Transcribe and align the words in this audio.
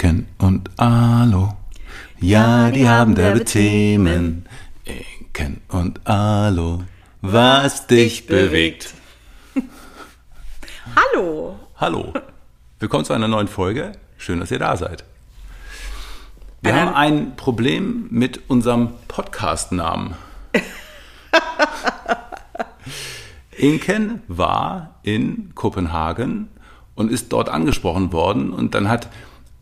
Inken 0.00 0.28
und 0.38 0.70
Alo. 0.80 1.58
Ja, 2.20 2.70
die 2.70 2.88
haben 2.88 3.14
derbe 3.14 3.44
Themen. 3.44 4.46
Inken 4.86 5.60
und 5.68 6.06
Alo. 6.06 6.84
Was 7.20 7.86
dich 7.86 8.26
bewegt. 8.26 8.94
Hallo. 10.96 11.60
Hallo. 11.76 12.14
Willkommen 12.78 13.04
zu 13.04 13.12
einer 13.12 13.28
neuen 13.28 13.46
Folge. 13.46 13.92
Schön, 14.16 14.40
dass 14.40 14.50
ihr 14.50 14.58
da 14.58 14.74
seid. 14.78 15.04
Wir 16.62 16.74
haben 16.74 16.94
ein 16.94 17.36
Problem 17.36 18.06
mit 18.08 18.48
unserem 18.48 18.94
Podcast-Namen. 19.06 20.14
Inken 23.50 24.22
war 24.28 24.94
in 25.02 25.54
Kopenhagen 25.54 26.48
und 26.94 27.12
ist 27.12 27.34
dort 27.34 27.50
angesprochen 27.50 28.14
worden 28.14 28.50
und 28.54 28.74
dann 28.74 28.88
hat 28.88 29.10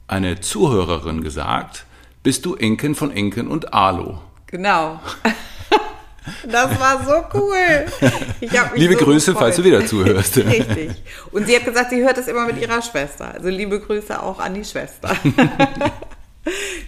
eine 0.09 0.41
Zuhörerin 0.41 1.23
gesagt, 1.23 1.85
bist 2.23 2.45
du 2.45 2.55
Inken 2.55 2.95
von 2.95 3.11
Inken 3.11 3.47
und 3.49 3.73
Alo? 3.73 4.21
Genau. 4.47 5.01
Das 6.47 6.79
war 6.79 7.03
so 7.05 7.39
cool. 7.39 7.87
Liebe 8.75 8.95
so 8.99 9.05
Grüße, 9.05 9.33
gefreut. 9.33 9.45
falls 9.45 9.57
du 9.57 9.65
wieder 9.65 9.87
zuhörst. 9.87 10.37
Richtig. 10.37 10.91
Und 11.33 11.47
sie 11.47 11.57
hat 11.57 11.65
gesagt, 11.65 11.89
sie 11.89 12.03
hört 12.03 12.19
es 12.19 12.29
immer 12.29 12.45
mit 12.47 12.61
ihrer 12.61 12.83
Schwester. 12.83 13.33
Also 13.33 13.49
liebe 13.49 13.81
Grüße 13.81 14.23
auch 14.23 14.39
an 14.39 14.53
die 14.53 14.65
Schwester. 14.65 15.17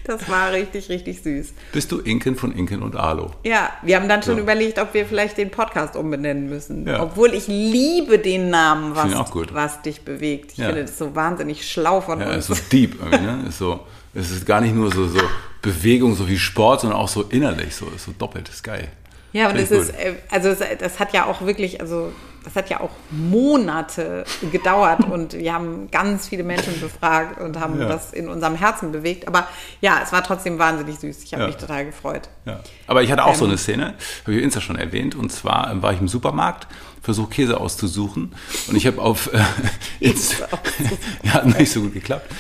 Das 0.05 0.29
war 0.29 0.53
richtig, 0.53 0.89
richtig 0.89 1.23
süß. 1.23 1.53
Bist 1.73 1.93
du 1.93 1.99
Inken 2.01 2.35
von 2.37 2.53
Inken 2.53 2.83
und 2.83 2.97
Alo? 2.97 3.31
Ja, 3.45 3.71
wir 3.83 3.97
haben 3.97 4.09
dann 4.09 4.23
schon 4.23 4.37
Ja. 4.37 4.43
überlegt, 4.43 4.79
ob 4.79 4.95
wir 4.95 5.05
vielleicht 5.05 5.37
den 5.37 5.51
Podcast 5.51 5.97
umbenennen 5.97 6.49
müssen. 6.49 6.87
Ja. 6.87 7.03
Obwohl 7.03 7.35
ich 7.35 7.47
liebe 7.47 8.19
den 8.19 8.49
Namen, 8.51 8.97
was, 8.97 9.13
was 9.53 9.83
dich 9.83 10.01
bewegt. 10.03 10.53
Ich 10.53 10.59
Ja. 10.59 10.67
finde 10.67 10.83
das 10.83 10.97
so 10.97 11.15
wahnsinnig 11.15 11.71
schlau 11.71 12.01
von 12.01 12.21
Ja, 12.21 12.29
uns. 12.31 12.49
ist 12.49 12.57
so 12.59 12.65
deep 12.73 12.99
irgendwie, 13.01 13.25
ne? 13.25 13.45
Ist 13.49 13.59
so, 13.59 13.81
es 14.15 14.31
ist 14.31 14.47
gar 14.47 14.61
nicht 14.61 14.75
nur 14.75 14.91
so, 14.93 15.07
so 15.07 15.21
Bewegung, 15.63 16.15
so 16.15 16.27
wie 16.29 16.39
Sport, 16.39 16.81
sondern 16.81 16.99
auch 16.99 17.09
so 17.09 17.23
innerlich, 17.25 17.75
so, 17.75 17.87
ist 17.95 18.07
so 18.07 18.13
doppelt, 18.19 18.49
ist 18.49 18.63
geil. 18.65 18.89
Ja, 19.33 19.51
und 19.51 19.57
es 19.57 19.71
ist, 19.71 19.91
äh, 19.91 20.15
also 20.31 20.49
es, 20.49 20.59
das 20.79 20.99
hat 20.99 21.13
ja 21.13 21.27
auch 21.27 21.43
wirklich, 21.43 21.81
also 21.81 22.13
das 22.45 22.55
hat 22.57 22.71
ja 22.71 22.81
auch 22.81 22.91
Monate 23.11 24.25
gedauert 24.53 25.05
und 25.05 25.35
wir 25.35 25.53
haben 25.53 25.91
ganz 25.91 26.29
viele 26.29 26.43
Menschen 26.45 26.81
befragt 26.81 27.41
und 27.41 27.59
haben 27.59 27.81
Ja. 27.81 27.87
das 27.89 28.13
in 28.13 28.29
unserem 28.29 28.55
Herzen 28.57 28.93
bewegt. 28.93 29.27
Aber 29.29 29.47
ja, 29.81 30.01
es 30.03 30.13
war 30.13 30.23
trotzdem 30.23 30.59
wahnsinnig 30.59 30.99
süß. 30.99 31.23
Ich 31.23 31.33
habe 31.33 31.43
Ja. 31.45 31.49
mich 31.49 31.57
total 31.57 31.87
gefreut. 31.87 32.29
Ja. 32.45 32.61
Aber 32.87 33.03
ich 33.03 33.11
hatte 33.13 33.25
auch 33.25 33.35
so 33.35 33.45
Ähm. 33.45 33.51
eine 33.51 33.59
Szene, 33.59 33.85
habe 34.23 34.33
ich 34.33 34.39
auf 34.39 34.45
Insta 34.45 34.61
schon 34.61 34.77
erwähnt, 34.77 35.15
und 35.15 35.31
zwar 35.31 35.73
äh, 35.73 35.83
war 35.83 35.93
ich 35.93 36.01
im 36.01 36.09
Supermarkt, 36.09 36.67
versuche 37.03 37.31
Käse 37.31 37.59
auszusuchen 37.61 38.35
und 38.69 38.77
ich 38.77 38.87
habe 38.87 39.01
auf 39.01 39.33
äh, 39.33 39.39
Insta, 40.01 40.47
ja, 41.23 41.33
hat 41.35 41.47
nicht 41.59 41.73
so 41.73 41.81
gut 41.81 41.95
geklappt. 41.95 42.31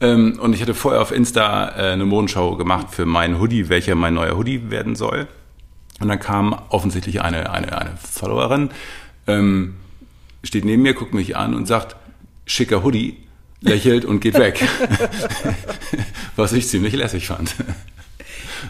Ähm, 0.00 0.38
und 0.42 0.54
ich 0.54 0.60
hatte 0.60 0.74
vorher 0.74 1.00
auf 1.00 1.10
Insta 1.12 1.68
äh, 1.70 1.92
eine 1.92 2.04
Modenschau 2.04 2.56
gemacht 2.56 2.88
für 2.90 3.06
meinen 3.06 3.40
Hoodie, 3.40 3.68
welcher 3.70 3.94
mein 3.94 4.14
neuer 4.14 4.36
Hoodie 4.36 4.70
werden 4.70 4.94
soll. 4.94 5.26
Und 6.00 6.08
dann 6.08 6.20
kam 6.20 6.52
offensichtlich 6.68 7.22
eine, 7.22 7.50
eine, 7.50 7.78
eine 7.78 7.96
Followerin, 7.96 8.68
ähm, 9.26 9.74
steht 10.42 10.64
neben 10.64 10.82
mir, 10.82 10.94
guckt 10.94 11.14
mich 11.14 11.36
an 11.36 11.54
und 11.54 11.66
sagt, 11.66 11.96
schicker 12.46 12.82
Hoodie, 12.82 13.16
lächelt 13.60 14.04
und 14.04 14.20
geht 14.20 14.34
weg. 14.34 14.66
Was 16.36 16.52
ich 16.52 16.68
ziemlich 16.68 16.94
lässig 16.94 17.26
fand. 17.26 17.54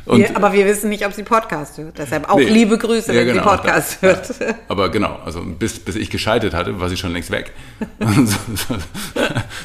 Wir, 0.08 0.36
aber 0.36 0.52
wir 0.52 0.64
wissen 0.66 0.88
nicht, 0.88 1.04
ob 1.04 1.12
sie 1.12 1.24
Podcast 1.24 1.78
hört. 1.78 1.98
Deshalb 1.98 2.28
auch 2.30 2.36
Nee. 2.36 2.44
liebe 2.44 2.78
Grüße, 2.78 3.12
Ja, 3.12 3.20
wenn 3.20 3.26
genau, 3.34 3.42
sie 3.42 3.48
Podcast 3.48 3.98
ja, 4.02 4.08
hört. 4.08 4.40
Ja. 4.40 4.54
Aber 4.68 4.88
genau, 4.88 5.18
also 5.24 5.42
bis, 5.42 5.80
bis 5.80 5.96
ich 5.96 6.10
geschaltet 6.10 6.54
hatte, 6.54 6.78
war 6.80 6.88
sie 6.88 6.96
schon 6.96 7.12
längst 7.12 7.30
weg. 7.30 7.52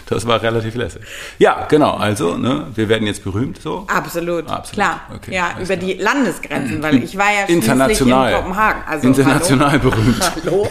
Das 0.08 0.28
war 0.28 0.42
relativ 0.42 0.76
lässig. 0.76 1.04
Ja, 1.38 1.68
genau, 1.70 1.94
also, 1.96 2.36
ne, 2.36 2.68
wir 2.76 2.90
werden 2.90 3.08
jetzt 3.08 3.24
berühmt 3.24 3.62
so. 3.62 3.86
Absolut, 3.88 4.50
Absolut. 4.50 4.72
klar. 4.74 5.02
Okay, 5.16 5.34
ja, 5.34 5.52
über 5.58 5.78
klar. 5.78 5.78
die 5.78 5.94
Landesgrenzen, 5.94 6.84
weil 6.84 7.02
ich 7.02 7.18
war 7.18 7.32
ja 7.32 7.46
International. 7.48 8.30
in 8.32 8.38
Kopenhagen. 8.38 8.82
Also, 8.86 9.08
International 9.08 9.80
berühmt. 9.80 10.20
Hallo? 10.44 10.68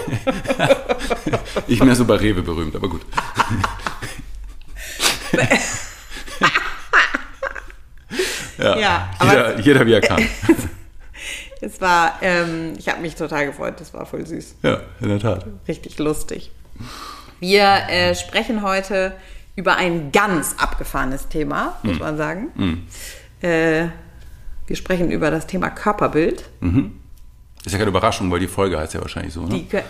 hallo? 0.58 0.76
Ich 1.66 1.82
mehr 1.82 1.94
so 1.94 2.04
bei 2.04 2.16
Rewe 2.16 2.42
berühmt, 2.42 2.74
aber 2.76 2.88
gut. 2.88 3.00
ja, 8.62 8.78
Ja, 8.78 9.10
jeder, 9.22 9.60
jeder 9.60 9.86
wie 9.86 9.92
er 9.94 10.00
kann. 10.00 10.22
Es 11.62 11.78
war, 11.82 12.14
ähm, 12.22 12.72
ich 12.78 12.88
habe 12.88 13.02
mich 13.02 13.16
total 13.16 13.44
gefreut. 13.44 13.74
Das 13.80 13.92
war 13.92 14.06
voll 14.06 14.24
süß. 14.26 14.54
Ja, 14.62 14.80
in 15.02 15.10
der 15.10 15.18
Tat. 15.18 15.44
richtig 15.68 15.98
lustig. 15.98 16.50
Wir 17.38 17.62
äh, 17.90 18.14
sprechen 18.14 18.62
heute 18.62 19.12
über 19.56 19.76
ein 19.76 20.10
ganz 20.10 20.54
abgefahrenes 20.56 21.28
Thema, 21.28 21.76
muss 21.82 21.94
Hm. 21.94 21.98
man 21.98 22.16
sagen. 22.16 22.86
Äh, 23.42 23.88
wir 24.66 24.76
sprechen 24.76 25.10
über 25.10 25.30
das 25.30 25.46
Thema 25.46 25.68
Körperbild. 25.68 26.44
Ist 27.66 27.72
ja 27.72 27.76
keine 27.78 27.90
Überraschung, 27.90 28.30
weil 28.30 28.40
die 28.40 28.48
Folge 28.48 28.78
heißt 28.78 28.94
ja 28.94 29.02
wahrscheinlich 29.02 29.34
so, 29.34 29.42
ne? 29.44 29.66
Kö- 29.70 29.82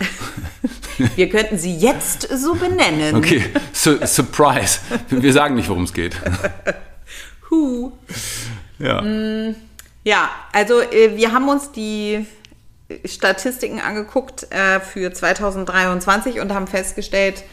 wir 1.15 1.29
könnten 1.29 1.57
sie 1.57 1.77
jetzt 1.77 2.23
so 2.37 2.53
benennen. 2.55 3.15
Okay, 3.15 3.45
Su 3.71 3.95
Surprise. 4.05 4.79
Wir 5.09 5.31
sagen 5.31 5.55
nicht, 5.55 5.69
worum 5.69 5.83
es 5.83 5.93
geht. 5.93 6.19
Huh. 7.51 7.91
Ja. 8.79 9.03
Ja, 10.03 10.29
also 10.53 10.81
äh, 10.81 11.15
wir 11.15 11.31
haben 11.31 11.47
uns 11.49 11.71
die 11.71 12.25
Statistiken 13.05 13.79
angeguckt 13.79 14.47
äh, 14.51 14.79
für 14.79 15.13
2023 15.13 16.39
und 16.39 16.53
haben 16.53 16.65
festgestellt, 16.67 17.43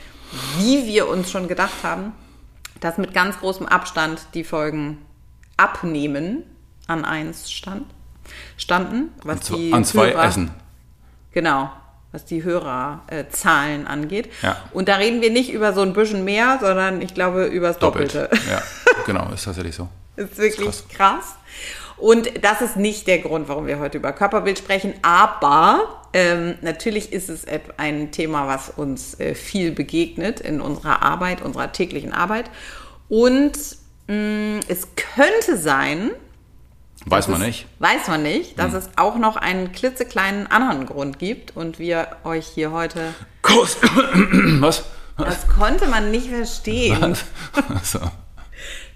wie 0.59 0.87
wir 0.87 1.09
uns 1.09 1.31
schon 1.31 1.47
gedacht 1.49 1.83
haben, 1.83 2.13
dass 2.81 2.97
mit 2.97 3.13
ganz 3.13 3.39
großem 3.41 3.67
Abstand 3.67 4.21
die 4.35 4.45
Folgen 4.45 4.99
abnehmen 5.59 6.45
an 6.87 7.05
eins 7.05 7.51
stand, 7.51 7.85
standen, 8.57 9.11
was 9.25 9.41
Zu- 9.41 9.57
die 9.57 9.73
An 9.73 9.85
zwei 9.85 10.13
Hörer, 10.13 10.25
Essen. 10.25 10.51
Genau, 11.33 11.71
was 12.13 12.25
die 12.25 12.43
Hörerzahlen 12.45 13.87
angeht. 13.87 14.31
Ja. 14.43 14.57
Und 14.73 14.89
da 14.89 14.97
reden 14.97 15.21
wir 15.21 15.31
nicht 15.31 15.53
über 15.53 15.75
so 15.75 15.83
ein 15.83 15.93
bisschen 15.93 16.25
mehr, 16.25 16.59
sondern 16.63 17.03
ich 17.03 17.13
glaube 17.13 17.45
über 17.47 17.69
das 17.69 17.79
Doppelt. 17.79 18.15
Doppelte. 18.15 18.51
Ja, 18.51 18.63
genau, 19.07 19.31
ist 19.33 19.45
tatsächlich 19.45 19.75
so. 19.75 19.89
Das 20.17 20.31
ist 20.31 20.39
wirklich 20.39 20.69
Ist 20.69 20.89
krass. 20.91 21.37
Und 21.97 22.31
das 22.45 22.61
ist 22.61 22.77
nicht 22.77 23.07
der 23.07 23.19
Grund, 23.19 23.49
warum 23.49 23.67
wir 23.67 23.79
heute 23.81 23.99
über 23.99 24.13
Körperbild 24.13 24.59
sprechen, 24.59 24.95
aber 25.03 26.03
ähm, 26.13 26.55
natürlich 26.63 27.13
ist 27.13 27.29
es 27.29 27.45
ein 27.77 28.13
Thema, 28.13 28.47
was 28.47 28.71
uns 28.71 29.19
äh, 29.19 29.35
viel 29.35 29.73
begegnet 29.73 30.41
in 30.41 30.61
unserer 30.61 31.03
Arbeit, 31.03 31.43
unserer 31.43 31.73
täglichen 31.73 32.13
Arbeit. 32.13 32.51
Und 33.09 33.59
mh, 34.07 34.61
es 34.69 34.89
könnte 34.97 35.57
sein, 35.59 36.11
Weiß 37.07 37.27
man 37.29 37.41
es- 37.41 37.47
nicht. 37.47 37.67
Weiß 37.79 38.07
man 38.09 38.23
nicht, 38.23 38.51
Hm. 38.51 38.57
dass 38.57 38.75
es 38.75 38.91
auch 38.97 39.17
noch 39.17 39.37
einen 39.37 39.73
klitzekleinen 39.73 40.47
anderen 40.47 40.87
Grund 40.87 41.19
gibt 41.19 41.57
und 41.57 41.79
wir 41.79 42.09
euch 42.25 42.47
hier 42.47 42.71
heute. 42.71 43.13
Kurs. 43.43 43.77
Was? 44.61 44.85
Das 45.17 45.49
konnte 45.49 45.87
man 45.89 46.11
nicht 46.13 46.29
verstehen. 46.29 47.17
So. 47.83 47.99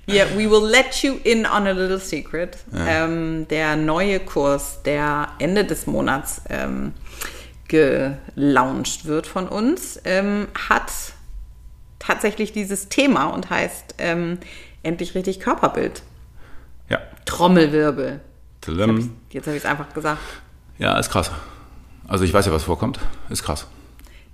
Wir, 0.07 0.27
we 0.37 0.51
will 0.51 0.69
let 0.69 1.03
you 1.03 1.15
in 1.23 1.47
on 1.47 1.67
a 1.67 1.73
little 1.73 2.01
secret. 2.01 2.59
Ähm, 2.75 3.47
der 3.49 3.77
neue 3.77 4.19
Kurs, 4.21 4.83
der 4.85 5.29
Ende 5.39 5.65
des 5.65 5.87
Monats 5.87 6.43
ähm, 6.49 6.93
gelauncht 7.69 9.07
wird 9.07 9.27
von 9.27 9.49
uns, 9.49 10.01
ähm, 10.05 10.49
hat 10.69 10.93
tatsächlich 11.99 12.53
dieses 12.53 12.89
Thema 12.89 13.27
und 13.27 13.49
heißt 13.49 13.95
ähm, 13.99 14.39
endlich 14.83 15.15
richtig 15.15 15.41
Körperbild. 15.41 16.03
Ja. 16.89 17.01
Trommelwirbel. 17.25 18.21
Tadam. 18.61 19.17
Jetzt 19.31 19.47
habe 19.47 19.57
ich 19.57 19.63
es 19.63 19.69
einfach 19.69 19.93
gesagt. 19.95 20.21
Ja, 20.79 20.99
ist 20.99 21.11
krass. 21.11 21.31
Also 22.09 22.25
ich 22.25 22.35
weiß 22.35 22.47
ja, 22.47 22.53
was 22.53 22.65
vorkommt. 22.65 22.99
Ist 23.31 23.45
krass. 23.45 23.67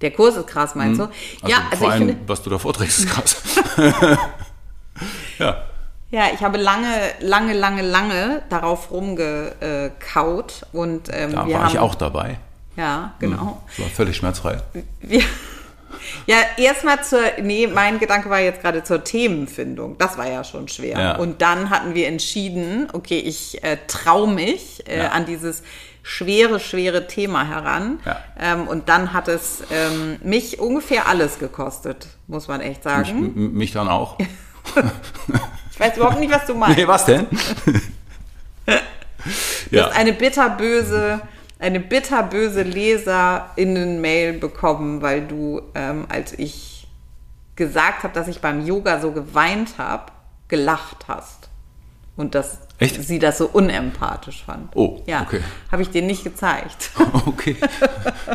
Der 0.00 0.12
Kurs 0.12 0.36
ist 0.36 0.46
krass, 0.46 0.74
meinst 0.74 1.00
du? 1.00 1.04
Also 1.04 1.14
ja, 1.46 1.58
also 1.70 1.76
vor 1.76 1.88
ich 1.88 1.92
allem, 1.92 2.08
finde, 2.08 2.28
was 2.28 2.42
du 2.42 2.50
da 2.50 2.58
vorträgst, 2.58 3.00
ist 3.00 3.08
krass. 3.08 3.42
ja. 5.38 5.67
Ja, 6.10 6.24
ich 6.32 6.40
habe 6.42 6.58
lange, 6.58 6.88
lange, 7.20 7.52
lange, 7.52 7.82
lange 7.82 8.42
darauf 8.48 8.90
rumgekaut 8.90 10.66
und 10.72 11.08
ähm, 11.12 11.32
Da 11.32 11.38
war 11.48 11.62
haben, 11.62 11.68
ich 11.72 11.78
auch 11.78 11.94
dabei. 11.94 12.38
Ja, 12.76 13.14
genau. 13.18 13.60
Das 13.68 13.80
war 13.86 13.90
völlig 13.90 14.16
schmerzfrei. 14.16 14.58
Wir, 15.00 15.22
ja, 16.26 16.36
erstmal 16.58 17.02
zur, 17.02 17.20
nee, 17.42 17.66
mein 17.66 17.98
Gedanke 17.98 18.30
war 18.30 18.38
jetzt 18.40 18.60
gerade 18.62 18.84
zur 18.84 19.02
Themenfindung. 19.02 19.98
Das 19.98 20.16
war 20.16 20.28
ja 20.30 20.44
schon 20.44 20.68
schwer. 20.68 20.98
Ja. 20.98 21.16
Und 21.16 21.42
dann 21.42 21.70
hatten 21.70 21.94
wir 21.94 22.06
entschieden, 22.06 22.88
okay, 22.92 23.18
ich 23.18 23.64
äh, 23.64 23.78
traue 23.88 24.28
mich 24.32 24.86
äh, 24.88 24.98
Ja. 24.98 25.08
an 25.08 25.26
dieses 25.26 25.62
schwere, 26.04 26.60
schwere 26.60 27.06
Thema 27.08 27.46
heran. 27.48 27.98
Ja. 28.06 28.16
Ähm, 28.38 28.68
und 28.68 28.88
dann 28.88 29.12
hat 29.12 29.26
es 29.28 29.62
ähm, 29.72 30.18
mich 30.22 30.60
ungefähr 30.60 31.08
alles 31.08 31.38
gekostet, 31.40 32.06
muss 32.28 32.46
man 32.48 32.60
echt 32.60 32.84
Mich, 32.84 32.94
sagen. 32.94 33.18
m- 33.34 33.52
mich 33.54 33.72
dann 33.72 33.88
auch. 33.88 34.16
Ich 35.78 35.84
weiß 35.86 35.96
überhaupt 35.96 36.18
nicht, 36.18 36.32
was 36.32 36.44
du 36.44 36.54
meinst. 36.54 36.76
Nee, 36.76 36.88
was 36.88 37.04
denn? 37.04 37.26
Du 39.70 39.76
ja. 39.76 39.86
hast 39.86 39.96
eine 39.96 40.12
bitterböse, 40.12 41.20
eine 41.60 41.78
bitterböse 41.78 42.62
Leserinnen-Mail 42.62 44.34
bekommen, 44.34 45.02
weil 45.02 45.26
du, 45.26 45.62
ähm, 45.74 46.06
als 46.08 46.32
ich 46.38 46.88
gesagt 47.54 48.02
habe, 48.02 48.12
dass 48.14 48.26
ich 48.26 48.40
beim 48.40 48.66
Yoga 48.66 49.00
so 49.00 49.12
geweint 49.12 49.78
habe, 49.78 50.12
gelacht 50.48 51.06
hast. 51.06 51.48
Und 52.16 52.34
dass 52.34 52.58
Echt? 52.80 53.02
sie 53.02 53.18
das 53.18 53.38
so 53.38 53.46
unempathisch 53.46 54.44
fand. 54.46 54.70
Oh, 54.76 55.02
ja. 55.06 55.22
okay. 55.22 55.40
Habe 55.72 55.82
ich 55.82 55.90
dir 55.90 56.02
nicht 56.02 56.24
gezeigt. 56.24 56.90
Okay. 57.26 57.56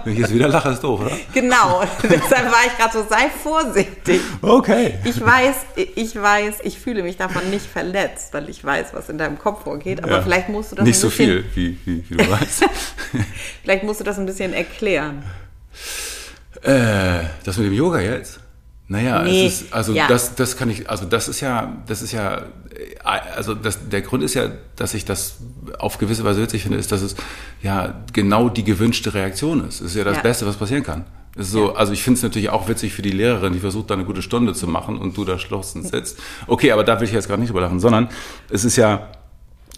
Wenn 0.04 0.14
ich 0.14 0.20
jetzt 0.20 0.34
wieder 0.34 0.48
lache, 0.48 0.70
ist 0.70 0.84
doof, 0.84 1.02
oder? 1.02 1.12
genau. 1.34 1.84
Deshalb 2.04 2.52
war 2.52 2.66
ich 2.66 2.78
gerade 2.78 2.92
so, 2.94 3.06
sei 3.10 3.30
vorsichtig. 3.30 4.20
Okay. 4.42 4.96
Ich 5.04 5.20
weiß, 5.24 5.56
ich 5.96 6.16
weiß, 6.16 6.56
ich 6.64 6.80
fühle 6.80 7.04
mich 7.04 7.18
davon 7.18 7.50
nicht 7.50 7.66
verletzt, 7.66 8.34
weil 8.34 8.50
ich 8.50 8.64
weiß, 8.64 8.88
was 8.94 9.10
in 9.10 9.18
deinem 9.18 9.38
Kopf 9.38 9.64
vorgeht. 9.64 10.04
Aber 10.04 10.14
Ja. 10.18 10.22
vielleicht 10.22 10.50
musst 10.50 10.72
du 10.72 10.76
das 10.78 10.86
Nicht 10.86 10.98
ein 10.98 11.02
so 11.02 11.10
viel, 11.10 11.46
wie, 11.54 11.78
wie, 11.86 12.04
wie 12.10 12.16
du 12.18 12.30
weißt. 12.32 12.66
vielleicht 13.64 13.84
musst 13.84 14.00
du 14.00 14.04
das 14.04 14.18
ein 14.20 14.26
bisschen 14.26 14.54
erklären. 14.54 15.24
Äh, 16.62 17.24
das 17.44 17.58
mit 17.58 17.68
dem 17.68 17.74
Yoga 17.74 18.00
jetzt? 18.00 18.40
Naja, 18.88 19.24
Nee, 19.24 19.46
es 19.46 19.62
ist, 19.62 19.74
also 19.74 19.94
ja. 19.94 20.08
das, 20.08 20.36
das 20.36 20.58
kann 20.58 20.70
ich, 20.70 20.90
also 20.90 21.06
das 21.06 21.28
ist 21.30 21.40
ja, 21.40 21.78
das 21.88 22.02
ist 22.02 22.12
ja, 22.12 22.44
also 23.04 23.56
das, 23.56 23.88
der 23.90 24.02
Grund 24.02 24.24
ist 24.24 24.34
ja, 24.34 24.50
dass 24.76 24.94
ich 24.94 25.06
das 25.06 25.38
auf 25.80 25.98
gewisse 25.98 26.24
Weise 26.26 26.42
witzig 26.42 26.64
finde, 26.64 26.78
ist, 26.78 26.92
dass 26.92 27.02
es 27.02 27.16
ja 27.62 28.04
genau 28.12 28.50
die 28.50 28.64
gewünschte 28.64 29.14
Reaktion 29.14 29.66
ist. 29.68 29.76
Es 29.82 29.92
ist 29.92 29.96
ja 29.96 30.04
das 30.04 30.18
Ja. 30.18 30.22
Beste, 30.24 30.46
was 30.46 30.58
passieren 30.58 30.84
kann. 30.84 31.06
So, 31.36 31.70
Ja. 31.70 31.76
also 31.76 31.94
ich 31.94 32.04
finde 32.04 32.18
es 32.18 32.24
natürlich 32.24 32.50
auch 32.50 32.68
witzig 32.68 32.94
für 32.94 33.02
die 33.02 33.10
Lehrerin, 33.12 33.54
die 33.54 33.60
versucht, 33.60 33.90
da 33.90 33.94
eine 33.96 34.04
gute 34.06 34.22
Stunde 34.22 34.54
zu 34.54 34.68
machen 34.68 34.98
und 34.98 35.16
du 35.18 35.24
da 35.26 35.40
schluchzend 35.40 35.88
sitzt. 35.88 36.20
Okay, 36.48 36.72
aber 36.72 36.84
da 36.84 37.00
will 37.00 37.08
ich 37.08 37.14
jetzt 37.14 37.28
gerade 37.28 37.40
nicht 37.42 37.50
drüber 37.50 37.62
lachen, 37.62 37.80
sondern 37.80 38.10
es 38.50 38.66
ist 38.66 38.76
ja, 38.76 39.10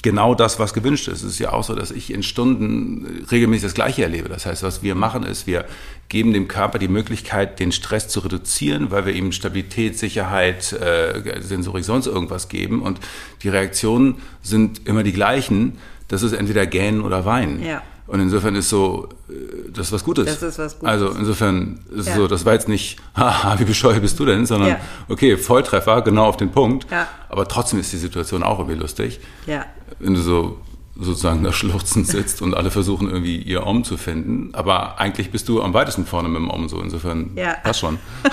genau 0.05 0.35
das, 0.35 0.59
was 0.59 0.75
gewünscht 0.75 1.07
ist. 1.07 1.23
Es 1.23 1.31
ist 1.31 1.39
ja 1.39 1.51
auch 1.51 1.63
so, 1.63 1.73
dass 1.73 1.89
ich 1.89 2.13
in 2.13 2.21
Stunden 2.21 3.25
regelmäßig 3.31 3.63
das 3.63 3.73
Gleiche 3.73 4.03
erlebe. 4.03 4.29
Das 4.29 4.45
heißt, 4.45 4.61
was 4.61 4.83
wir 4.83 4.93
machen 4.93 5.23
ist, 5.23 5.47
wir 5.47 5.65
geben 6.09 6.31
dem 6.31 6.47
Körper 6.47 6.77
die 6.77 6.87
Möglichkeit, 6.87 7.59
den 7.59 7.71
Stress 7.71 8.07
zu 8.07 8.19
reduzieren, 8.19 8.91
weil 8.91 9.07
wir 9.07 9.13
ihm 9.13 9.31
Stabilität, 9.31 9.97
Sicherheit, 9.97 10.73
äh, 10.73 11.41
Sensorik, 11.41 11.83
sonst 11.83 12.05
irgendwas 12.05 12.49
geben. 12.49 12.83
Und 12.83 12.99
die 13.41 13.49
Reaktionen 13.49 14.21
sind 14.43 14.87
immer 14.87 15.01
die 15.01 15.11
gleichen. 15.11 15.79
Das 16.07 16.21
ist 16.21 16.33
entweder 16.33 16.67
Gähnen 16.67 17.01
oder 17.01 17.25
Weinen. 17.25 17.65
Ja. 17.65 17.81
Und 18.07 18.19
insofern 18.19 18.53
ist 18.55 18.69
so, 18.69 19.09
äh, 19.29 19.33
das 19.73 19.87
ist 19.87 19.93
was 19.93 20.03
Gutes. 20.03 20.25
Das 20.25 20.41
ist 20.43 20.59
was 20.59 20.73
Gutes. 20.79 20.87
Also 20.89 21.09
insofern 21.09 21.79
ist 21.95 22.07
Ja. 22.07 22.15
so, 22.15 22.27
das 22.27 22.45
war 22.45 22.53
jetzt 22.53 22.67
nicht, 22.69 22.99
haha, 23.15 23.57
wie 23.59 23.65
bescheuert 23.65 24.01
bist 24.01 24.19
du 24.19 24.25
denn, 24.25 24.45
sondern 24.45 24.69
Ja. 24.69 24.79
okay, 25.09 25.37
Volltreffer, 25.37 26.01
genau 26.03 26.25
auf 26.25 26.37
den 26.37 26.51
Punkt. 26.51 26.85
Ja. 26.91 27.07
Aber 27.29 27.47
trotzdem 27.47 27.79
ist 27.79 27.91
die 27.93 27.97
Situation 27.97 28.43
auch 28.43 28.59
irgendwie 28.59 28.77
lustig 28.79 29.19
Ja. 29.47 29.65
wenn 29.99 30.13
du 30.13 30.21
so 30.21 30.59
sozusagen 30.97 31.43
da 31.43 31.51
schluchzend 31.51 32.07
sitzt 32.07 32.41
und 32.41 32.53
alle 32.53 32.71
versuchen 32.71 33.09
irgendwie 33.09 33.35
ihr 33.37 33.65
Om 33.67 33.83
zu 33.83 33.97
finden, 33.97 34.51
aber 34.53 34.97
eigentlich 34.97 35.29
bist 35.29 35.49
du 35.49 35.61
am 35.61 35.73
weitesten 35.73 36.05
vorne 36.05 36.29
mit 36.29 36.37
dem 36.37 36.49
Om 36.49 36.69
so, 36.69 36.79
insofern 36.79 37.31
Ja. 37.35 37.55
passt 37.63 37.79
schon. 37.81 37.97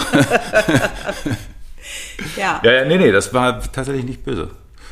Ja. 2.36 2.60
Ja, 2.62 2.72
ja, 2.72 2.84
nee, 2.84 2.96
nee, 2.98 3.10
das 3.10 3.34
war 3.34 3.60
tatsächlich 3.60 4.04
nicht 4.04 4.24
böse. 4.24 4.50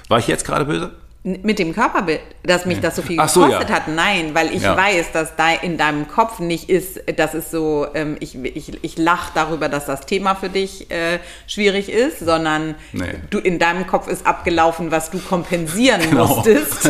War 0.08 0.18
ich 0.18 0.26
jetzt 0.26 0.44
gerade 0.44 0.64
böse? 0.64 0.90
Mit 1.22 1.58
dem 1.58 1.74
Körperbild, 1.74 2.20
dass 2.44 2.64
mich 2.64 2.80
das 2.80 2.96
so 2.96 3.02
viel 3.02 3.16
so, 3.28 3.42
gekostet 3.42 3.68
ja. 3.68 3.76
hat. 3.76 3.88
Nein, 3.88 4.30
weil 4.32 4.54
ich 4.54 4.62
Ja. 4.62 4.74
weiß, 4.74 5.12
dass 5.12 5.36
da 5.36 5.50
in 5.52 5.76
deinem 5.76 6.08
Kopf 6.08 6.38
nicht 6.38 6.70
ist, 6.70 6.98
das 7.16 7.34
ist 7.34 7.50
so, 7.50 7.86
ähm, 7.92 8.16
ich, 8.20 8.42
ich, 8.42 8.82
ich 8.82 8.96
lache 8.96 9.30
darüber, 9.34 9.68
dass 9.68 9.84
das 9.84 10.06
Thema 10.06 10.34
für 10.34 10.48
dich 10.48 10.90
äh, 10.90 11.18
schwierig 11.46 11.90
ist, 11.90 12.20
sondern 12.20 12.74
Nee. 12.92 13.04
du 13.28 13.36
in 13.38 13.58
deinem 13.58 13.86
Kopf 13.86 14.08
ist 14.08 14.26
abgelaufen, 14.26 14.90
was 14.92 15.10
du 15.10 15.18
kompensieren 15.18 16.00
Genau. 16.08 16.26
musstest, 16.26 16.88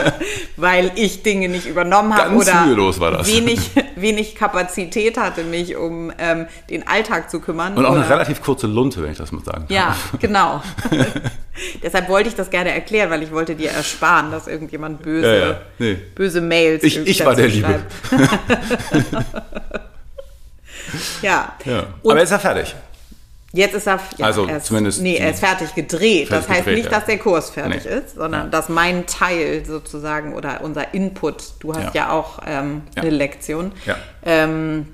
weil 0.56 0.92
ich 0.94 1.22
Dinge 1.22 1.50
nicht 1.50 1.66
übernommen 1.66 2.14
habe 2.16 2.30
oder. 2.34 2.52
Wenig, 3.26 3.60
wenig 3.96 4.36
Kapazität 4.36 5.18
hatte, 5.18 5.44
mich 5.44 5.76
um 5.76 6.10
ähm, 6.18 6.46
den 6.70 6.88
Alltag 6.88 7.30
zu 7.30 7.40
kümmern. 7.40 7.76
Und 7.76 7.84
auch 7.84 7.90
eine 7.92 8.00
oder- 8.00 8.08
relativ 8.10 8.40
kurze 8.42 8.66
Lunte, 8.66 9.02
wenn 9.02 9.12
ich 9.12 9.18
das 9.18 9.32
mal 9.32 9.44
sagen 9.44 9.66
ja, 9.68 9.88
darf. 9.88 10.12
genau. 10.18 10.62
Deshalb 11.82 12.08
wollte 12.10 12.28
ich 12.28 12.34
das 12.34 12.50
gerne 12.50 12.70
erklären, 12.70 13.08
weil 13.10 13.22
ich 13.22 13.32
wollte 13.32 13.54
dir 13.54 13.65
ersparen, 13.72 14.30
dass 14.30 14.46
irgendjemand 14.46 15.02
böse, 15.02 15.26
Ja, 15.38 15.46
ja, 15.50 15.60
nee. 15.78 15.94
böse 16.14 16.40
Mails 16.40 16.82
Ich- 16.82 16.98
ich 16.98 17.24
war 17.24 17.34
der 17.34 17.48
Liebe. 17.48 17.82
ja. 21.22 21.52
Ja. 21.64 21.86
Aber 22.04 22.22
ist 22.22 22.30
er 22.30 22.38
fertig. 22.38 22.74
jetzt 23.52 23.74
ist 23.74 23.86
er, 23.86 23.98
ja, 24.18 24.26
Also 24.26 24.46
er 24.46 24.58
ist, 24.58 24.66
zumindest 24.66 25.00
nee, 25.02 25.16
er 25.16 25.30
ist 25.30 25.40
fertig 25.40 25.74
gedreht. 25.74 26.28
Fertig 26.28 26.46
das 26.46 26.48
heißt 26.48 26.64
gedreht, 26.66 26.76
nicht, 26.84 26.92
dass 26.92 27.04
der 27.06 27.18
Kurs 27.18 27.50
fertig 27.50 27.84
Nee. 27.84 27.90
ist, 27.98 28.14
sondern 28.16 28.50
dass 28.50 28.68
mein 28.68 29.06
Teil 29.06 29.64
sozusagen 29.64 30.34
oder 30.34 30.60
unser 30.62 30.92
Input, 30.94 31.42
du 31.60 31.74
hast 31.74 31.94
ja, 31.94 32.10
auch 32.10 32.40
ähm, 32.46 32.82
eine 32.94 33.10
Lektion, 33.10 33.72
ähm, 34.24 34.86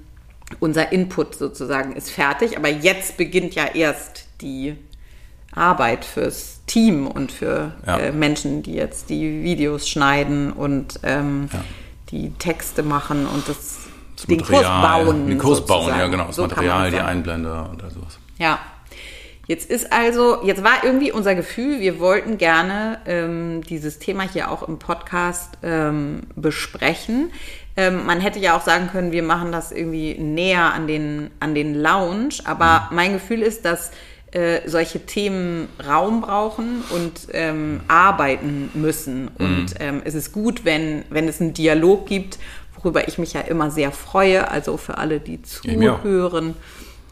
unser 0.61 0.93
Input 0.93 1.35
sozusagen 1.35 1.97
ist 1.97 2.11
fertig, 2.11 2.57
aber 2.57 2.69
jetzt 2.69 3.17
beginnt 3.17 3.55
ja 3.55 3.65
erst 3.75 4.27
die 4.43 4.77
Arbeit 5.55 6.05
fürs 6.05 6.61
Team 6.67 7.07
und 7.07 7.31
für 7.33 7.73
Ja. 7.87 7.99
äh, 7.99 8.13
Menschen, 8.13 8.63
die 8.63 8.75
jetzt 8.75 9.11
die 9.11 9.43
Videos 9.43 9.89
schneiden 9.89 10.53
und 10.53 11.01
ähm, 11.03 11.49
Ja. 11.53 11.61
die 12.11 12.31
Texte 12.39 12.83
machen 12.83 13.27
und 13.27 13.49
das, 13.49 13.79
Das 14.17 14.27
den 14.27 14.43
Kurs 14.43 14.63
bauen. 14.63 15.27
Den 15.29 15.39
Kurs 15.39 15.65
bauen, 15.67 15.81
sozusagen. 15.85 16.01
ja 16.01 16.07
genau. 16.09 16.27
Das 16.27 16.37
So 16.37 16.43
Material, 16.43 16.91
die. 16.91 16.99
Einblender 17.01 17.69
und 17.71 17.83
all 17.83 17.91
sowas. 17.91 18.19
Ja. 18.39 18.59
Jetzt 19.49 19.69
ist 19.71 19.93
also, 19.93 20.39
jetzt 20.45 20.63
war 20.63 20.85
irgendwie 20.85 21.11
unser 21.11 21.35
Gefühl, 21.35 21.81
wir 21.81 21.99
wollten 21.99 22.39
gerne 22.39 22.99
ähm, 23.07 23.63
dieses 23.65 23.99
Thema 23.99 24.23
hier 24.23 24.51
auch 24.51 24.63
im 24.67 24.79
Podcast 24.79 25.59
ähm, 25.65 26.23
besprechen. 26.37 27.33
Ähm, 27.77 28.07
man 28.07 28.21
hätte 28.21 28.39
ja 28.39 28.57
auch 28.57 28.61
sagen 28.63 28.89
können, 28.93 29.11
wir 29.11 29.25
machen 29.25 29.51
das 29.51 29.73
irgendwie 29.73 30.15
näher 30.15 30.73
an 30.73 30.87
den, 30.87 31.31
an 31.41 31.55
den 31.57 31.75
Lounge, 31.75 32.35
aber 32.45 32.89
mein 32.93 33.15
Gefühl 33.15 33.43
ist, 33.43 33.65
dass 33.65 33.91
äh, 34.33 34.67
solche 34.67 35.05
Themen 35.05 35.69
Raum 35.87 36.23
brauchen 36.23 36.83
und 36.91 37.29
ähm, 37.33 37.81
arbeiten 37.87 38.71
müssen. 38.75 39.29
Und 39.39 39.75
ähm, 39.79 40.01
es 40.05 40.15
ist 40.15 40.33
gut, 40.33 40.65
wenn, 40.65 41.05
wenn 41.11 41.29
es 41.29 41.41
einen 41.41 41.53
Dialog 41.53 42.07
gibt, 42.07 42.39
worüber 42.77 43.07
ich 43.09 43.19
mich 43.19 43.35
ja 43.35 43.43
immer 43.43 43.71
sehr 43.71 43.93
freue, 43.93 44.51
also 44.51 44.77
für 44.77 44.99
alle, 44.99 45.21
die 45.21 45.43
zuhören. 45.43 46.55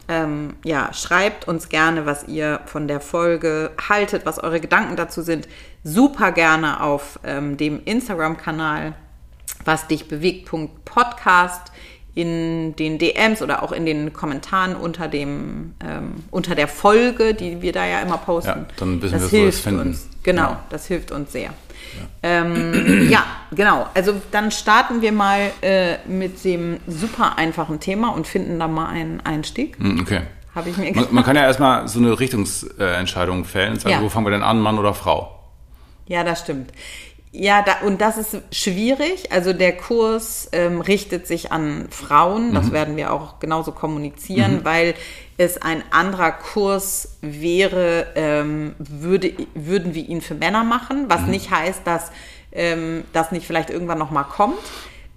Ähm, 0.07 0.55
ja, 0.65 0.91
schreibt 0.93 1.47
uns 1.47 1.69
gerne, 1.69 2.05
was 2.05 2.27
ihr 2.27 2.59
von 2.65 2.87
der 2.87 2.99
Folge 2.99 3.71
haltet, 3.87 4.25
was 4.25 4.39
eure 4.39 4.59
Gedanken 4.59 4.95
dazu 4.95 5.21
sind. 5.21 5.47
Super 5.83 6.31
gerne 6.31 6.81
auf 6.81 7.19
ähm, 7.23 7.55
dem 7.55 7.81
Instagram-Kanal, 7.85 8.93
was 9.63 9.87
dich 9.87 10.07
bewegt. 10.07 10.49
Podcast 10.85 11.71
in 12.13 12.75
den 12.75 12.97
DMs 12.97 13.41
oder 13.41 13.63
auch 13.63 13.71
in 13.71 13.85
den 13.85 14.11
Kommentaren 14.13 14.75
unter 14.75 15.07
dem 15.07 15.75
ähm, 15.83 16.15
unter 16.29 16.55
der 16.55 16.67
Folge, 16.67 17.33
die 17.33 17.61
wir 17.61 17.71
da 17.71 17.85
ja 17.85 18.01
immer 18.01 18.17
posten. 18.17 18.49
Ja, 18.49 18.65
dann 18.77 19.01
wissen 19.01 19.13
das 19.19 19.31
wir, 19.31 19.39
wo 19.39 19.43
wir 19.43 19.49
es 19.49 19.55
hilft 19.55 19.63
finden. 19.63 19.79
uns. 19.81 20.07
Genau, 20.23 20.41
Ja. 20.49 20.63
das 20.69 20.87
hilft 20.87 21.11
uns 21.11 21.31
sehr. 21.31 21.51
Ähm, 22.23 23.09
ja, 23.09 23.23
genau. 23.51 23.87
Also 23.93 24.13
dann 24.31 24.51
starten 24.51 25.01
wir 25.01 25.11
mal 25.11 25.51
äh, 25.61 25.97
mit 26.07 26.43
dem 26.43 26.77
super 26.87 27.37
einfachen 27.37 27.79
Thema 27.79 28.09
und 28.09 28.27
finden 28.27 28.59
da 28.59 28.67
mal 28.67 28.87
einen 28.87 29.21
Einstieg. 29.21 29.77
Hm, 29.79 29.99
Okay. 30.01 30.21
Habe 30.53 30.69
ich 30.69 30.75
mir 30.77 30.93
Man, 30.93 31.07
man 31.11 31.23
kann 31.23 31.37
ja 31.37 31.43
erstmal 31.43 31.87
so 31.87 31.99
eine 31.99 32.19
Richtungsentscheidung 32.19 33.45
fällen 33.45 33.73
und 33.73 33.79
sagen, 33.81 33.95
Ja. 33.95 34.01
wo 34.01 34.09
fangen 34.09 34.25
wir 34.25 34.31
denn 34.31 34.43
an, 34.43 34.59
Mann 34.59 34.77
oder 34.77 34.93
Frau? 34.93 35.39
Ja, 36.07 36.25
das 36.25 36.41
stimmt. 36.41 36.71
Ja, 37.33 37.61
da, 37.61 37.85
und 37.85 38.01
das 38.01 38.17
ist 38.17 38.37
schwierig. 38.51 39.31
Also 39.31 39.53
der 39.53 39.77
Kurs 39.77 40.49
ähm, 40.51 40.81
richtet 40.81 41.27
sich 41.27 41.51
an 41.51 41.87
Frauen. 41.89 42.53
Das 42.53 42.73
werden 42.73 42.97
wir 42.97 43.13
auch 43.13 43.39
genauso 43.39 43.71
kommunizieren, 43.71 44.65
weil 44.65 44.95
es 45.37 45.61
ein 45.61 45.81
anderer 45.91 46.31
Kurs 46.31 47.17
wäre, 47.21 48.07
ähm, 48.15 48.75
würde, 48.77 49.33
würden 49.53 49.95
wir 49.95 50.07
ihn 50.09 50.21
für 50.21 50.35
Männer 50.35 50.65
machen, 50.65 51.05
was 51.07 51.21
nicht 51.21 51.51
heißt, 51.51 51.81
dass 51.85 52.11
ähm, 52.51 53.05
das 53.13 53.31
nicht 53.31 53.47
vielleicht 53.47 53.69
irgendwann 53.69 53.99
noch 53.99 54.11
mal 54.11 54.23
kommt. 54.23 54.59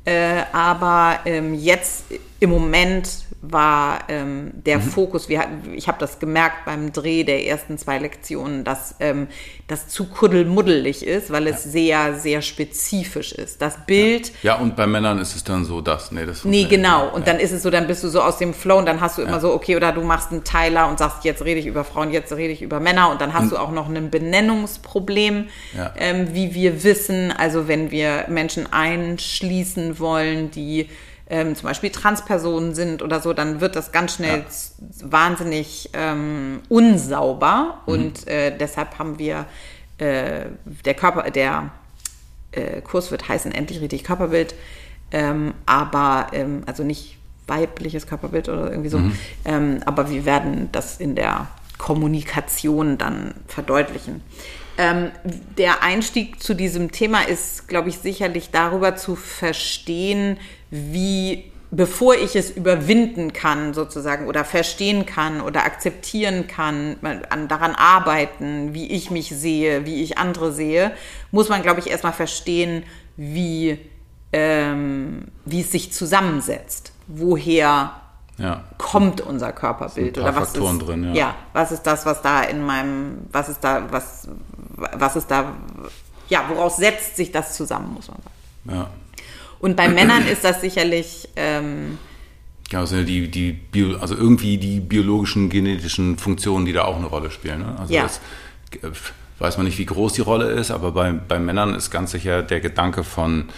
Äh, 0.05 0.43
aber 0.53 1.19
ähm, 1.25 1.55
jetzt 1.55 2.05
im 2.39 2.51
Moment 2.51 3.24
war 3.51 4.05
ähm, 4.09 4.53
der 4.55 4.81
Fokus, 4.81 5.29
wir, 5.29 5.45
ich 5.75 5.89
habe 5.89 5.99
das 5.99 6.19
gemerkt 6.19 6.65
beim 6.65 6.93
Dreh 6.93 7.25
der 7.25 7.47
ersten 7.47 7.79
zwei 7.79 7.99
Lektionen, 7.99 8.65
dass 8.65 8.95
ähm, 9.01 9.29
das 9.67 9.89
zu 9.89 10.07
kuddelmuddelig 10.07 11.07
ist, 11.07 11.31
weil 11.31 11.47
es 11.47 11.63
sehr, 11.63 12.15
sehr 12.15 12.43
spezifisch 12.43 13.33
ist. 13.33 13.63
Das 13.63 13.85
Bild, 13.87 14.33
Ja, 14.43 14.57
und 14.57 14.77
bei 14.77 14.87
Männern 14.87 15.19
ist 15.19 15.35
es 15.37 15.45
dann 15.45 15.65
so, 15.65 15.81
das. 15.81 16.13
Nee, 16.13 16.27
das 16.27 16.45
nee, 16.45 16.65
genau. 16.65 17.09
Und 17.09 17.27
dann 17.27 17.39
ist 17.39 17.53
es 17.53 17.63
so, 17.63 17.71
dann 17.71 17.87
bist 17.87 18.05
du 18.05 18.09
so 18.09 18.21
aus 18.21 18.39
dem 18.39 18.55
Flow 18.55 18.79
und 18.79 18.87
dann 18.87 19.01
hast 19.01 19.19
du 19.19 19.23
immer 19.23 19.41
so, 19.41 19.53
okay, 19.53 19.77
oder 19.77 19.93
du 19.93 20.03
machst 20.03 20.33
einen 20.33 20.45
Teiler 20.45 20.89
und 20.89 20.99
sagst, 20.99 21.25
jetzt 21.25 21.45
rede 21.45 21.61
ich 21.61 21.67
über 21.67 21.85
Frauen, 21.85 22.11
jetzt 22.11 22.33
rede 22.33 22.53
ich 22.53 22.63
über 22.63 22.81
Männer. 22.81 23.11
Und 23.11 23.21
dann 23.21 23.33
hast 23.35 23.51
du 23.53 23.57
auch 23.57 23.71
noch 23.71 23.89
ein 23.89 24.11
Benennungsproblem, 24.11 25.47
Ja. 25.77 25.93
ähm, 25.97 26.29
wie 26.35 26.55
wir 26.55 26.85
wissen, 26.85 27.33
also 27.33 27.69
wenn 27.69 27.91
wir 27.91 28.27
Menschen 28.29 28.73
einschließen 28.73 29.99
wollen, 29.99 30.51
die 30.51 30.89
ähm, 31.31 31.55
zum 31.57 31.69
Beispiel 31.69 31.91
Transpersonen 31.91 32.75
sind 32.75 33.03
oder 33.03 33.21
so, 33.21 33.33
dann 33.33 33.61
wird 33.61 33.77
das 33.77 33.93
ganz 33.93 34.15
schnell 34.15 34.41
Ja. 34.41 35.11
wahnsinnig 35.11 35.91
ähm, 35.95 36.61
unsauber 36.69 37.79
Mhm. 37.87 37.93
und 37.93 38.29
äh, 38.29 38.57
deshalb 38.57 38.99
haben 38.99 39.19
wir 39.19 39.47
äh, 39.99 40.47
der 40.85 40.95
Körper, 40.95 41.31
der 41.31 41.71
äh, 42.53 42.81
Kurs 42.83 43.11
wird 43.11 43.29
heißen 43.29 43.53
endlich 43.53 43.81
richtig 43.81 44.05
Körperbild, 44.05 44.55
ähm, 45.13 45.55
aber 45.67 46.27
ähm, 46.33 46.63
also 46.67 46.83
nicht 46.83 47.17
weibliches 47.47 48.07
Körperbild 48.07 48.49
oder 48.49 48.71
irgendwie 48.71 48.91
so, 48.91 48.99
Mhm. 48.99 49.17
ähm, 49.45 49.81
aber 49.87 50.11
wir 50.11 50.25
werden 50.25 50.69
das 50.73 50.99
in 50.99 51.15
der 51.15 51.49
Kommunikation 51.79 52.99
dann 52.99 53.35
verdeutlichen. 53.49 54.23
Ähm, 54.77 55.11
der 55.57 55.83
Einstieg 55.83 56.43
zu 56.43 56.55
diesem 56.55 56.91
Thema 56.91 57.23
ist, 57.23 57.69
glaube 57.69 57.89
ich, 57.91 57.99
sicherlich 57.99 58.51
darüber 58.51 58.97
zu 58.97 59.15
verstehen, 59.15 60.37
wie 60.75 61.53
bevor 61.77 62.15
ich 62.15 62.37
es 62.37 62.51
überwinden 62.51 63.33
kann, 63.33 63.75
sozusagen, 63.75 64.27
oder 64.27 64.45
verstehen 64.45 65.07
kann 65.07 65.41
oder 65.41 65.65
akzeptieren 65.65 66.47
kann, 66.47 66.97
an, 67.29 67.49
daran 67.49 67.75
arbeiten, 67.75 68.75
wie 68.75 68.91
ich 68.91 69.11
mich 69.11 69.31
sehe, 69.31 69.85
wie 69.87 70.03
ich 70.03 70.19
andere 70.19 70.53
sehe, 70.53 70.93
muss 71.31 71.49
man, 71.49 71.63
glaube 71.63 71.81
ich, 71.81 71.89
erstmal 71.91 72.13
verstehen, 72.13 72.85
wie, 73.17 73.79
ähm, 74.33 75.27
wie 75.45 75.63
es 75.63 75.73
sich 75.73 75.93
zusammensetzt. 75.93 76.93
Woher 77.07 77.93
ja. 78.39 78.65
kommt 78.79 79.21
unser 79.21 79.53
Körperbild 79.53 80.19
oder 80.19 80.35
was 80.35 80.51
Faktoren 80.51 80.79
ist, 80.79 80.87
drin, 80.87 81.05
ja. 81.05 81.15
ja. 81.15 81.35
was 81.53 81.73
ist 81.73 81.83
das, 81.83 82.07
was 82.07 82.23
da 82.23 82.43
in 82.43 82.65
meinem, 82.65 83.27
was 83.33 83.49
ist 83.49 83.63
da, 83.63 83.83
was, 83.91 84.29
was 84.77 85.17
ist 85.17 85.31
da, 85.31 85.53
ja, 86.29 86.45
woraus 86.49 86.77
setzt 86.77 87.17
sich 87.17 87.33
das 87.33 87.57
zusammen, 87.57 87.95
muss 87.95 88.09
man 88.09 88.19
sagen. 88.19 88.79
Ja. 88.79 88.91
Und 89.65 89.77
bei 89.77 89.89
Männern 89.89 90.27
ist 90.29 90.45
das 90.45 90.61
sicherlich. 90.61 91.27
Ähm, 91.37 91.97
ja, 92.71 92.81
also, 92.81 93.03
die, 93.03 93.31
die 93.31 93.53
Bio, 93.53 93.97
also 93.97 94.15
irgendwie 94.15 94.59
die 94.59 94.79
biologischen, 94.79 95.49
genetischen 95.49 96.19
Funktionen, 96.19 96.67
die 96.67 96.75
da 96.75 96.85
auch 96.85 96.97
eine 96.97 97.07
Rolle 97.07 97.31
spielen. 97.31 97.61
Ne? 97.61 97.75
Also 97.79 97.95
ja. 97.95 98.03
das 98.03 98.21
äh, 98.83 98.91
weiß 99.39 99.57
man 99.57 99.65
nicht, 99.65 99.79
wie 99.79 99.87
groß 99.87 100.13
die 100.13 100.21
Rolle 100.21 100.51
ist, 100.51 100.71
aber 100.71 100.93
bei, 100.93 101.13
bei 101.13 101.39
Männern 101.39 101.75
ist 101.75 101.91
ganz 101.91 102.11
sicher 102.11 102.43
der 102.43 102.61
Gedanke 102.61 103.05
von, 103.05 103.49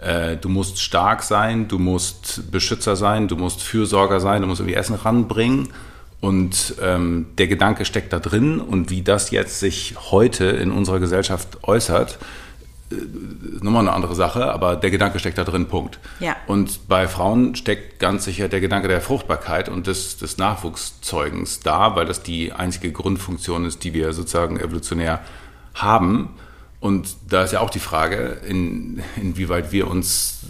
äh, 0.00 0.36
du 0.36 0.50
musst 0.50 0.82
stark 0.82 1.22
sein, 1.22 1.66
du 1.66 1.78
musst 1.78 2.50
Beschützer 2.52 2.94
sein, 2.94 3.26
du 3.26 3.36
musst 3.36 3.62
Fürsorger 3.62 4.20
sein, 4.20 4.42
du 4.42 4.48
musst 4.48 4.60
irgendwie 4.60 4.76
Essen 4.76 4.96
ranbringen. 4.96 5.70
Und 6.20 6.74
ähm, 6.82 7.28
der 7.38 7.46
Gedanke 7.48 7.86
steckt 7.86 8.12
da 8.12 8.18
drin 8.18 8.60
und 8.60 8.90
wie 8.90 9.00
das 9.00 9.30
jetzt 9.30 9.60
sich 9.60 9.94
heute 10.10 10.44
in 10.44 10.70
unserer 10.72 11.00
Gesellschaft 11.00 11.64
äußert, 11.64 12.18
nochmal 13.60 13.82
eine 13.82 13.92
andere 13.92 14.14
Sache, 14.14 14.52
aber 14.52 14.76
der 14.76 14.90
Gedanke 14.90 15.18
steckt 15.18 15.38
da 15.38 15.44
drin, 15.44 15.66
Punkt. 15.66 15.98
Ja. 16.20 16.36
Und 16.46 16.88
bei 16.88 17.08
Frauen 17.08 17.54
steckt 17.56 17.98
ganz 17.98 18.24
sicher 18.24 18.48
der 18.48 18.60
Gedanke 18.60 18.88
der 18.88 19.00
Fruchtbarkeit 19.00 19.68
und 19.68 19.86
des, 19.86 20.16
des 20.18 20.38
Nachwuchszeugens 20.38 21.60
da, 21.60 21.96
weil 21.96 22.06
das 22.06 22.22
die 22.22 22.52
einzige 22.52 22.92
Grundfunktion 22.92 23.64
ist, 23.64 23.84
die 23.84 23.94
wir 23.94 24.12
sozusagen 24.12 24.58
evolutionär 24.58 25.20
haben. 25.74 26.30
Und 26.80 27.16
da 27.28 27.44
ist 27.44 27.52
ja 27.52 27.60
auch 27.60 27.70
die 27.70 27.78
Frage, 27.78 28.38
in, 28.46 29.02
inwieweit 29.16 29.72
wir 29.72 29.88
uns 29.88 30.40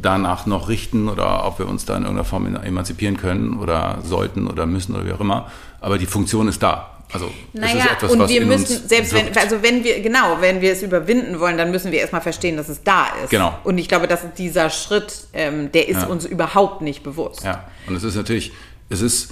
danach 0.00 0.46
noch 0.46 0.68
richten 0.68 1.08
oder 1.08 1.44
ob 1.44 1.58
wir 1.58 1.68
uns 1.68 1.84
da 1.84 1.96
in 1.96 2.02
irgendeiner 2.02 2.24
Form 2.24 2.54
emanzipieren 2.54 3.16
können 3.16 3.58
oder 3.58 3.98
sollten 4.04 4.46
oder 4.46 4.66
müssen 4.66 4.94
oder 4.94 5.06
wie 5.06 5.12
auch 5.12 5.20
immer. 5.20 5.50
Aber 5.80 5.98
die 5.98 6.06
Funktion 6.06 6.48
ist 6.48 6.62
da. 6.62 6.93
Also 7.12 7.30
naja, 7.52 7.74
es 7.74 7.84
ist 7.84 7.90
etwas, 7.92 8.12
und 8.12 8.28
wir 8.28 8.44
müssen, 8.44 8.88
selbst 8.88 9.14
wenn, 9.14 9.36
also 9.36 9.62
wenn 9.62 9.84
wir, 9.84 10.00
genau, 10.00 10.38
wenn 10.40 10.60
wir 10.60 10.72
es 10.72 10.82
überwinden 10.82 11.38
wollen, 11.38 11.56
dann 11.56 11.70
müssen 11.70 11.92
wir 11.92 12.00
erstmal 12.00 12.20
verstehen, 12.20 12.56
dass 12.56 12.68
es 12.68 12.82
da 12.82 13.06
ist. 13.22 13.30
Genau. 13.30 13.56
Und 13.62 13.78
ich 13.78 13.88
glaube, 13.88 14.08
dass 14.08 14.20
dieser 14.36 14.68
Schritt, 14.70 15.26
ähm, 15.32 15.70
der 15.70 15.88
ist 15.88 16.02
ja. 16.02 16.06
uns 16.06 16.24
überhaupt 16.24 16.82
nicht 16.82 17.02
bewusst. 17.02 17.44
Ja, 17.44 17.68
und 17.86 17.94
es 17.94 18.02
ist 18.02 18.16
natürlich, 18.16 18.52
es 18.88 19.00
ist, 19.00 19.30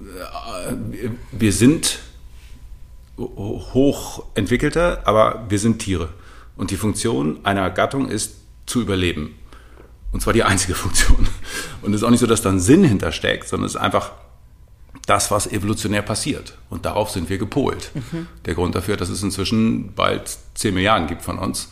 äh, 0.00 0.72
wir 1.30 1.52
sind 1.52 2.00
hochentwickelter, 3.18 5.02
aber 5.04 5.44
wir 5.48 5.58
sind 5.58 5.78
Tiere. 5.78 6.08
Und 6.56 6.70
die 6.70 6.76
Funktion 6.76 7.40
einer 7.44 7.70
Gattung 7.70 8.08
ist 8.08 8.34
zu 8.66 8.80
überleben. 8.80 9.36
Und 10.12 10.20
zwar 10.22 10.32
die 10.32 10.42
einzige 10.42 10.74
Funktion. 10.76 11.28
Und 11.82 11.94
es 11.94 12.00
ist 12.00 12.04
auch 12.04 12.10
nicht 12.10 12.20
so, 12.20 12.26
dass 12.26 12.42
da 12.42 12.50
ein 12.50 12.60
Sinn 12.60 12.84
hintersteckt, 12.84 13.48
sondern 13.48 13.66
es 13.66 13.74
ist 13.74 13.80
einfach 13.80 14.12
das, 15.06 15.30
was 15.30 15.46
evolutionär 15.46 16.02
passiert. 16.02 16.56
Und 16.70 16.84
darauf 16.84 17.10
sind 17.10 17.28
wir 17.28 17.38
gepolt. 17.38 17.90
Mhm. 17.94 18.28
Der 18.44 18.54
Grund 18.54 18.74
dafür, 18.74 18.96
dass 18.96 19.08
es 19.08 19.22
inzwischen 19.22 19.92
bald 19.94 20.36
10 20.54 20.74
Milliarden 20.74 21.08
gibt 21.08 21.22
von 21.22 21.38
uns, 21.38 21.70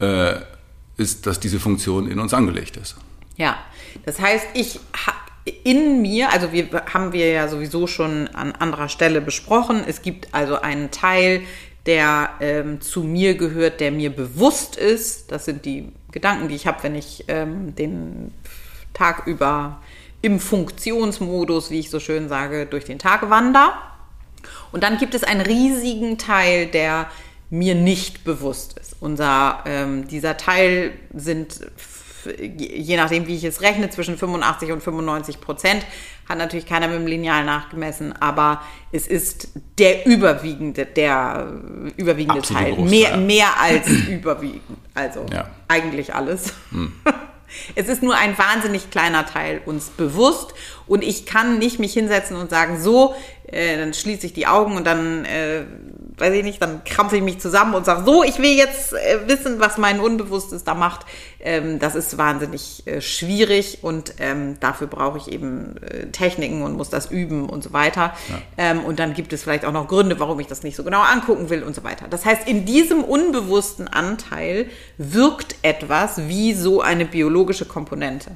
äh, 0.00 0.34
ist, 0.96 1.26
dass 1.26 1.38
diese 1.38 1.60
Funktion 1.60 2.10
in 2.10 2.18
uns 2.18 2.34
angelegt 2.34 2.76
ist. 2.76 2.96
Ja, 3.36 3.58
das 4.04 4.20
heißt, 4.20 4.46
ich 4.54 4.80
in 5.64 6.02
mir, 6.02 6.30
also 6.30 6.52
wir 6.52 6.68
haben 6.92 7.12
wir 7.12 7.30
ja 7.30 7.48
sowieso 7.48 7.86
schon 7.86 8.28
an 8.28 8.52
anderer 8.52 8.88
Stelle 8.88 9.20
besprochen. 9.20 9.82
Es 9.86 10.02
gibt 10.02 10.34
also 10.34 10.60
einen 10.60 10.90
Teil, 10.90 11.42
der 11.86 12.30
ähm, 12.40 12.80
zu 12.80 13.02
mir 13.02 13.34
gehört, 13.34 13.80
der 13.80 13.92
mir 13.92 14.10
bewusst 14.10 14.76
ist. 14.76 15.32
Das 15.32 15.46
sind 15.46 15.64
die 15.64 15.92
Gedanken, 16.12 16.48
die 16.48 16.54
ich 16.54 16.66
habe, 16.66 16.82
wenn 16.82 16.94
ich 16.94 17.24
ähm, 17.28 17.74
den 17.74 18.34
Tag 18.92 19.26
über 19.26 19.80
im 20.22 20.40
Funktionsmodus, 20.40 21.70
wie 21.70 21.80
ich 21.80 21.90
so 21.90 22.00
schön 22.00 22.28
sage, 22.28 22.66
durch 22.66 22.84
den 22.84 22.98
Tag 22.98 23.28
wander. 23.30 23.74
Und 24.72 24.82
dann 24.82 24.98
gibt 24.98 25.14
es 25.14 25.24
einen 25.24 25.40
riesigen 25.40 26.18
Teil, 26.18 26.66
der 26.66 27.08
mir 27.50 27.74
nicht 27.74 28.24
bewusst 28.24 28.78
ist. 28.78 28.96
Unser, 29.00 29.62
ähm, 29.66 30.06
dieser 30.08 30.36
Teil 30.36 30.92
sind, 31.14 31.60
je 32.58 32.96
nachdem, 32.96 33.26
wie 33.26 33.36
ich 33.36 33.44
es 33.44 33.62
rechne, 33.62 33.88
zwischen 33.90 34.18
85 34.18 34.72
und 34.72 34.82
95 34.82 35.40
Prozent. 35.40 35.86
Hat 36.28 36.36
natürlich 36.36 36.66
keiner 36.66 36.88
mit 36.88 36.98
dem 36.98 37.06
Lineal 37.06 37.46
nachgemessen, 37.46 38.12
aber 38.12 38.60
es 38.92 39.06
ist 39.06 39.48
der 39.78 40.04
überwiegende, 40.04 40.84
der 40.84 41.54
überwiegende 41.96 42.42
Teil. 42.42 42.76
Mehr, 42.76 43.16
mehr 43.16 43.58
als 43.58 43.88
überwiegend. 44.08 44.78
Also 44.92 45.24
ja. 45.32 45.48
eigentlich 45.68 46.14
alles. 46.14 46.52
Hm. 46.70 46.92
Es 47.74 47.88
ist 47.88 48.02
nur 48.02 48.16
ein 48.16 48.36
wahnsinnig 48.36 48.90
kleiner 48.90 49.26
Teil 49.26 49.60
uns 49.64 49.90
bewusst 49.90 50.54
und 50.86 51.02
ich 51.02 51.26
kann 51.26 51.58
nicht 51.58 51.78
mich 51.78 51.92
hinsetzen 51.92 52.36
und 52.36 52.50
sagen, 52.50 52.80
so, 52.80 53.14
äh, 53.46 53.76
dann 53.78 53.94
schließe 53.94 54.26
ich 54.26 54.32
die 54.32 54.46
Augen 54.46 54.76
und 54.76 54.86
dann, 54.86 55.24
äh, 55.24 55.64
weiß 56.20 56.34
ich 56.34 56.44
nicht, 56.44 56.60
dann 56.60 56.84
krampfe 56.84 57.16
ich 57.16 57.22
mich 57.22 57.40
zusammen 57.40 57.74
und 57.74 57.84
sage, 57.84 58.04
so, 58.04 58.22
ich 58.22 58.38
will 58.38 58.56
jetzt 58.56 58.92
äh, 58.92 59.26
wissen, 59.26 59.60
was 59.60 59.78
mein 59.78 60.00
Unbewusstes 60.00 60.64
da 60.64 60.74
macht. 60.74 61.06
Ähm, 61.40 61.78
das 61.78 61.94
ist 61.94 62.18
wahnsinnig 62.18 62.86
äh, 62.86 63.00
schwierig 63.00 63.78
und 63.82 64.14
ähm, 64.18 64.58
dafür 64.60 64.86
brauche 64.86 65.18
ich 65.18 65.28
eben 65.28 65.76
äh, 65.82 66.06
Techniken 66.06 66.62
und 66.62 66.76
muss 66.76 66.90
das 66.90 67.10
üben 67.10 67.48
und 67.48 67.62
so 67.62 67.72
weiter. 67.72 68.14
Ja. 68.28 68.38
Ähm, 68.56 68.84
und 68.84 68.98
dann 68.98 69.14
gibt 69.14 69.32
es 69.32 69.42
vielleicht 69.42 69.64
auch 69.64 69.72
noch 69.72 69.88
Gründe, 69.88 70.18
warum 70.18 70.40
ich 70.40 70.46
das 70.46 70.62
nicht 70.62 70.76
so 70.76 70.84
genau 70.84 71.00
angucken 71.00 71.50
will 71.50 71.62
und 71.62 71.74
so 71.74 71.84
weiter. 71.84 72.06
Das 72.08 72.24
heißt, 72.24 72.48
in 72.48 72.64
diesem 72.64 73.04
unbewussten 73.04 73.88
Anteil 73.88 74.68
wirkt 74.96 75.56
etwas 75.62 76.28
wie 76.28 76.54
so 76.54 76.80
eine 76.80 77.04
biologische 77.04 77.64
Komponente 77.64 78.32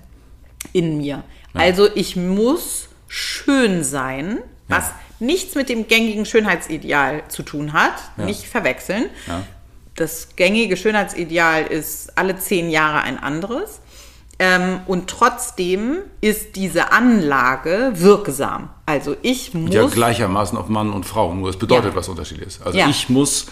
in 0.73 0.97
mir. 0.99 1.25
Ja. 1.55 1.61
Also 1.61 1.89
ich 1.95 2.17
muss 2.17 2.89
schön 3.09 3.85
sein, 3.85 4.39
was 4.69 4.89
ja. 4.89 4.95
Nichts 5.23 5.55
mit 5.55 5.69
dem 5.69 5.89
gängigen 5.89 6.27
Schönheitsideal 6.27 7.23
zu 7.29 7.43
tun 7.43 7.73
hat, 7.73 7.95
ja. 8.17 8.25
nicht 8.25 8.47
verwechseln. 8.47 9.07
Das 9.95 10.37
gängige 10.37 10.77
Schönheitsideal 10.77 11.65
ist 11.65 12.19
alle 12.19 12.37
zehn 12.39 12.71
Jahre 12.71 13.03
ein 13.03 13.19
anderes. 13.19 13.81
Ähm, 14.39 14.81
und 14.87 15.09
trotzdem 15.09 15.99
ist 16.21 16.57
diese 16.57 16.91
Anlage 16.91 17.93
wirksam. 17.95 18.71
Also 18.87 19.15
ich 19.23 19.55
muss. 19.55 19.73
Ja, 19.73 19.87
gleichermaßen 19.87 20.59
auf 20.59 20.69
Mann 20.69 20.93
und 20.93 21.07
Frau, 21.07 21.33
nur 21.35 21.51
es 21.51 21.57
bedeutet 21.57 21.91
ja. 21.91 21.97
was 21.97 22.09
unterschiedliches. 22.09 22.61
Also 22.63 22.79
ja. 22.79 22.89
ich 22.89 23.09
muss 23.09 23.47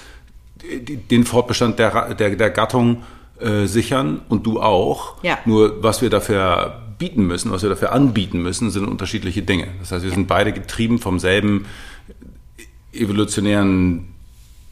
den 0.62 1.24
Fortbestand 1.24 1.78
der, 1.78 2.14
der, 2.14 2.34
der 2.34 2.50
Gattung 2.50 3.04
äh, 3.38 3.66
sichern 3.66 4.22
und 4.28 4.46
du 4.46 4.60
auch. 4.60 5.22
Ja. 5.22 5.38
Nur 5.44 5.82
was 5.82 6.02
wir 6.02 6.10
dafür 6.10 6.80
bieten 7.00 7.26
müssen, 7.26 7.50
was 7.50 7.62
wir 7.62 7.70
dafür 7.70 7.92
anbieten 7.92 8.40
müssen, 8.42 8.70
sind 8.70 8.86
unterschiedliche 8.86 9.42
Dinge. 9.42 9.68
Das 9.80 9.90
heißt, 9.90 10.04
wir 10.04 10.12
sind 10.12 10.28
beide 10.28 10.52
getrieben 10.52 11.00
vom 11.00 11.18
selben 11.18 11.66
evolutionären 12.92 14.14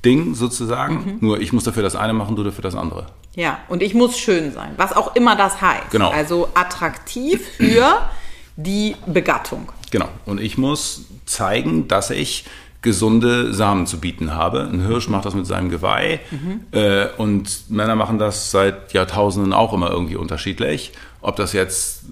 Ding 0.04 0.35
sozusagen. 0.35 0.94
Mhm. 0.94 1.16
Nur 1.20 1.40
ich 1.40 1.52
muss 1.52 1.64
dafür 1.64 1.82
das 1.82 1.97
eine 1.97 2.12
machen, 2.12 2.37
du 2.37 2.44
dafür 2.44 2.62
das 2.62 2.76
andere. 2.76 3.06
Ja, 3.35 3.58
und 3.68 3.82
ich 3.82 3.94
muss 3.94 4.18
schön 4.18 4.52
sein, 4.52 4.75
was 4.76 4.92
auch 4.92 5.16
immer 5.16 5.37
das 5.37 5.61
heißt. 5.61 5.90
Genau. 5.90 6.11
Also 6.11 6.49
attraktiv 6.54 7.40
für 7.56 8.08
die 8.56 8.94
Begattung. 9.06 9.73
Genau. 9.90 10.08
Und 10.26 10.40
ich 10.40 10.58
muss 10.58 11.06
zeigen, 11.25 11.88
dass 11.88 12.11
ich 12.11 12.44
gesunde 12.80 13.52
Samen 13.52 13.87
zu 13.87 13.99
bieten 13.99 14.35
habe. 14.35 14.62
Ein 14.62 14.87
Hirsch 14.87 15.08
macht 15.08 15.25
das 15.25 15.35
mit 15.35 15.47
seinem 15.47 15.68
Geweih 15.68 16.20
mhm. 16.30 16.61
äh, 16.70 17.06
und 17.16 17.70
Männer 17.70 17.97
machen 17.97 18.18
das 18.18 18.50
seit 18.50 18.92
Jahrtausenden 18.92 19.52
auch 19.52 19.73
immer 19.73 19.90
irgendwie 19.90 20.16
unterschiedlich. 20.16 20.92
Ob 21.20 21.37
das 21.37 21.52
jetzt 21.52 22.04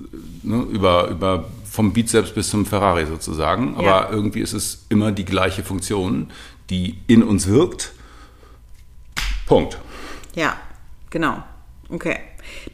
ne, 0.42 0.62
über, 0.62 1.08
über 1.08 1.44
vom 1.64 1.92
Bizeps 1.92 2.32
bis 2.32 2.50
zum 2.50 2.66
Ferrari 2.66 3.06
sozusagen, 3.06 3.76
aber 3.76 3.86
ja. 3.86 4.10
irgendwie 4.10 4.40
ist 4.40 4.54
es 4.54 4.86
immer 4.88 5.12
die 5.12 5.24
gleiche 5.24 5.62
Funktion, 5.62 6.30
die 6.70 6.98
in 7.06 7.22
uns 7.22 7.46
wirkt. 7.46 7.92
Punkt. 9.46 9.78
Ja, 10.34 10.56
genau. 11.10 11.44
Okay. 11.88 12.18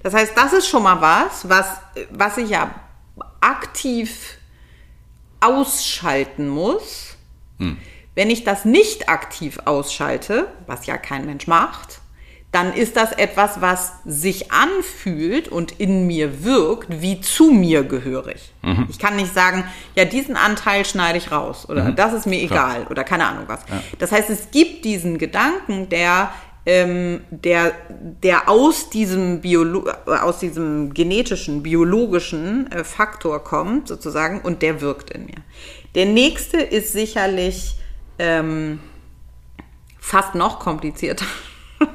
Das 0.03 0.15
heißt, 0.15 0.33
das 0.35 0.55
ist 0.55 0.69
schon 0.69 0.83
mal 0.83 1.01
was, 1.01 1.49
was, 1.49 1.67
was 2.11 2.39
ich 2.39 2.51
ja 2.51 2.75
aktiv 3.41 4.39
ausschalten 5.41 6.49
muss 6.49 7.12
hm. 7.59 7.77
Wenn 8.15 8.29
ich 8.29 8.45
das 8.45 8.65
nicht 8.65 9.09
aktiv 9.09 9.59
ausschalte, 9.65 10.49
was 10.67 10.87
ja 10.87 10.99
kein 10.99 11.25
Mensch 11.25 11.47
macht, 11.47 12.01
dann 12.51 12.75
ist 12.75 12.97
das 12.97 13.13
etwas, 13.13 13.63
was 13.63 13.95
sich 14.05 14.53
anfühlt 14.53 15.49
und 15.49 15.81
in 15.81 16.07
mir 16.07 16.45
wirkt, 16.45 17.01
wie 17.01 17.23
zu 17.23 17.51
mir 17.51 17.83
gehörig. 17.83 18.53
Mhm. 18.61 18.89
Ich 18.91 18.99
kann 18.99 19.17
nicht 19.17 19.33
sagen, 19.33 19.65
ja, 19.95 20.05
diesen 20.05 20.37
Anteil 20.37 20.85
schneide 20.85 21.17
ich 21.17 21.33
raus 21.33 21.67
oder 21.67 21.85
mhm. 21.85 21.97
das 21.97 22.13
ist 22.13 22.27
mir 22.27 22.47
Klar. 22.47 22.77
egal 22.77 22.87
oder 22.91 23.05
keine 23.05 23.27
Ahnung 23.27 23.45
was. 23.47 23.61
Ja. 23.71 23.83
Das 23.99 24.13
heißt, 24.13 24.29
es 24.29 24.51
gibt 24.51 24.85
diesen 24.85 25.17
Gedanken, 25.17 25.89
der 25.89 26.31
ähm, 26.65 27.23
der, 27.31 27.73
der 27.89 28.49
aus 28.49 28.89
diesem, 28.89 29.41
Biolo 29.41 29.85
aus 30.07 30.39
diesem 30.39 30.95
genetischen, 30.95 31.63
biologischen 31.63 32.71
äh, 32.71 32.85
Faktor 32.85 33.43
kommt, 33.43 33.89
sozusagen, 33.89 34.41
und 34.43 34.63
der 34.63 34.81
wirkt 34.81 35.11
in 35.11 35.27
mir. 35.27 35.43
Der 35.95 36.07
nächste 36.07 36.59
ist 36.59 36.93
sicherlich 36.93 37.77
ähm, 38.19 38.81
fast 39.99 40.35
noch 40.35 40.59
komplizierter. 40.59 41.27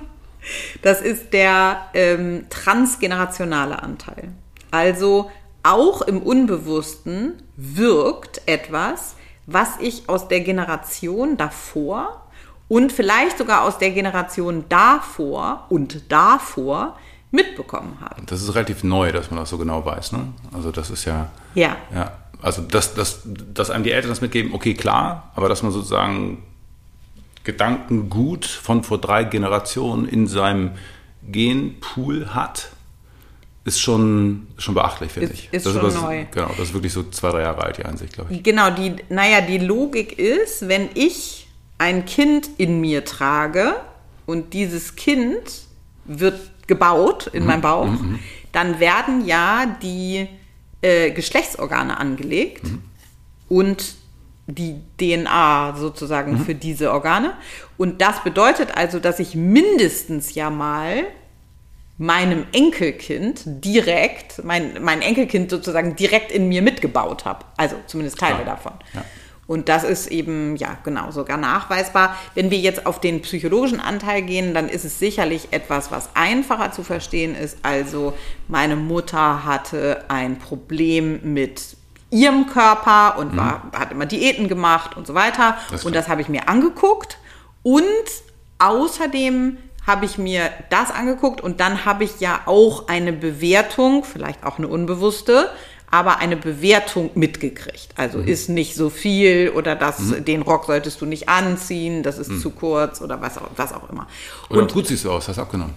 Das 0.82 1.02
ist 1.02 1.34
der 1.34 1.88
ähm, 1.94 2.46
transgenerationale 2.50 3.84
Anteil. 3.84 4.30
Also 4.72 5.30
auch 5.62 6.02
im 6.02 6.22
Unbewussten 6.22 7.34
wirkt 7.58 8.42
etwas, 8.46 9.16
was 9.46 9.72
ich 9.82 10.08
aus 10.08 10.30
der 10.30 10.40
Generation 10.40 11.36
davor 11.36 12.30
und 12.70 12.94
vielleicht 12.94 13.38
sogar 13.38 13.64
aus 13.64 13.78
der 13.78 13.92
Generation 13.92 14.64
davor 14.70 15.66
und 15.68 16.10
davor 16.10 16.98
mitbekommen 17.32 17.98
habe. 18.00 18.22
Das 18.26 18.42
ist 18.42 18.56
relativ 18.56 18.86
neu, 18.86 19.12
dass 19.12 19.30
man 19.30 19.42
das 19.42 19.50
so 19.50 19.58
genau 19.58 19.86
weiß. 19.86 20.14
Ne? 20.14 20.30
Also 20.54 20.72
das 20.72 20.90
ist 20.90 21.04
ja. 21.04 21.30
Ja. 21.56 21.76
ja 21.94 22.12
also 22.42 22.62
dass, 22.62 22.94
dass, 22.94 23.22
dass 23.26 23.70
einem 23.70 23.84
die 23.84 23.92
Eltern 23.92 24.10
das 24.10 24.22
mitgeben, 24.22 24.54
okay, 24.54 24.74
klar, 24.74 25.32
aber 25.36 25.50
dass 25.50 25.64
man 25.64 25.72
sozusagen 25.72 26.44
Gedankengut 27.44 28.46
von 28.46 28.84
vor 28.84 29.00
drei 29.00 29.24
Generationen 29.24 30.08
in 30.08 30.28
seinem 30.28 30.72
Genpool 31.24 32.34
hat, 32.34 32.70
ist 33.64 33.82
schon, 33.82 34.48
schon 34.58 34.76
beachtlich, 34.76 35.12
finde 35.12 35.34
ich. 35.34 35.50
Ist 35.52 35.66
das 35.66 35.74
schon 35.74 35.86
ist 35.88 36.02
neu. 36.02 36.26
Genau, 36.32 36.48
das 36.50 36.68
ist 36.70 36.74
wirklich 36.74 36.94
so 36.94 37.04
zwei, 37.10 37.32
drei 37.32 37.42
Jahre 37.42 37.64
alt, 37.64 37.78
die 37.78 37.86
Ansicht, 37.86 38.14
glaube 38.14 38.34
ich. 38.34 38.42
Genau, 38.44 38.70
die, 38.70 38.96
naja, 39.10 39.42
die 39.42 39.58
Logik 39.58 40.18
ist, 40.18 40.70
wenn 40.70 40.90
ich 40.94 41.48
ein 41.78 42.06
Kind 42.06 42.50
in 42.58 42.80
mir 42.80 43.04
trage 43.04 43.76
und 44.26 44.54
dieses 44.54 44.96
Kind 44.96 45.42
wird 46.06 46.40
gebaut 46.68 47.28
in 47.28 47.44
mhm. 47.44 47.48
meinem 47.48 47.62
Bauch, 47.62 47.88
mhm, 47.88 48.12
mhm. 48.12 48.20
dann 48.52 48.80
werden 48.80 49.26
ja 49.26 49.66
die 49.82 50.28
äh, 50.82 51.12
Geschlechtsorgane 51.12 51.98
angelegt 51.98 52.64
mhm. 52.64 52.84
und 53.50 53.96
die 54.48 54.82
DNA 55.00 55.76
sozusagen 55.78 56.34
mhm. 56.34 56.46
für 56.46 56.56
diese 56.56 56.92
Organe. 56.92 57.34
Und 57.78 58.02
das 58.02 58.24
bedeutet 58.24 58.76
also, 58.76 59.00
dass 59.00 59.20
ich 59.20 59.36
mindestens 59.36 60.36
ja 60.36 60.50
mal 60.50 61.04
meinem 61.98 62.46
Enkelkind 62.54 63.42
direkt, 63.46 64.44
mein, 64.44 64.82
mein 64.82 65.02
Enkelkind 65.02 65.50
sozusagen 65.50 65.96
direkt 65.96 66.32
in 66.32 66.48
mir 66.48 66.62
mitgebaut 66.62 67.26
habe. 67.26 67.46
Also 67.58 67.76
zumindest 67.88 68.20
Teile 68.20 68.44
Klar. 68.44 68.56
davon. 68.56 68.74
Ja. 68.94 69.04
Und 69.48 69.70
das 69.70 69.86
ist 69.86 70.08
eben, 70.08 70.58
ja, 70.58 70.78
genau, 70.84 71.12
sogar 71.12 71.38
nachweisbar. 71.38 72.18
Wenn 72.36 72.52
wir 72.52 72.58
jetzt 72.58 72.86
auf 72.86 73.00
den 73.00 73.22
psychologischen 73.22 73.80
Anteil 73.80 74.22
gehen, 74.22 74.54
dann 74.54 74.68
ist 74.68 74.84
es 74.84 75.00
sicherlich 75.00 75.48
etwas, 75.52 75.90
was 75.90 76.10
einfacher 76.16 76.74
zu 76.74 76.84
verstehen 76.84 77.34
ist. 77.34 77.58
Also, 77.64 78.14
meine 78.50 78.76
Mutter 78.76 79.46
hatte 79.46 80.04
ein 80.10 80.38
Problem 80.38 81.22
mit 81.34 81.78
ihrem 82.10 82.48
Körper 82.48 83.18
und 83.20 83.38
war, 83.38 83.64
mhm. 83.72 83.80
hat 83.80 83.92
immer 83.92 84.06
Diäten 84.06 84.50
gemacht 84.50 84.98
und 84.98 85.08
so 85.08 85.14
weiter. 85.14 85.58
Das 85.72 85.86
und 85.86 85.96
das 85.96 86.10
habe 86.10 86.22
ich 86.22 86.28
mir 86.28 86.50
angeguckt. 86.50 87.18
Und 87.64 87.84
außerdem 88.60 89.58
habe 89.86 90.06
ich 90.06 90.18
mir 90.18 90.52
das 90.70 90.92
angeguckt 90.92 91.40
und 91.40 91.62
dann 91.62 91.86
habe 91.86 92.04
ich 92.04 92.20
ja 92.20 92.42
auch 92.46 92.90
eine 92.90 93.14
Bewertung, 93.14 94.04
vielleicht 94.04 94.44
auch 94.44 94.58
eine 94.58 94.68
unbewusste, 94.68 95.50
aber 95.90 96.18
eine 96.20 96.36
Bewertung 96.36 97.12
mitgekriegt. 97.16 97.90
Also 97.96 98.18
mhm. 98.20 98.28
ist 98.28 98.50
nicht 98.50 98.76
so 98.76 98.90
viel 98.90 99.52
oder 99.56 99.76
das, 99.76 100.00
mhm. 100.00 100.26
den 100.26 100.42
Rock 100.42 100.66
solltest 100.66 101.00
du 101.02 101.06
nicht 101.06 101.30
anziehen, 101.30 102.04
das 102.04 102.18
ist 102.18 102.30
mhm. 102.30 102.42
zu 102.42 102.50
kurz 102.52 103.02
oder 103.02 103.22
was 103.22 103.38
auch, 103.38 103.50
was 103.56 103.74
auch 103.74 103.90
immer. 103.90 104.08
Oder 104.50 104.62
und, 104.62 104.74
gut 104.74 104.88
siehst 104.88 105.06
du 105.06 105.12
aus, 105.12 105.28
hast 105.28 105.40
abgenommen. 105.40 105.74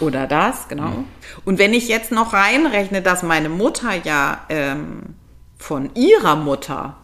Oder 0.00 0.26
das, 0.26 0.68
genau. 0.68 0.88
Mhm. 0.88 1.04
Und 1.44 1.58
wenn 1.58 1.72
ich 1.72 1.88
jetzt 1.88 2.12
noch 2.12 2.32
reinrechne, 2.32 3.02
dass 3.02 3.22
meine 3.22 3.48
Mutter 3.48 3.90
ja 4.04 4.40
ähm, 4.48 5.14
von 5.56 5.90
ihrer 5.94 6.36
Mutter 6.36 6.96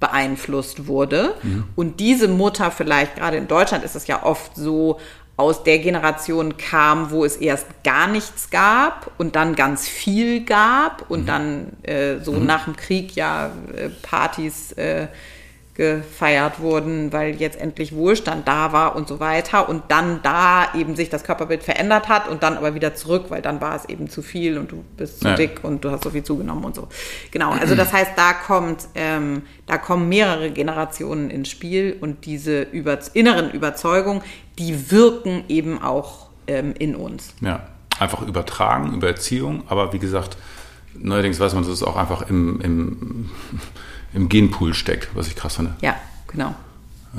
beeinflusst 0.00 0.86
wurde 0.86 1.34
mhm. 1.42 1.64
und 1.76 2.00
diese 2.00 2.28
Mutter 2.28 2.70
vielleicht, 2.70 3.16
gerade 3.16 3.36
in 3.36 3.48
Deutschland 3.48 3.84
ist 3.84 3.94
es 3.96 4.06
ja 4.06 4.22
oft 4.22 4.56
so, 4.56 5.00
aus 5.36 5.64
der 5.64 5.78
Generation 5.78 6.56
kam, 6.56 7.10
wo 7.10 7.24
es 7.24 7.36
erst 7.36 7.66
gar 7.82 8.06
nichts 8.06 8.50
gab 8.50 9.10
und 9.18 9.34
dann 9.34 9.56
ganz 9.56 9.88
viel 9.88 10.44
gab 10.44 11.10
und 11.10 11.22
mhm. 11.22 11.26
dann 11.26 11.66
äh, 11.82 12.18
so 12.20 12.32
mhm. 12.32 12.46
nach 12.46 12.64
dem 12.64 12.76
Krieg 12.76 13.16
ja 13.16 13.50
äh, 13.76 13.88
Partys 14.02 14.72
äh, 14.72 15.08
gefeiert 15.74 16.60
wurden, 16.60 17.12
weil 17.12 17.34
jetzt 17.34 17.60
endlich 17.60 17.96
Wohlstand 17.96 18.46
da 18.46 18.72
war 18.72 18.94
und 18.94 19.08
so 19.08 19.18
weiter 19.18 19.68
und 19.68 19.82
dann 19.88 20.20
da 20.22 20.68
eben 20.74 20.94
sich 20.94 21.10
das 21.10 21.24
Körperbild 21.24 21.64
verändert 21.64 22.08
hat 22.08 22.28
und 22.28 22.44
dann 22.44 22.56
aber 22.56 22.76
wieder 22.76 22.94
zurück, 22.94 23.24
weil 23.28 23.42
dann 23.42 23.60
war 23.60 23.74
es 23.74 23.84
eben 23.86 24.08
zu 24.08 24.22
viel 24.22 24.56
und 24.56 24.70
du 24.70 24.84
bist 24.96 25.20
zu 25.20 25.28
ja. 25.28 25.34
dick 25.34 25.64
und 25.64 25.84
du 25.84 25.90
hast 25.90 26.04
so 26.04 26.10
viel 26.10 26.22
zugenommen 26.22 26.64
und 26.64 26.76
so. 26.76 26.86
Genau, 27.32 27.50
also 27.50 27.74
das 27.74 27.92
heißt, 27.92 28.12
da 28.14 28.34
kommt, 28.34 28.86
ähm, 28.94 29.42
da 29.66 29.76
kommen 29.76 30.08
mehrere 30.08 30.52
Generationen 30.52 31.28
ins 31.28 31.48
Spiel 31.48 31.96
und 32.00 32.24
diese 32.24 32.62
über, 32.62 32.96
inneren 33.14 33.50
Überzeugungen, 33.50 34.22
die 34.58 34.90
wirken 34.90 35.44
eben 35.48 35.82
auch 35.82 36.28
ähm, 36.46 36.74
in 36.78 36.94
uns. 36.94 37.34
Ja, 37.40 37.66
einfach 37.98 38.22
übertragen, 38.22 38.94
über 38.94 39.08
Erziehung, 39.08 39.64
aber 39.68 39.92
wie 39.92 39.98
gesagt, 39.98 40.36
neuerdings 40.94 41.40
weiß 41.40 41.54
man, 41.54 41.62
dass 41.62 41.72
es 41.72 41.82
auch 41.82 41.96
einfach 41.96 42.28
im, 42.28 42.60
im 42.60 43.30
im 44.14 44.28
Genpool 44.28 44.74
steckt, 44.74 45.08
was 45.14 45.26
ich 45.26 45.36
krass 45.36 45.56
finde. 45.56 45.74
Ja, 45.80 45.96
genau. 46.28 46.54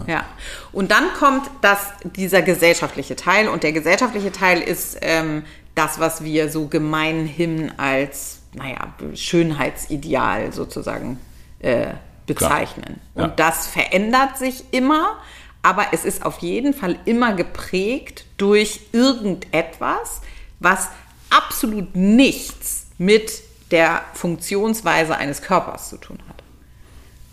Ja. 0.07 0.25
Und 0.71 0.91
dann 0.91 1.05
kommt 1.17 1.49
das, 1.61 1.87
dieser 2.03 2.41
gesellschaftliche 2.41 3.15
Teil. 3.15 3.47
Und 3.47 3.63
der 3.63 3.71
gesellschaftliche 3.71 4.31
Teil 4.31 4.61
ist 4.61 4.97
ähm, 5.01 5.43
das, 5.73 5.99
was 5.99 6.23
wir 6.23 6.49
so 6.49 6.67
gemeinhin 6.67 7.71
als, 7.77 8.39
naja, 8.53 8.93
Schönheitsideal 9.13 10.51
sozusagen 10.51 11.19
äh, 11.59 11.93
bezeichnen. 12.25 12.99
Ja. 13.15 13.25
Und 13.25 13.39
das 13.39 13.67
verändert 13.67 14.37
sich 14.37 14.65
immer, 14.71 15.17
aber 15.65 15.87
es 15.93 16.05
ist 16.05 16.23
auf 16.23 16.37
jeden 16.39 16.75
Fall 16.75 16.99
immer 17.05 17.33
geprägt 17.33 18.25
durch 18.37 18.81
irgendetwas, 18.91 20.21
was 20.59 20.89
absolut 21.31 21.95
nichts 21.95 22.85
mit 22.99 23.41
der 23.71 24.03
Funktionsweise 24.13 25.17
eines 25.17 25.41
Körpers 25.41 25.89
zu 25.89 25.97
tun 25.97 26.19
hat. 26.29 26.43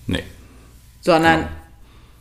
Nee. 0.06 0.22
Sondern 1.02 1.40
ja. 1.40 1.48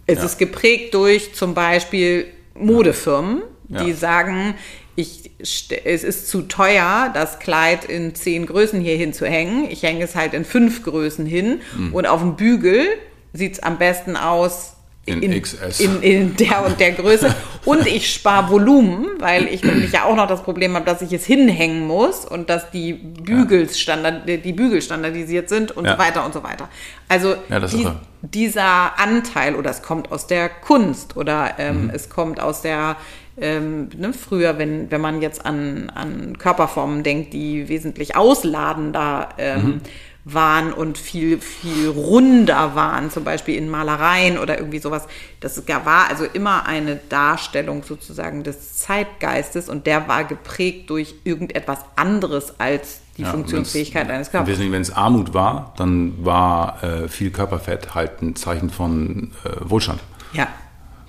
es 0.06 0.17
ja. 0.17 0.26
ist 0.26 0.38
geprägt 0.38 0.93
durch 0.95 1.34
zum 1.34 1.54
Beispiel 1.54 2.28
Modefirmen, 2.56 3.43
die 3.69 3.91
ja. 3.91 3.95
sagen, 3.95 4.56
ich, 4.97 5.32
es 5.39 6.04
ist 6.04 6.28
zu 6.28 6.41
teuer, 6.41 7.10
das 7.13 7.39
Kleid 7.39 7.86
in 7.86 8.15
zehn 8.15 8.47
Größen 8.47 8.82
hier 8.82 8.97
hinzuhängen. 8.97 9.71
Ich 9.71 9.84
hänge 9.84 10.04
es 10.04 10.15
halt 10.15 10.34
in 10.34 10.43
fünf 10.43 10.84
Größen 10.84 11.26
hin 11.26 11.62
mhm. 11.78 11.93
und 11.93 12.06
auf 12.06 12.19
dem 12.19 12.36
Bügel 12.36 12.86
sieht 13.32 13.54
es 13.54 13.60
am 13.63 13.78
besten 13.78 14.17
aus 14.17 14.74
in, 15.05 15.23
in, 15.23 15.41
XS. 15.41 15.79
In, 15.79 16.01
in, 16.01 16.35
der 16.35 16.63
und 16.63 16.79
der 16.79 16.91
Größe. 16.91 17.33
Und 17.65 17.85
ich 17.85 18.11
spare 18.11 18.49
Volumen, 18.49 19.07
weil 19.19 19.45
ich 19.45 19.63
nämlich 19.63 19.91
ja 19.91 20.05
auch 20.05 20.15
noch 20.15 20.27
das 20.27 20.41
Problem 20.41 20.73
habe, 20.73 20.83
dass 20.83 21.03
ich 21.03 21.13
es 21.13 21.27
hinhängen 21.27 21.85
muss 21.85 22.25
und 22.25 22.49
dass 22.49 22.71
die 22.71 22.93
Bügels 22.93 23.79
standard, 23.79 24.27
die 24.27 24.51
Bügel 24.51 24.81
standardisiert 24.81 25.47
sind 25.47 25.69
und 25.69 25.85
ja. 25.85 25.91
so 25.91 25.99
weiter 25.99 26.25
und 26.25 26.33
so 26.33 26.41
weiter. 26.43 26.69
Also 27.07 27.35
ja, 27.49 27.59
die, 27.59 27.87
dieser 28.23 28.99
Anteil, 28.99 29.55
oder 29.55 29.69
es 29.69 29.83
kommt 29.83 30.11
aus 30.11 30.25
der 30.25 30.49
Kunst 30.49 31.17
oder 31.17 31.51
ähm, 31.59 31.83
mhm. 31.83 31.89
es 31.91 32.09
kommt 32.09 32.39
aus 32.39 32.63
der 32.63 32.95
ähm, 33.39 33.89
ne, 33.95 34.11
früher, 34.11 34.57
wenn, 34.57 34.89
wenn 34.89 35.01
man 35.01 35.21
jetzt 35.21 35.45
an, 35.45 35.91
an 35.93 36.39
Körperformen 36.39 37.03
denkt, 37.03 37.31
die 37.33 37.69
wesentlich 37.69 38.15
ausladender 38.15 39.29
ähm, 39.37 39.63
mhm 39.63 39.81
waren 40.23 40.71
und 40.71 40.97
viel, 40.97 41.39
viel 41.39 41.88
runder 41.89 42.75
waren, 42.75 43.10
zum 43.10 43.23
Beispiel 43.23 43.55
in 43.55 43.69
Malereien 43.69 44.38
oder 44.38 44.57
irgendwie 44.57 44.79
sowas. 44.79 45.07
Das 45.39 45.67
war 45.67 46.10
also 46.10 46.25
immer 46.25 46.67
eine 46.67 46.97
Darstellung 47.10 47.84
sozusagen 47.84 48.43
des 48.43 48.77
Zeitgeistes 48.77 49.67
und 49.67 49.88
der 49.88 50.07
war 50.07 50.23
geprägt 50.23 50.89
durch 50.91 51.15
irgendetwas 51.23 51.79
anderes 51.95 52.60
als 52.60 53.01
die 53.17 53.23
ja, 53.23 53.31
Funktionsfähigkeit 53.31 54.10
eines 54.10 54.29
Körpers. 54.29 54.60
Wenn 54.60 54.81
es 54.81 54.91
Armut 54.91 55.34
war, 55.34 55.73
dann 55.77 56.23
war 56.23 56.84
äh, 56.84 57.07
viel 57.07 57.31
Körperfett 57.31 57.95
halt 57.95 58.21
ein 58.21 58.36
Zeichen 58.36 58.69
von 58.69 59.31
äh, 59.43 59.49
Wohlstand. 59.62 60.01
Ja. 60.34 60.47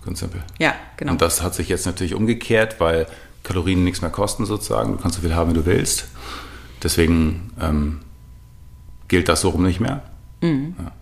Ganz 0.05 0.21
simpel. 0.21 0.43
Ja, 0.59 0.75
genau. 0.97 1.13
Und 1.13 1.23
das 1.23 1.43
hat 1.43 1.55
sich 1.55 1.69
jetzt 1.69 1.87
natürlich 1.87 2.15
umgekehrt, 2.15 2.81
weil 2.81 3.07
Kalorien 3.43 3.85
nichts 3.85 4.01
mehr 4.01 4.11
kosten 4.11 4.47
sozusagen. 4.47 4.93
Du 4.93 4.99
kannst 4.99 5.17
so 5.17 5.23
viel 5.23 5.35
haben, 5.35 5.51
wie 5.51 5.55
du 5.55 5.67
willst. 5.67 6.09
Deswegen 6.83 7.53
ähm, 7.61 8.01
gilt 9.13 9.29
das 9.29 9.43
so 9.43 9.51
rum 9.51 9.63
nicht 9.63 9.79
mehr. 9.79 10.01
Mhm. 10.41 10.75
Ja. 10.79 10.93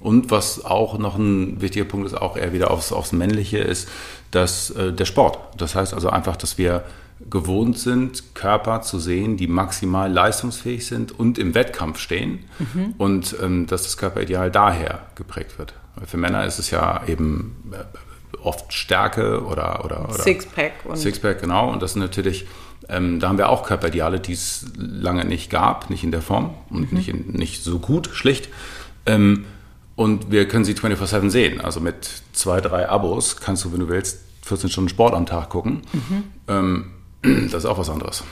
Und 0.00 0.30
was 0.30 0.64
auch 0.64 0.96
noch 0.96 1.18
ein 1.18 1.60
wichtiger 1.60 1.84
Punkt 1.84 2.06
ist, 2.06 2.14
auch 2.14 2.38
eher 2.38 2.54
wieder 2.54 2.70
aufs, 2.70 2.90
aufs 2.90 3.12
Männliche, 3.12 3.58
ist 3.58 3.86
dass, 4.30 4.70
äh, 4.70 4.94
der 4.94 5.04
Sport. 5.04 5.38
Das 5.58 5.74
heißt 5.74 5.92
also 5.92 6.08
einfach, 6.08 6.36
dass 6.36 6.56
wir 6.56 6.84
gewohnt 7.28 7.78
sind, 7.78 8.34
Körper 8.34 8.80
zu 8.80 8.98
sehen, 8.98 9.36
die 9.36 9.46
maximal 9.46 10.10
leistungsfähig 10.10 10.86
sind 10.86 11.12
und 11.12 11.36
im 11.36 11.54
Wettkampf 11.54 11.98
stehen. 11.98 12.46
Mhm. 12.58 12.94
Und 12.96 13.36
ähm, 13.42 13.66
dass 13.66 13.82
das 13.82 13.98
Körperideal 13.98 14.50
daher 14.50 15.00
geprägt 15.16 15.58
wird. 15.58 15.74
Weil 15.96 16.06
für 16.06 16.16
Männer 16.16 16.46
ist 16.46 16.58
es 16.58 16.70
ja 16.70 17.02
eben 17.06 17.70
äh, 17.72 18.38
oft 18.42 18.72
Stärke 18.72 19.44
oder, 19.44 19.84
oder, 19.84 20.08
oder 20.08 20.22
Sixpack. 20.22 20.72
Und 20.84 20.96
Sixpack, 20.96 21.42
genau. 21.42 21.70
Und 21.70 21.82
das 21.82 21.92
sind 21.92 22.00
natürlich, 22.00 22.46
ähm, 22.90 23.20
da 23.20 23.28
haben 23.28 23.38
wir 23.38 23.48
auch 23.48 23.62
Körperideale, 23.62 24.20
die 24.20 24.32
es 24.32 24.66
lange 24.76 25.24
nicht 25.24 25.50
gab, 25.50 25.90
nicht 25.90 26.04
in 26.04 26.10
der 26.10 26.22
Form 26.22 26.54
und 26.70 26.90
mhm. 26.90 26.98
nicht, 26.98 27.08
in, 27.08 27.32
nicht 27.32 27.62
so 27.62 27.78
gut, 27.78 28.08
schlicht. 28.12 28.48
Ähm, 29.06 29.46
und 29.96 30.30
wir 30.30 30.48
können 30.48 30.64
sie 30.64 30.74
24-7 30.74 31.30
sehen. 31.30 31.60
Also 31.60 31.80
mit 31.80 32.10
zwei, 32.32 32.60
drei 32.60 32.88
Abos 32.88 33.36
kannst 33.36 33.64
du, 33.64 33.72
wenn 33.72 33.80
du 33.80 33.88
willst, 33.88 34.20
14 34.42 34.70
Stunden 34.70 34.88
Sport 34.88 35.14
am 35.14 35.26
Tag 35.26 35.50
gucken. 35.50 35.82
Mhm. 35.92 36.24
Ähm, 36.48 36.90
das 37.50 37.64
ist 37.64 37.66
auch 37.66 37.78
was 37.78 37.90
anderes. 37.90 38.24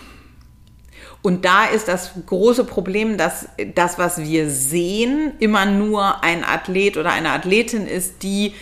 Und 1.21 1.45
da 1.45 1.67
ist 1.67 1.89
das 1.89 2.13
große 2.27 2.65
Problem, 2.65 3.19
dass 3.19 3.49
das, 3.75 3.99
was 3.99 4.19
wir 4.19 4.51
sehen, 4.51 5.33
immer 5.41 5.67
nur 5.67 6.23
ein 6.23 6.45
Athlet 6.45 6.97
oder 6.97 7.13
eine 7.13 7.31
Athletin 7.31 7.87
ist, 7.87 8.23
die 8.23 8.55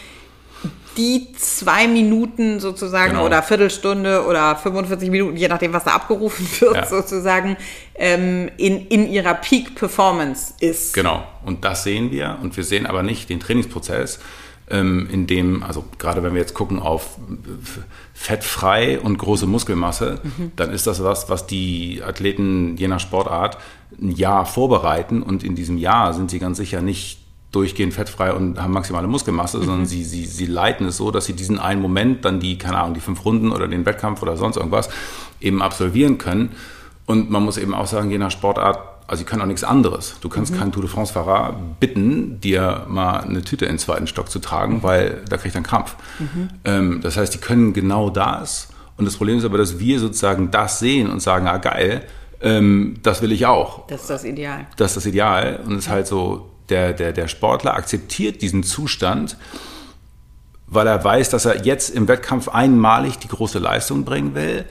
die 0.96 1.32
zwei 1.32 1.88
Minuten 1.88 2.60
sozusagen 2.60 3.12
genau. 3.12 3.26
oder 3.26 3.42
Viertelstunde 3.42 4.24
oder 4.26 4.56
45 4.56 5.10
Minuten, 5.10 5.36
je 5.36 5.48
nachdem, 5.48 5.72
was 5.72 5.84
da 5.84 5.92
abgerufen 5.92 6.46
wird, 6.60 6.76
ja. 6.76 6.86
sozusagen 6.86 7.56
ähm, 7.94 8.50
in, 8.56 8.86
in 8.88 9.08
ihrer 9.08 9.34
Peak-Performance 9.34 10.54
ist. 10.60 10.94
Genau, 10.94 11.26
und 11.44 11.64
das 11.64 11.84
sehen 11.84 12.10
wir 12.10 12.38
und 12.42 12.56
wir 12.56 12.64
sehen 12.64 12.86
aber 12.86 13.02
nicht 13.02 13.28
den 13.28 13.40
Trainingsprozess, 13.40 14.18
ähm, 14.68 15.08
in 15.12 15.26
dem, 15.26 15.62
also 15.62 15.84
gerade 15.98 16.22
wenn 16.22 16.34
wir 16.34 16.40
jetzt 16.40 16.54
gucken 16.54 16.80
auf 16.80 17.18
fettfrei 18.14 18.98
und 18.98 19.16
große 19.18 19.46
Muskelmasse, 19.46 20.20
mhm. 20.22 20.52
dann 20.56 20.72
ist 20.72 20.86
das 20.86 21.02
was, 21.04 21.28
was 21.28 21.46
die 21.46 22.02
Athleten 22.04 22.76
je 22.76 22.88
nach 22.88 23.00
Sportart 23.00 23.58
ein 24.00 24.10
Jahr 24.10 24.44
vorbereiten 24.44 25.22
und 25.22 25.44
in 25.44 25.54
diesem 25.54 25.78
Jahr 25.78 26.12
sind 26.14 26.30
sie 26.30 26.38
ganz 26.38 26.56
sicher 26.56 26.82
nicht 26.82 27.25
durchgehend 27.52 27.94
fettfrei 27.94 28.32
und 28.32 28.60
haben 28.60 28.72
maximale 28.72 29.06
Muskelmasse, 29.06 29.58
mhm. 29.58 29.64
sondern 29.64 29.86
sie, 29.86 30.04
sie, 30.04 30.26
sie 30.26 30.46
leiten 30.46 30.86
es 30.86 30.96
so, 30.96 31.10
dass 31.10 31.24
sie 31.26 31.32
diesen 31.32 31.58
einen 31.58 31.80
Moment, 31.80 32.24
dann 32.24 32.40
die, 32.40 32.58
keine 32.58 32.78
Ahnung, 32.78 32.94
die 32.94 33.00
fünf 33.00 33.24
Runden 33.24 33.52
oder 33.52 33.68
den 33.68 33.86
Wettkampf 33.86 34.22
oder 34.22 34.36
sonst 34.36 34.56
irgendwas 34.56 34.88
eben 35.40 35.62
absolvieren 35.62 36.18
können. 36.18 36.52
Und 37.06 37.30
man 37.30 37.44
muss 37.44 37.56
eben 37.56 37.74
auch 37.74 37.86
sagen, 37.86 38.10
je 38.10 38.18
nach 38.18 38.30
Sportart 38.30 38.96
also 39.06 39.20
sie 39.20 39.24
können 39.24 39.42
auch 39.42 39.46
nichts 39.46 39.64
anderes. 39.64 40.16
Du 40.20 40.28
kannst 40.28 40.52
mhm. 40.52 40.58
keinen 40.58 40.72
Tour 40.72 40.82
de 40.82 40.90
France-Fahrer 40.90 41.56
bitten, 41.78 42.40
dir 42.40 42.86
mal 42.88 43.20
eine 43.20 43.42
Tüte 43.42 43.64
in 43.64 43.72
den 43.72 43.78
zweiten 43.78 44.06
Stock 44.06 44.30
zu 44.30 44.40
tragen, 44.40 44.82
weil 44.82 45.22
da 45.28 45.36
kriegt 45.36 45.54
er 45.54 45.58
einen 45.58 45.66
Krampf. 45.66 45.96
Mhm. 46.18 46.48
Ähm, 46.64 47.00
das 47.02 47.16
heißt, 47.16 47.32
die 47.32 47.38
können 47.38 47.72
genau 47.72 48.10
das. 48.10 48.68
Und 48.96 49.04
das 49.04 49.16
Problem 49.16 49.38
ist 49.38 49.44
aber, 49.44 49.58
dass 49.58 49.78
wir 49.78 50.00
sozusagen 50.00 50.50
das 50.50 50.78
sehen 50.78 51.10
und 51.10 51.20
sagen, 51.20 51.46
ah 51.46 51.58
geil, 51.58 52.02
ähm, 52.40 52.96
das 53.02 53.22
will 53.22 53.30
ich 53.30 53.46
auch. 53.46 53.86
Das 53.86 54.02
ist 54.02 54.10
das 54.10 54.24
Ideal. 54.24 54.66
Das 54.76 54.92
ist 54.92 54.96
das 54.96 55.06
Ideal. 55.06 55.60
Und 55.64 55.74
es 55.74 55.84
ist 55.84 55.90
halt 55.90 56.06
so, 56.06 56.50
der, 56.68 56.92
der, 56.92 57.12
der 57.12 57.28
Sportler 57.28 57.74
akzeptiert 57.74 58.42
diesen 58.42 58.62
Zustand, 58.62 59.36
weil 60.66 60.86
er 60.86 61.02
weiß, 61.02 61.30
dass 61.30 61.44
er 61.44 61.64
jetzt 61.64 61.90
im 61.90 62.08
Wettkampf 62.08 62.48
einmalig 62.48 63.18
die 63.18 63.28
große 63.28 63.58
Leistung 63.58 64.04
bringen 64.04 64.34
will 64.34 64.64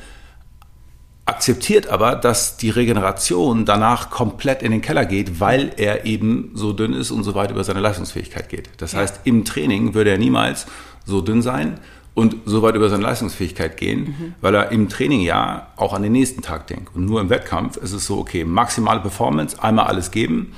akzeptiert 1.26 1.88
aber, 1.88 2.16
dass 2.16 2.58
die 2.58 2.70
Regeneration 2.70 3.66
danach 3.66 4.12
komplett 4.12 4.62
in 4.62 4.72
den 4.72 4.82
Keller 4.82 5.06
geht, 5.06 5.40
weil 5.40 5.72
er 5.76 6.06
eben 6.06 6.52
so 6.54 6.72
dünn 6.72 6.94
ist 6.94 7.10
und 7.10 7.24
so 7.24 7.34
weit 7.34 7.50
über 7.50 7.64
seine 7.64 7.80
Leistungsfähigkeit 7.80 8.48
geht. 8.48 8.70
Das 8.78 8.92
ja. 8.92 9.00
heißt, 9.00 9.22
im 9.24 9.44
Training 9.44 9.96
würde 9.96 10.12
er 10.12 10.18
niemals 10.20 10.68
so 11.04 11.22
dünn 11.22 11.42
sein 11.42 11.80
und 12.14 12.36
so 12.46 12.62
weit 12.62 12.76
über 12.76 12.90
seine 12.90 13.04
Leistungsfähigkeit 13.04 13.76
gehen, 13.76 14.02
mhm. 14.02 14.36
weil 14.40 14.54
er 14.54 14.72
im 14.72 14.88
Training 14.88 15.22
ja 15.22 15.68
auch 15.78 15.94
an 15.94 16.04
den 16.04 16.12
nächsten 16.12 16.44
Tag 16.44 16.68
denkt. 16.68 16.96
Und 16.96 17.06
nur 17.06 17.20
im 17.20 17.30
Wettkampf 17.32 17.78
ist 17.78 17.92
es 17.92 18.06
so, 18.06 18.20
okay, 18.20 18.46
maximale 18.46 19.00
Performance, 19.00 19.62
einmal 19.62 19.88
alles 19.88 20.12
geben. 20.12 20.54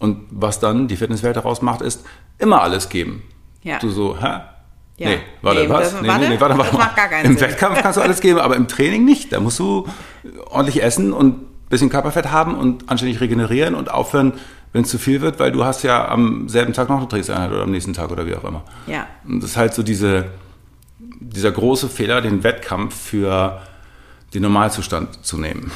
Und 0.00 0.26
was 0.30 0.58
dann 0.58 0.88
die 0.88 0.96
Fitnesswelt 0.96 1.36
daraus 1.36 1.62
macht, 1.62 1.82
ist 1.82 2.04
immer 2.38 2.62
alles 2.62 2.88
geben. 2.88 3.22
Ja. 3.62 3.78
Du 3.78 3.90
so, 3.90 4.16
hä? 4.20 4.40
Ja. 4.96 5.08
Nee, 5.08 5.18
warte, 5.40 5.60
nee, 5.60 5.68
was? 5.68 6.00
Nee, 6.00 6.08
warte, 6.08 6.24
nee, 6.24 6.28
nee, 6.30 6.40
warte, 6.40 6.58
warte 6.58 6.76
mal. 6.76 6.90
Im 7.22 7.36
Sinn. 7.36 7.40
Wettkampf 7.48 7.80
kannst 7.80 7.98
du 7.98 8.02
alles 8.02 8.20
geben, 8.20 8.38
aber 8.38 8.56
im 8.56 8.66
Training 8.66 9.04
nicht. 9.04 9.32
Da 9.32 9.40
musst 9.40 9.58
du 9.58 9.86
ordentlich 10.50 10.82
essen 10.82 11.12
und 11.12 11.36
ein 11.36 11.68
bisschen 11.68 11.90
Körperfett 11.90 12.32
haben 12.32 12.54
und 12.54 12.90
anständig 12.90 13.20
regenerieren 13.20 13.74
und 13.74 13.90
aufhören, 13.90 14.32
wenn 14.72 14.82
es 14.82 14.90
zu 14.90 14.98
viel 14.98 15.20
wird, 15.20 15.38
weil 15.38 15.52
du 15.52 15.64
hast 15.64 15.82
ja 15.82 16.08
am 16.08 16.48
selben 16.48 16.72
Tag 16.72 16.88
noch 16.88 16.98
eine 16.98 17.08
Trainingseinheit 17.08 17.50
oder 17.50 17.62
am 17.62 17.70
nächsten 17.70 17.92
Tag 17.92 18.10
oder 18.10 18.26
wie 18.26 18.34
auch 18.34 18.44
immer. 18.44 18.62
Ja. 18.86 19.06
Und 19.26 19.42
das 19.42 19.50
ist 19.50 19.56
halt 19.56 19.74
so 19.74 19.82
diese, 19.82 20.26
dieser 20.98 21.50
große 21.50 21.88
Fehler, 21.88 22.20
den 22.20 22.42
Wettkampf 22.42 22.94
für 22.94 23.60
den 24.32 24.42
Normalzustand 24.42 25.24
zu 25.24 25.38
nehmen. 25.38 25.70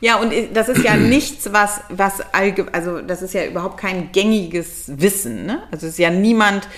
Ja, 0.00 0.16
und 0.16 0.32
das 0.54 0.68
ist 0.68 0.82
ja 0.82 0.96
nichts, 0.96 1.52
was, 1.52 1.80
was 1.90 2.20
allgemein, 2.32 2.74
also 2.74 3.00
das 3.00 3.22
ist 3.22 3.34
ja 3.34 3.44
überhaupt 3.44 3.78
kein 3.78 4.12
gängiges 4.12 4.84
Wissen. 4.86 5.46
Ne? 5.46 5.62
Also 5.70 5.86
es 5.86 5.94
ist 5.94 5.98
ja 5.98 6.10
niemand, 6.10 6.68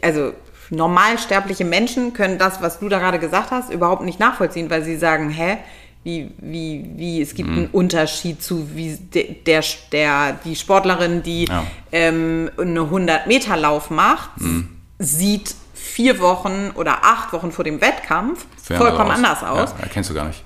also 0.00 0.32
normalsterbliche 0.70 1.64
Menschen 1.64 2.14
können 2.14 2.38
das, 2.38 2.62
was 2.62 2.80
du 2.80 2.88
da 2.88 2.98
gerade 2.98 3.18
gesagt 3.18 3.50
hast, 3.50 3.70
überhaupt 3.70 4.02
nicht 4.02 4.18
nachvollziehen, 4.18 4.70
weil 4.70 4.82
sie 4.82 4.96
sagen, 4.96 5.28
hä, 5.28 5.58
wie, 6.04 6.32
wie, 6.38 6.90
wie, 6.96 7.22
es 7.22 7.34
gibt 7.34 7.50
mhm. 7.50 7.56
einen 7.56 7.66
Unterschied 7.68 8.42
zu 8.42 8.74
wie 8.74 8.96
der, 8.96 9.62
der, 9.92 10.38
die 10.44 10.56
Sportlerin, 10.56 11.22
die 11.22 11.44
ja. 11.44 11.64
ähm, 11.92 12.50
eine 12.58 12.80
100-Meter-Lauf 12.80 13.90
macht, 13.90 14.40
mhm. 14.40 14.68
sieht 14.98 15.54
vier 15.74 16.20
Wochen 16.20 16.70
oder 16.74 17.04
acht 17.04 17.32
Wochen 17.32 17.52
vor 17.52 17.64
dem 17.64 17.80
Wettkampf 17.80 18.46
Fern 18.60 18.78
vollkommen 18.78 19.10
anders 19.10 19.42
aus. 19.42 19.74
Ja, 19.78 19.84
erkennst 19.84 20.10
du 20.10 20.14
gar 20.14 20.26
nicht. 20.26 20.42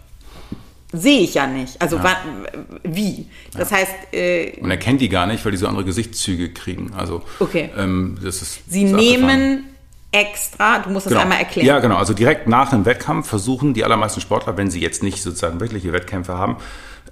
Sehe 0.99 1.21
ich 1.21 1.35
ja 1.35 1.47
nicht. 1.47 1.81
Also 1.81 1.97
ja. 1.97 2.05
wann, 2.05 2.47
wie? 2.83 3.27
Das 3.57 3.71
ja. 3.71 3.79
heißt. 3.79 3.95
Äh, 4.13 4.61
Und 4.61 4.71
er 4.71 4.77
kennt 4.77 5.01
die 5.01 5.09
gar 5.09 5.27
nicht, 5.27 5.45
weil 5.45 5.53
die 5.53 5.59
so 5.59 5.67
andere 5.67 5.85
Gesichtszüge 5.85 6.53
kriegen. 6.53 6.93
Also 6.97 7.23
okay. 7.39 7.71
Ähm, 7.77 8.19
das 8.23 8.43
ist. 8.43 8.61
Sie 8.69 8.85
nehmen 8.85 9.65
extra, 10.13 10.79
du 10.79 10.91
musst 10.91 11.07
das 11.07 11.13
genau. 11.13 11.23
einmal 11.23 11.39
erklären. 11.39 11.67
Ja, 11.67 11.79
genau. 11.81 11.97
Also 11.97 12.15
direkt 12.15 12.49
nach 12.49 12.73
einem 12.73 12.85
Wettkampf 12.85 13.29
versuchen 13.29 13.75
die 13.75 13.85
allermeisten 13.85 14.21
Sportler, 14.21 14.57
wenn 14.57 14.71
sie 14.71 14.81
jetzt 14.81 15.03
nicht 15.03 15.23
sozusagen 15.23 15.61
wirkliche 15.61 15.93
Wettkämpfe 15.93 16.39
haben, 16.39 16.57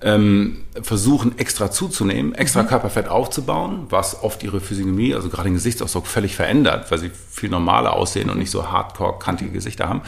ähm, 0.03 0.65
versuchen 0.83 1.39
extra 1.39 1.71
zuzunehmen, 1.71 2.35
extra 2.35 2.63
mhm. 2.63 2.69
Körperfett 2.69 3.09
aufzubauen, 3.09 3.87
was 3.91 4.23
oft 4.23 4.43
ihre 4.43 4.61
Physiognomie, 4.61 5.15
also 5.15 5.29
gerade 5.29 5.49
den 5.49 5.55
Gesichtsausdruck, 5.55 6.07
völlig 6.07 6.37
verändert, 6.37 6.91
weil 6.91 6.99
sie 6.99 7.11
viel 7.31 7.51
normaler 7.51 7.95
aussehen 7.95 8.31
und 8.31 8.39
nicht 8.39 8.51
so 8.51 8.71
hardcore 8.71 9.19
kantige 9.19 9.51
Gesichter 9.51 9.89
haben, 9.89 10.03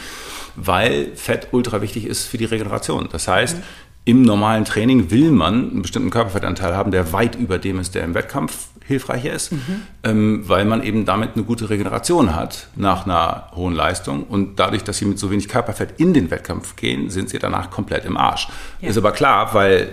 weil 0.55 1.15
Fett 1.17 1.49
ultra 1.53 1.83
wichtig 1.83 2.07
ist 2.07 2.27
für 2.27 2.39
die 2.39 2.45
Regeneration. 2.45 3.09
Das 3.11 3.29
heißt, 3.29 3.59
mhm 3.59 3.63
im 4.07 4.23
normalen 4.23 4.65
Training 4.65 5.11
will 5.11 5.33
man 5.33 5.71
einen 5.71 5.83
bestimmten 5.83 6.11
Körperfettanteil 6.11 6.75
haben, 6.77 6.93
der 6.93 7.13
weit 7.13 7.35
über 7.35 7.59
dem 7.59 7.81
ist, 7.81 7.97
der 7.97 8.05
im 8.05 8.15
Wettkampf 8.15 8.69
hilfreicher 8.87 9.33
ist, 9.33 9.51
mhm. 9.51 9.83
ähm, 10.05 10.43
weil 10.47 10.65
man 10.65 10.81
eben 10.85 11.05
damit 11.05 11.31
eine 11.35 11.43
gute 11.43 11.69
Regeneration 11.69 12.35
hat 12.37 12.69
nach 12.77 13.05
einer 13.05 13.51
hohen 13.57 13.75
Leistung. 13.75 14.23
Und 14.23 14.61
dadurch, 14.61 14.85
dass 14.85 14.99
sie 14.99 15.07
mit 15.07 15.19
so 15.19 15.33
wenig 15.33 15.49
Körperfett 15.49 15.99
in 15.99 16.15
den 16.15 16.31
Wettkampf 16.31 16.77
gehen, 16.77 17.11
sind 17.11 17.31
sie 17.31 17.41
danach 17.41 17.69
komplett 17.71 18.05
im 18.05 18.17
Arsch. 18.17 18.47
Ja. 18.81 18.91
Ist 18.91 18.97
aber 18.97 19.11
klar, 19.11 19.53
weil 19.55 19.89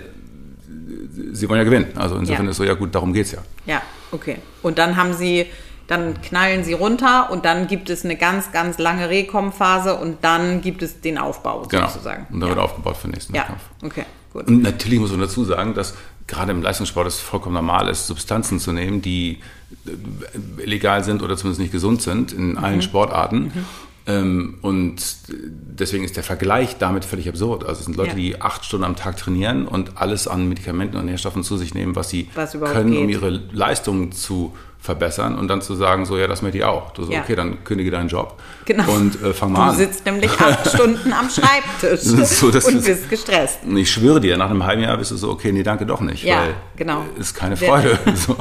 sie 1.32 1.48
wollen 1.48 1.58
ja 1.58 1.64
gewinnen. 1.64 1.88
Also 1.96 2.14
insofern 2.16 2.44
ja. 2.44 2.52
ist 2.52 2.56
so, 2.56 2.62
ja 2.62 2.74
gut, 2.74 2.94
darum 2.94 3.12
geht 3.12 3.26
es 3.26 3.32
ja. 3.32 3.38
Ja, 3.66 3.82
okay. 4.12 4.36
Und 4.62 4.78
dann 4.78 4.96
haben 4.96 5.12
sie 5.12 5.46
dann 5.86 6.20
knallen 6.22 6.64
sie 6.64 6.72
runter 6.72 7.30
und 7.30 7.44
dann 7.44 7.66
gibt 7.66 7.90
es 7.90 8.04
eine 8.04 8.16
ganz, 8.16 8.52
ganz 8.52 8.78
lange 8.78 9.08
Rekom-Phase 9.08 9.96
und 9.96 10.18
dann 10.22 10.60
gibt 10.60 10.82
es 10.82 11.00
den 11.00 11.18
Aufbau 11.18 11.62
genau. 11.68 11.88
sozusagen. 11.88 12.26
Und 12.30 12.40
dann 12.40 12.48
ja. 12.48 12.54
wird 12.56 12.64
aufgebaut 12.64 12.96
für 12.96 13.08
den 13.08 13.12
nächsten 13.12 13.34
ja. 13.34 13.42
Wettkampf. 13.42 13.62
Okay, 13.82 14.04
gut. 14.32 14.46
Und 14.46 14.62
natürlich 14.62 14.98
muss 14.98 15.10
man 15.10 15.20
dazu 15.20 15.44
sagen, 15.44 15.74
dass 15.74 15.94
gerade 16.26 16.52
im 16.52 16.62
Leistungssport 16.62 17.06
es 17.06 17.20
vollkommen 17.20 17.54
normal 17.54 17.88
ist, 17.88 18.06
Substanzen 18.06 18.58
zu 18.58 18.72
nehmen, 18.72 19.02
die 19.02 19.40
äh, 19.86 20.62
illegal 20.62 21.04
sind 21.04 21.22
oder 21.22 21.36
zumindest 21.36 21.60
nicht 21.60 21.72
gesund 21.72 22.02
sind 22.02 22.32
in 22.32 22.52
mhm. 22.52 22.58
allen 22.58 22.82
Sportarten. 22.82 23.44
Mhm. 23.44 23.64
Ähm, 24.06 24.58
und 24.60 24.96
deswegen 25.30 26.04
ist 26.04 26.16
der 26.16 26.24
Vergleich 26.24 26.76
damit 26.78 27.04
völlig 27.04 27.28
absurd. 27.28 27.64
Also 27.64 27.80
es 27.80 27.84
sind 27.86 27.96
Leute, 27.96 28.10
ja. 28.10 28.16
die 28.16 28.42
acht 28.42 28.64
Stunden 28.64 28.84
am 28.84 28.96
Tag 28.96 29.16
trainieren 29.16 29.66
und 29.66 29.96
alles 29.96 30.28
an 30.28 30.48
Medikamenten 30.48 30.96
und 30.96 31.06
Nährstoffen 31.06 31.42
zu 31.42 31.56
sich 31.56 31.74
nehmen, 31.74 31.96
was 31.96 32.10
sie 32.10 32.28
was 32.34 32.52
können, 32.52 32.92
geht. 32.92 33.00
um 33.00 33.08
ihre 33.08 33.30
Leistung 33.30 34.12
zu 34.12 34.54
verbessern 34.84 35.38
und 35.38 35.48
dann 35.48 35.62
zu 35.62 35.74
sagen, 35.74 36.04
so 36.04 36.18
ja, 36.18 36.26
das 36.26 36.42
möchte 36.42 36.58
ich 36.58 36.64
auch. 36.64 36.90
Du 36.90 37.04
so, 37.04 37.12
ja. 37.12 37.22
okay, 37.22 37.34
dann 37.34 37.64
kündige 37.64 37.90
deinen 37.90 38.10
Job 38.10 38.38
genau. 38.66 38.84
und 38.92 39.20
äh, 39.22 39.32
fang 39.32 39.50
mal 39.50 39.60
du 39.60 39.62
an. 39.70 39.78
Du 39.78 39.82
sitzt 39.82 40.04
nämlich 40.04 40.30
acht 40.38 40.68
Stunden 40.74 41.10
am 41.10 41.30
Schreibtisch 41.30 42.00
so, 42.28 42.48
und 42.48 42.84
bist 42.84 43.08
gestresst. 43.08 43.60
Ich 43.74 43.90
schwöre 43.90 44.20
dir, 44.20 44.36
nach 44.36 44.50
einem 44.50 44.66
halben 44.66 44.82
Jahr 44.82 44.98
bist 44.98 45.10
du 45.10 45.16
so, 45.16 45.30
okay, 45.30 45.52
nee, 45.52 45.62
danke 45.62 45.86
doch 45.86 46.02
nicht, 46.02 46.22
ja, 46.22 46.40
weil 46.40 46.54
genau. 46.76 47.02
ist 47.18 47.34
keine 47.34 47.56
Freude. 47.56 47.98
so. 48.14 48.36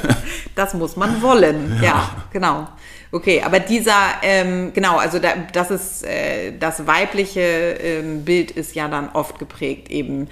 das 0.56 0.74
muss 0.74 0.96
man 0.96 1.22
wollen, 1.22 1.76
ja, 1.76 1.84
ja 1.84 2.10
genau. 2.32 2.66
Okay, 3.12 3.42
aber 3.46 3.60
dieser, 3.60 3.94
ähm, 4.22 4.72
genau, 4.74 4.96
also 4.96 5.20
da, 5.20 5.34
das 5.52 5.70
ist, 5.70 6.04
äh, 6.04 6.58
das 6.58 6.88
weibliche 6.88 7.40
ähm, 7.40 8.24
Bild 8.24 8.50
ist 8.50 8.74
ja 8.74 8.88
dann 8.88 9.10
oft 9.10 9.38
geprägt 9.38 9.88
eben 9.88 10.26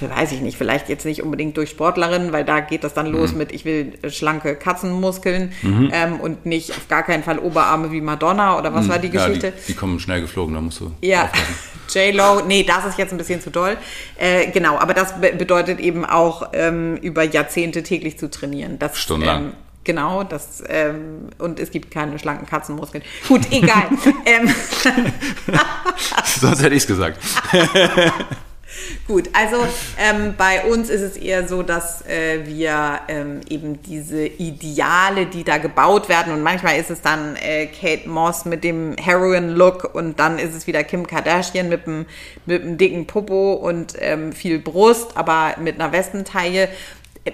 weiß 0.00 0.32
ich 0.32 0.40
nicht, 0.40 0.56
vielleicht 0.56 0.88
jetzt 0.88 1.04
nicht 1.04 1.22
unbedingt 1.22 1.56
durch 1.56 1.70
Sportlerinnen, 1.70 2.32
weil 2.32 2.44
da 2.44 2.60
geht 2.60 2.84
das 2.84 2.94
dann 2.94 3.06
los 3.06 3.32
mhm. 3.32 3.38
mit, 3.38 3.52
ich 3.52 3.64
will 3.64 3.92
schlanke 4.08 4.56
Katzenmuskeln 4.56 5.52
mhm. 5.62 5.90
ähm, 5.92 6.20
und 6.20 6.46
nicht 6.46 6.70
auf 6.70 6.88
gar 6.88 7.02
keinen 7.02 7.22
Fall 7.22 7.38
Oberarme 7.38 7.92
wie 7.92 8.00
Madonna 8.00 8.58
oder 8.58 8.74
was 8.74 8.86
mhm. 8.86 8.90
war 8.90 8.98
die 8.98 9.10
Geschichte? 9.10 9.48
Ja, 9.48 9.52
die, 9.52 9.72
die, 9.72 9.74
kommen 9.74 10.00
schnell 10.00 10.20
geflogen, 10.20 10.54
da 10.54 10.60
musst 10.60 10.80
du. 10.80 10.92
Ja, 11.02 11.30
J-Lo, 11.94 12.42
nee, 12.46 12.64
das 12.64 12.84
ist 12.86 12.98
jetzt 12.98 13.12
ein 13.12 13.18
bisschen 13.18 13.40
zu 13.40 13.50
doll. 13.50 13.76
Äh, 14.18 14.50
genau, 14.50 14.78
aber 14.78 14.94
das 14.94 15.20
be 15.20 15.32
bedeutet 15.32 15.78
eben 15.80 16.04
auch, 16.04 16.50
ähm, 16.52 16.96
über 16.96 17.22
Jahrzehnte 17.22 17.82
täglich 17.82 18.18
zu 18.18 18.30
trainieren. 18.30 18.78
Das, 18.78 18.98
Stundenlang. 18.98 19.44
Ähm, 19.44 19.52
genau, 19.84 20.24
das, 20.24 20.62
ähm, 20.68 21.28
und 21.38 21.60
es 21.60 21.70
gibt 21.70 21.90
keine 21.90 22.18
schlanken 22.18 22.46
Katzenmuskeln. 22.46 23.02
Gut, 23.28 23.42
egal. 23.50 23.88
ähm, 24.26 24.52
Sonst 26.24 26.62
hätte 26.62 26.74
ich 26.74 26.82
es 26.82 26.86
gesagt. 26.86 27.18
Gut, 29.06 29.30
also 29.32 29.56
ähm, 29.98 30.34
bei 30.36 30.64
uns 30.64 30.90
ist 30.90 31.00
es 31.00 31.16
eher 31.16 31.46
so, 31.48 31.62
dass 31.62 32.04
äh, 32.06 32.44
wir 32.44 33.00
ähm, 33.08 33.40
eben 33.48 33.80
diese 33.82 34.26
Ideale, 34.26 35.26
die 35.26 35.44
da 35.44 35.58
gebaut 35.58 36.08
werden, 36.08 36.32
und 36.32 36.42
manchmal 36.42 36.78
ist 36.78 36.90
es 36.90 37.02
dann 37.02 37.36
äh, 37.36 37.66
Kate 37.66 38.08
Moss 38.08 38.44
mit 38.44 38.64
dem 38.64 38.96
Heroin-Look 38.96 39.94
und 39.94 40.18
dann 40.18 40.38
ist 40.38 40.54
es 40.54 40.66
wieder 40.66 40.84
Kim 40.84 41.06
Kardashian 41.06 41.68
mit 41.68 41.86
dem, 41.86 42.06
mit 42.44 42.62
dem 42.62 42.78
dicken 42.78 43.06
Popo 43.06 43.54
und 43.54 43.94
ähm, 43.98 44.32
viel 44.32 44.58
Brust, 44.58 45.16
aber 45.16 45.54
mit 45.60 45.80
einer 45.80 45.92
Westentaille. 45.92 46.68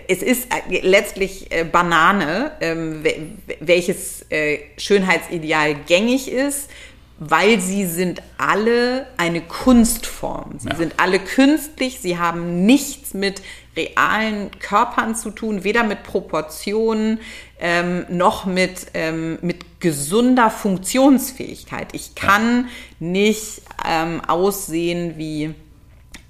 Es 0.09 0.23
ist 0.23 0.49
äh, 0.71 0.81
letztlich 0.81 1.53
äh, 1.53 1.65
Banane, 1.65 2.53
ähm, 2.61 3.03
wel- 3.03 3.57
welches 3.61 4.25
äh, 4.31 4.61
Schönheitsideal 4.79 5.75
gängig 5.87 6.31
ist 6.31 6.71
weil 7.19 7.61
sie 7.61 7.87
sind 7.87 8.21
alle 8.39 9.07
eine 9.17 9.41
Kunstform. 9.43 10.59
Sie 10.59 10.69
Ja. 10.69 10.77
sind 10.77 10.95
alle 10.97 11.19
künstlich, 11.19 12.01
sie 12.01 12.19
haben 12.19 12.65
nichts 12.67 13.15
mit 13.15 13.43
realen 13.77 14.51
Körpern 14.59 15.15
zu 15.15 15.31
tun, 15.31 15.65
weder 15.65 15.83
mit 15.85 16.03
Proportionen 16.03 17.21
ähm, 17.59 18.05
noch 18.09 18.45
mit, 18.45 18.89
ähm, 18.95 19.39
mit 19.41 19.81
gesunder 19.81 20.51
Funktionsfähigkeit. 20.51 21.89
Ich 21.93 22.15
kann 22.15 22.69
nicht 22.99 23.63
ähm, 23.89 24.21
aussehen 24.27 25.15
wie 25.17 25.55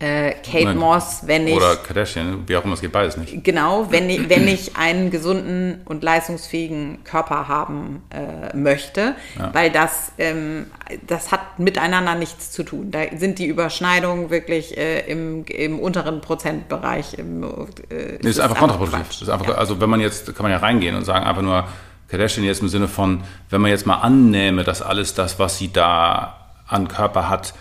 äh, 0.03 0.33
Kate 0.43 0.65
Nein. 0.65 0.79
Moss, 0.79 1.21
wenn 1.27 1.47
ich 1.47 1.55
Oder 1.55 1.77
Kardashian, 1.77 2.43
wie 2.47 2.57
auch 2.57 2.65
immer, 2.65 2.75
es 2.75 2.81
geht 2.81 2.91
beides 2.93 3.17
nicht. 3.17 3.45
Genau, 3.45 3.87
wenn 3.91 4.11
ich, 4.11 4.29
wenn 4.29 4.49
ich 4.49 4.77
einen 4.77 5.11
gesunden 5.11 5.81
und 5.85 6.03
leistungsfähigen 6.03 7.05
Körper 7.05 7.47
haben 7.47 8.03
äh, 8.11 8.57
möchte, 8.57 9.15
weil 9.53 9.71
das, 9.71 10.13
ähm, 10.19 10.67
das 11.07 11.31
hat 11.31 11.59
miteinander 11.59 12.17
nichts 12.17 12.51
zu 12.51 12.65
tun. 12.65 12.91
Da 12.91 13.01
sind 13.17 13.39
die 13.39 13.47
Überschneidungen 13.47 14.31
wirklich 14.31 14.77
äh, 14.77 15.01
im, 15.11 15.45
im 15.47 15.79
unteren 15.79 16.21
Prozentbereich. 16.21 17.15
Im, 17.15 17.45
äh, 17.45 18.19
Nee, 18.21 18.29
ist 18.29 18.41
einfach 18.41 18.59
kontraproduktiv. 18.59 19.29
Einfach, 19.29 19.57
Also 19.57 19.81
wenn 19.81 19.89
man 19.89 20.01
jetzt, 20.01 20.35
kann 20.35 20.43
man 20.43 20.51
ja 20.51 20.59
reingehen 20.59 20.97
und 20.97 21.05
sagen 21.05 21.25
einfach 21.25 21.43
nur, 21.43 21.65
Kardashian 22.09 22.45
jetzt 22.45 22.61
im 22.61 22.69
Sinne 22.69 22.89
von, 22.89 23.23
wenn 23.51 23.61
man 23.61 23.71
jetzt 23.71 23.87
mal 23.87 24.01
annähme, 24.01 24.65
dass 24.65 24.83
alles 24.83 25.15
das, 25.15 25.39
was 25.39 25.59
sie 25.59 25.73
da 25.73 26.51
an 26.67 26.89
Körper 26.89 27.29
hat, 27.29 27.55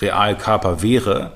real 0.00 0.36
Körper 0.36 0.82
wäre, 0.82 1.32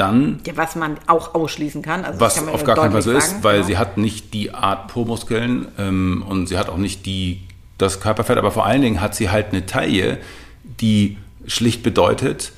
dann, 0.00 0.40
Ja, 0.46 0.56
was 0.56 0.74
man 0.76 0.96
auch 1.06 1.34
ausschließen 1.34 1.82
kann. 1.82 2.04
Also 2.04 2.18
was 2.20 2.36
kann 2.36 2.48
auf 2.48 2.64
gar 2.64 2.76
keinen 2.76 2.92
Fall 2.92 3.02
so 3.02 3.12
ist, 3.12 3.42
weil 3.44 3.56
genau. 3.56 3.66
sie 3.66 3.78
hat 3.78 3.98
nicht 3.98 4.34
die 4.34 4.52
Art 4.52 4.88
Po-Muskeln 4.88 5.68
ähm, 5.78 6.24
und 6.26 6.48
sie 6.48 6.58
hat 6.58 6.68
auch 6.68 6.78
nicht 6.78 7.06
die, 7.06 7.42
das 7.78 8.00
Körperfett, 8.00 8.38
aber 8.38 8.50
vor 8.50 8.66
allen 8.66 8.82
Dingen 8.82 9.00
hat 9.00 9.14
sie 9.14 9.30
halt 9.30 9.48
eine 9.52 9.66
Taille, 9.66 10.18
die 10.80 11.18
schlicht 11.46 11.82
bedeutet, 11.82 12.52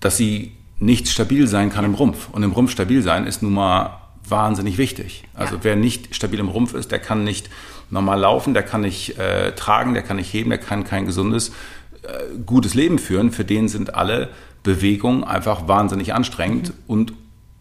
dass 0.00 0.16
sie 0.16 0.52
nicht 0.78 1.08
stabil 1.08 1.46
sein 1.46 1.70
kann 1.70 1.84
im 1.84 1.94
Rumpf. 1.94 2.28
Und 2.32 2.42
im 2.42 2.52
Rumpf 2.52 2.70
stabil 2.72 3.02
sein 3.02 3.26
ist 3.26 3.42
nun 3.42 3.52
mal 3.52 3.98
wahnsinnig 4.28 4.78
wichtig. 4.78 5.24
Also 5.34 5.56
Ja. 5.56 5.60
wer 5.64 5.76
nicht 5.76 6.14
stabil 6.14 6.38
im 6.38 6.48
Rumpf 6.48 6.74
ist, 6.74 6.90
der 6.90 6.98
kann 6.98 7.24
nicht 7.24 7.50
normal 7.90 8.20
laufen, 8.20 8.54
der 8.54 8.62
kann 8.62 8.82
nicht 8.82 9.18
äh, 9.18 9.52
tragen, 9.52 9.94
der 9.94 10.02
kann 10.02 10.16
nicht 10.16 10.32
heben, 10.32 10.50
der 10.50 10.58
kann 10.58 10.84
kein 10.84 11.06
gesundes, 11.06 11.52
gutes 12.46 12.74
Leben 12.74 12.98
führen. 12.98 13.30
Für 13.32 13.44
den 13.44 13.68
sind 13.68 13.94
alle 13.94 14.28
Bewegungen 14.62 15.24
einfach 15.24 15.68
wahnsinnig 15.68 16.14
anstrengend 16.14 16.68
Mhm. 16.70 16.74
und 16.86 17.12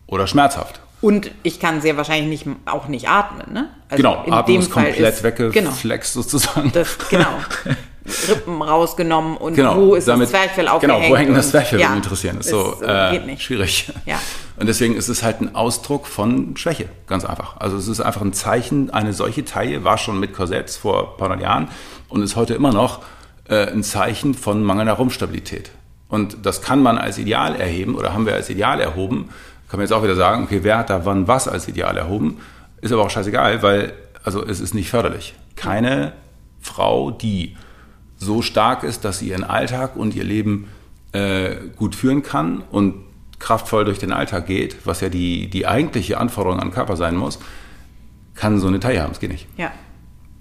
oder 0.07 0.27
schmerzhaft. 0.27 0.79
Und 1.01 1.31
ich 1.43 1.59
kann 1.61 1.79
sehr 1.81 1.95
wahrscheinlich 1.95 2.45
nicht, 2.45 2.57
auch 2.65 2.87
nicht 2.89 3.07
atmen. 3.07 3.53
Ne? 3.53 3.69
Also 3.87 4.01
Genau, 4.03 4.23
in 4.25 4.33
Atmung 4.33 4.55
dem 4.55 4.61
ist 4.61 4.71
Fall 4.71 4.83
komplett 4.85 5.13
ist- 5.13 5.23
weggeflext 5.23 6.13
sozusagen. 6.13 6.71
Das, 6.73 6.97
genau. 7.09 7.27
Rippen 8.27 8.61
rausgenommen 8.61 9.37
und 9.37 9.53
Genau, 9.53 9.75
wo 9.77 9.93
ist 9.95 10.07
damit- 10.07 10.23
das 10.23 10.31
Zwerchfell 10.31 10.65
Genau, 10.65 10.75
aufgehängt? 10.77 11.09
wo 11.11 11.15
hängt 11.17 11.29
das 11.37 11.45
und- 11.45 11.51
Zwerchfell, 11.51 11.79
ja, 11.79 11.93
interessieren. 11.93 12.39
Ist 12.39 12.49
so, 12.49 12.81
äh, 12.81 13.09
äh, 13.09 13.11
geht 13.11 13.25
nicht. 13.27 13.43
schwierig. 13.43 13.91
Ja. 14.07 14.19
Und 14.59 14.65
deswegen 14.67 14.95
ist 14.95 15.09
es 15.09 15.21
halt 15.21 15.41
ein 15.41 15.53
Ausdruck 15.55 16.07
von 16.07 16.57
Schwäche, 16.57 16.89
ganz 17.07 17.23
einfach. 17.23 17.57
Also 17.57 17.77
es 17.77 17.87
ist 17.87 17.99
einfach 18.01 18.21
ein 18.21 18.33
Zeichen, 18.33 18.89
eine 18.89 19.13
solche 19.13 19.45
Taille 19.45 19.83
war 19.83 19.97
schon 19.99 20.19
mit 20.19 20.33
Korsetts 20.33 20.75
vor 20.75 21.11
ein 21.11 21.17
paar 21.17 21.29
hundert 21.29 21.43
Jahren 21.43 21.67
und 22.09 22.23
ist 22.23 22.35
heute 22.35 22.55
immer 22.55 22.73
noch 22.73 23.01
äh, 23.49 23.71
ein 23.71 23.83
Zeichen 23.83 24.33
von 24.33 24.63
mangelnder 24.63 24.93
Rumpfstabilität. 24.93 25.71
Und 26.07 26.45
das 26.45 26.61
kann 26.61 26.81
man 26.81 26.97
als 26.97 27.17
Ideal 27.17 27.55
erheben 27.55 27.95
oder 27.95 28.13
haben 28.13 28.25
wir 28.25 28.33
als 28.33 28.49
Ideal 28.49 28.79
erhoben. 28.79 29.29
Kann 29.69 29.79
man 29.79 29.81
jetzt 29.81 29.91
auch 29.91 30.03
wieder 30.03 30.15
sagen, 30.15 30.43
okay, 30.43 30.59
wer 30.63 30.77
hat 30.79 30.89
da 30.89 31.05
wann 31.05 31.27
was 31.27 31.47
als 31.47 31.67
Ideal 31.67 31.95
erhoben? 31.97 32.39
Ist 32.81 32.91
aber 32.91 33.03
auch 33.03 33.09
scheißegal, 33.09 33.61
weil 33.61 33.93
also 34.23 34.45
es 34.45 34.59
ist 34.59 34.73
nicht 34.73 34.89
förderlich. 34.89 35.35
Keine 35.55 36.13
Frau, 36.59 37.11
die 37.11 37.55
so 38.17 38.41
stark 38.41 38.83
ist, 38.83 39.05
dass 39.05 39.19
sie 39.19 39.29
ihren 39.29 39.43
Alltag 39.43 39.95
und 39.95 40.15
ihr 40.15 40.23
Leben 40.23 40.67
äh, 41.11 41.55
gut 41.75 41.95
führen 41.95 42.23
kann 42.23 42.63
und 42.71 42.95
kraftvoll 43.39 43.85
durch 43.85 43.99
den 43.99 44.11
Alltag 44.11 44.45
geht, 44.45 44.85
was 44.85 45.01
ja 45.01 45.09
die, 45.09 45.49
die 45.49 45.65
eigentliche 45.65 46.17
Anforderung 46.17 46.59
an 46.59 46.71
Körper 46.71 46.97
sein 46.97 47.15
muss, 47.15 47.39
kann 48.35 48.59
so 48.59 48.67
eine 48.67 48.79
Taille 48.79 49.01
haben. 49.01 49.11
Es 49.11 49.19
geht 49.19 49.31
nicht. 49.31 49.47
Ja, 49.57 49.71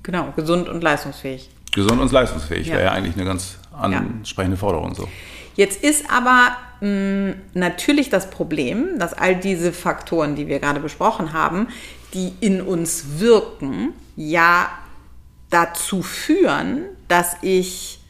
genau. 0.03 0.33
Gesund 0.37 0.69
und 0.69 0.83
leistungsfähig. 0.83 1.51
Gesund 1.73 2.01
und 2.01 2.11
leistungsfähig 2.13 2.67
Ja. 2.67 2.75
wäre 2.75 2.85
ja 2.85 2.93
eigentlich 2.93 3.15
eine 3.17 3.25
ganz 3.25 3.59
ansprechende 3.73 4.57
Forderung. 4.57 4.95
So. 4.95 5.09
Jetzt 5.55 5.83
ist 5.83 6.05
aber 6.11 6.57
mh, 6.81 7.35
natürlich 7.55 8.11
das 8.11 8.31
Problem, 8.31 8.99
dass 8.99 9.13
all 9.15 9.37
diese 9.37 9.73
Faktoren, 9.73 10.37
die 10.37 10.47
wir 10.49 10.59
gerade 10.61 10.81
besprochen 10.81 11.33
haben, 11.33 11.69
die 12.15 12.33
in 12.41 12.61
uns 12.61 13.19
wirken, 13.19 13.93
ja 14.17 14.69
dazu 15.51 16.03
führen, 16.03 16.85
dass 17.09 17.37
ich 17.43 18.01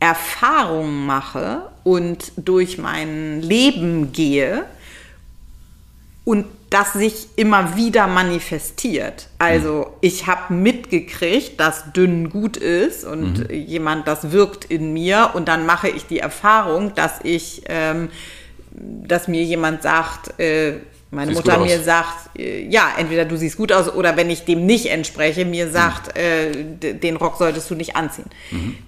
Erfahrungen 0.00 1.06
mache 1.06 1.62
und 1.84 2.32
durch 2.36 2.78
mein 2.78 3.42
Leben 3.42 4.12
gehe 4.12 4.64
und 6.24 6.46
das 6.70 6.92
sich 6.92 7.28
immer 7.36 7.76
wieder 7.76 8.06
manifestiert. 8.06 9.28
Also 9.38 9.94
ich 10.00 10.26
habe 10.26 10.52
mitgekriegt, 10.54 11.58
dass 11.58 11.92
dünn 11.92 12.28
gut 12.30 12.56
ist 12.56 13.04
und 13.04 13.50
jemand, 13.50 14.06
das 14.06 14.32
wirkt 14.32 14.66
in 14.66 14.92
mir 14.92 15.30
und 15.34 15.48
dann 15.48 15.64
mache 15.66 15.88
ich 15.88 16.06
die 16.06 16.18
Erfahrung, 16.18 16.94
dass 16.94 17.20
ich, 17.22 17.62
ähm, 17.68 18.10
dass 18.72 19.28
mir 19.28 19.42
jemand 19.42 19.82
sagt, 19.82 20.38
äh, 20.38 20.74
meine 21.10 21.32
Siehst 21.32 21.46
Mutter 21.46 21.58
mir 21.58 21.80
sagt, 21.82 22.38
äh, 22.38 22.66
ja, 22.68 22.88
entweder 22.98 23.24
du 23.24 23.36
siehst 23.36 23.56
gut 23.56 23.72
aus 23.72 23.90
oder 23.94 24.16
wenn 24.18 24.28
ich 24.28 24.44
dem 24.44 24.66
nicht 24.66 24.86
entspreche, 24.90 25.46
mir 25.46 25.70
sagt, 25.70 26.18
äh, 26.18 26.50
d- 26.52 26.92
den 26.92 27.16
Rock 27.16 27.36
solltest 27.38 27.70
du 27.70 27.74
nicht 27.76 27.96
anziehen. 27.96 28.26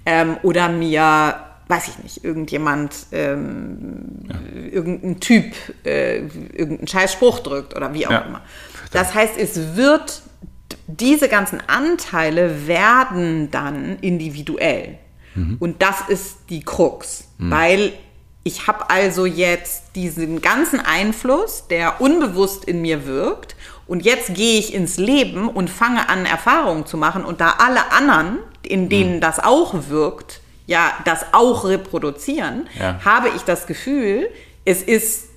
Ähm, 0.04 0.36
oder 0.42 0.68
mir, 0.68 1.36
weiß 1.70 1.88
ich 1.88 1.98
nicht, 2.02 2.24
irgendjemand, 2.24 2.94
ähm, 3.12 4.28
irgendein 4.70 5.20
Typ, 5.20 5.54
äh, 5.84 6.18
irgendeinen 6.18 6.88
scheiß 6.88 7.12
Spruch 7.12 7.38
drückt 7.38 7.74
oder 7.76 7.94
wie 7.94 8.06
auch 8.06 8.10
Ja. 8.10 8.18
immer. 8.18 8.42
Das 8.92 9.14
heißt, 9.14 9.34
es 9.38 9.76
wird, 9.76 10.22
diese 10.86 11.28
ganzen 11.28 11.62
Anteile 11.66 12.66
werden 12.66 13.50
dann 13.50 13.98
individuell. 14.00 14.98
Und 15.60 15.80
das 15.80 16.00
ist 16.08 16.38
die 16.50 16.60
Krux, 16.64 17.28
weil 17.38 17.92
ich 18.42 18.66
habe 18.66 18.90
also 18.90 19.26
jetzt 19.26 19.94
diesen 19.94 20.42
ganzen 20.42 20.80
Einfluss, 20.80 21.68
der 21.68 22.00
unbewusst 22.00 22.64
in 22.64 22.82
mir 22.82 23.06
wirkt. 23.06 23.54
Und 23.86 24.04
jetzt 24.04 24.34
gehe 24.34 24.58
ich 24.58 24.74
ins 24.74 24.96
Leben 24.98 25.48
und 25.48 25.70
fange 25.70 26.08
an, 26.08 26.26
Erfahrungen 26.26 26.84
zu 26.84 26.96
machen. 26.96 27.24
Und 27.24 27.40
da 27.40 27.54
alle 27.58 27.92
anderen, 27.92 28.38
in 28.62 28.88
denen 28.88 29.20
das 29.20 29.38
auch 29.38 29.74
wirkt, 29.88 30.40
ja, 30.70 30.92
das 31.04 31.26
auch 31.32 31.64
reproduzieren, 31.64 32.68
Ja. 32.78 33.00
habe 33.04 33.28
ich 33.34 33.42
das 33.42 33.66
Gefühl, 33.66 34.30
es 34.64 34.82
ist 34.82 35.29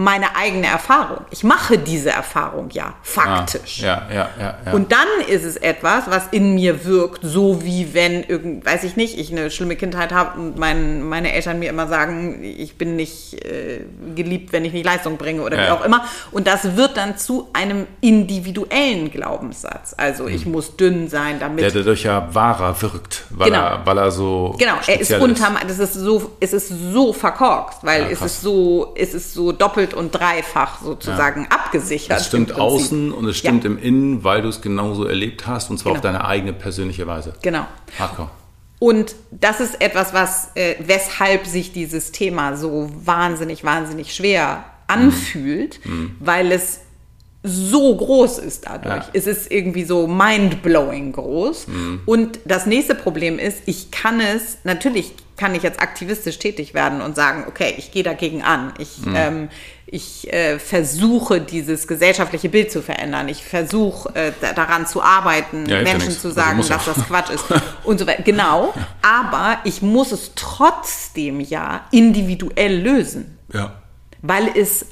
meine 0.00 0.36
eigene 0.36 0.68
Erfahrung. 0.68 1.24
Ich 1.30 1.42
mache 1.42 1.76
diese 1.76 2.10
Erfahrung 2.10 2.70
ja 2.70 2.94
faktisch. 3.02 3.82
Ah, 3.82 4.02
ja, 4.10 4.28
ja, 4.38 4.54
ja. 4.66 4.72
Und 4.72 4.92
dann 4.92 5.08
ist 5.28 5.42
es 5.44 5.56
etwas, 5.56 6.04
was 6.08 6.28
in 6.30 6.54
mir 6.54 6.84
wirkt, 6.84 7.18
so 7.24 7.64
wie 7.64 7.94
wenn 7.94 8.22
irgend, 8.22 8.64
weiß 8.64 8.84
ich 8.84 8.94
nicht, 8.94 9.18
ich 9.18 9.32
eine 9.32 9.50
schlimme 9.50 9.74
Kindheit 9.74 10.12
habe 10.12 10.38
und 10.38 10.56
mein, 10.56 11.02
meine 11.02 11.32
Eltern 11.32 11.58
mir 11.58 11.68
immer 11.68 11.88
sagen, 11.88 12.44
ich 12.44 12.78
bin 12.78 12.94
nicht 12.94 13.44
äh, 13.44 13.80
geliebt, 14.14 14.52
wenn 14.52 14.64
ich 14.64 14.72
nicht 14.72 14.86
Leistung 14.86 15.16
bringe 15.16 15.42
oder 15.42 15.58
wie 15.58 15.70
auch 15.70 15.84
immer. 15.84 16.04
Und 16.30 16.46
das 16.46 16.76
wird 16.76 16.96
dann 16.96 17.18
zu 17.18 17.48
einem 17.52 17.88
individuellen 18.00 19.10
Glaubenssatz. 19.10 19.94
Also 19.96 20.28
ich 20.28 20.46
muss 20.46 20.76
dünn 20.76 21.08
sein, 21.08 21.40
damit 21.40 21.58
Mhm. 21.64 21.72
der 21.72 21.82
dadurch 21.82 22.04
ja 22.04 22.28
wahrer 22.32 22.80
wirkt, 22.82 23.24
weil, 23.30 23.50
Genau. 23.50 23.62
er, 23.64 23.80
weil 23.84 23.98
er 23.98 24.10
so 24.12 24.54
Genau, 24.58 24.74
er 24.86 25.00
ist 25.00 25.12
unter, 25.12 25.50
das 25.66 25.80
ist 25.80 25.94
so, 25.94 26.36
es 26.38 26.52
ist 26.52 26.68
so 26.92 27.12
verkorkst, 27.12 27.78
weil 27.82 28.06
es 28.12 28.22
ist 28.22 28.42
so, 28.42 28.94
es 28.96 29.12
ist 29.12 29.34
so 29.34 29.50
doppelt 29.50 29.87
und 29.94 30.12
dreifach 30.12 30.80
sozusagen 30.82 31.46
abgesichert. 31.50 32.20
Es 32.20 32.26
stimmt 32.26 32.52
außen 32.58 33.12
und 33.12 33.26
es 33.26 33.38
stimmt 33.38 33.64
Ja. 33.64 33.70
im 33.70 33.78
Innen, 33.78 34.24
weil 34.24 34.42
du 34.42 34.48
es 34.48 34.60
genauso 34.60 35.04
erlebt 35.04 35.46
hast 35.46 35.70
und 35.70 35.78
zwar 35.78 35.92
auf 35.92 36.00
Genau. 36.00 36.12
deine 36.12 36.24
eigene 36.24 36.52
persönliche 36.52 37.06
Weise. 37.06 37.34
Genau. 37.42 37.66
Hardcore. 37.98 38.30
Und 38.80 39.16
das 39.30 39.60
ist 39.60 39.80
etwas, 39.80 40.14
was, 40.14 40.50
äh, 40.54 40.76
weshalb 40.78 41.46
sich 41.46 41.72
dieses 41.72 42.12
Thema 42.12 42.56
so 42.56 42.90
wahnsinnig, 43.04 43.64
wahnsinnig 43.64 44.14
schwer 44.14 44.64
anfühlt, 44.86 45.84
mhm. 45.84 46.16
weil 46.20 46.52
es 46.52 46.80
so 47.42 47.96
groß 47.96 48.38
ist 48.38 48.66
dadurch. 48.66 49.04
Ja. 49.04 49.10
Es 49.12 49.26
ist 49.26 49.50
irgendwie 49.50 49.84
so 49.84 50.06
mind-blowing 50.06 51.12
groß. 51.12 51.68
Mhm. 51.68 52.00
Und 52.04 52.40
das 52.44 52.66
nächste 52.66 52.94
Problem 52.94 53.38
ist, 53.38 53.62
ich 53.66 53.90
kann 53.90 54.20
es, 54.20 54.58
natürlich 54.64 55.14
kann 55.36 55.54
ich 55.54 55.62
jetzt 55.62 55.80
aktivistisch 55.80 56.38
tätig 56.38 56.74
werden 56.74 57.00
und 57.00 57.14
sagen, 57.14 57.44
okay, 57.48 57.74
ich 57.78 57.92
gehe 57.92 58.02
dagegen 58.02 58.42
an. 58.42 58.74
Ich, 58.78 58.98
mhm. 59.04 59.14
ähm, 59.16 59.48
ich 59.90 60.30
äh, 60.32 60.58
versuche, 60.58 61.40
dieses 61.40 61.86
gesellschaftliche 61.86 62.48
Bild 62.48 62.70
zu 62.70 62.82
verändern. 62.82 63.28
Ich 63.28 63.42
versuche, 63.42 64.14
äh, 64.14 64.32
daran 64.54 64.86
zu 64.86 65.02
arbeiten, 65.02 65.66
ja, 65.66 65.82
Menschen 65.82 66.10
zu 66.10 66.28
also 66.28 66.30
sagen, 66.30 66.58
also 66.58 66.74
dass 66.74 66.84
das 66.84 66.96
Quatsch 67.06 67.30
ist 67.30 67.44
und 67.84 67.98
so 67.98 68.06
weiter. 68.06 68.22
Genau. 68.22 68.74
Aber 69.00 69.58
ich 69.64 69.80
muss 69.80 70.12
es 70.12 70.32
trotzdem 70.34 71.40
ja 71.40 71.86
individuell 71.90 72.80
lösen. 72.80 73.38
Ja. 73.52 73.80
Weil 74.20 74.50
es 74.54 74.86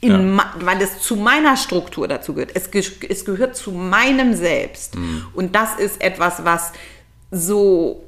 in, 0.00 0.36
ja. 0.36 0.54
weil 0.60 0.80
es 0.80 1.00
zu 1.00 1.16
meiner 1.16 1.56
Struktur 1.56 2.06
dazu 2.06 2.32
gehört. 2.32 2.52
Es, 2.54 2.70
es 3.08 3.24
gehört 3.24 3.56
zu 3.56 3.72
meinem 3.72 4.34
Selbst. 4.34 4.94
Mhm. 4.94 5.26
Und 5.34 5.54
das 5.54 5.74
ist 5.78 6.00
etwas, 6.00 6.44
was 6.44 6.72
so, 7.32 8.04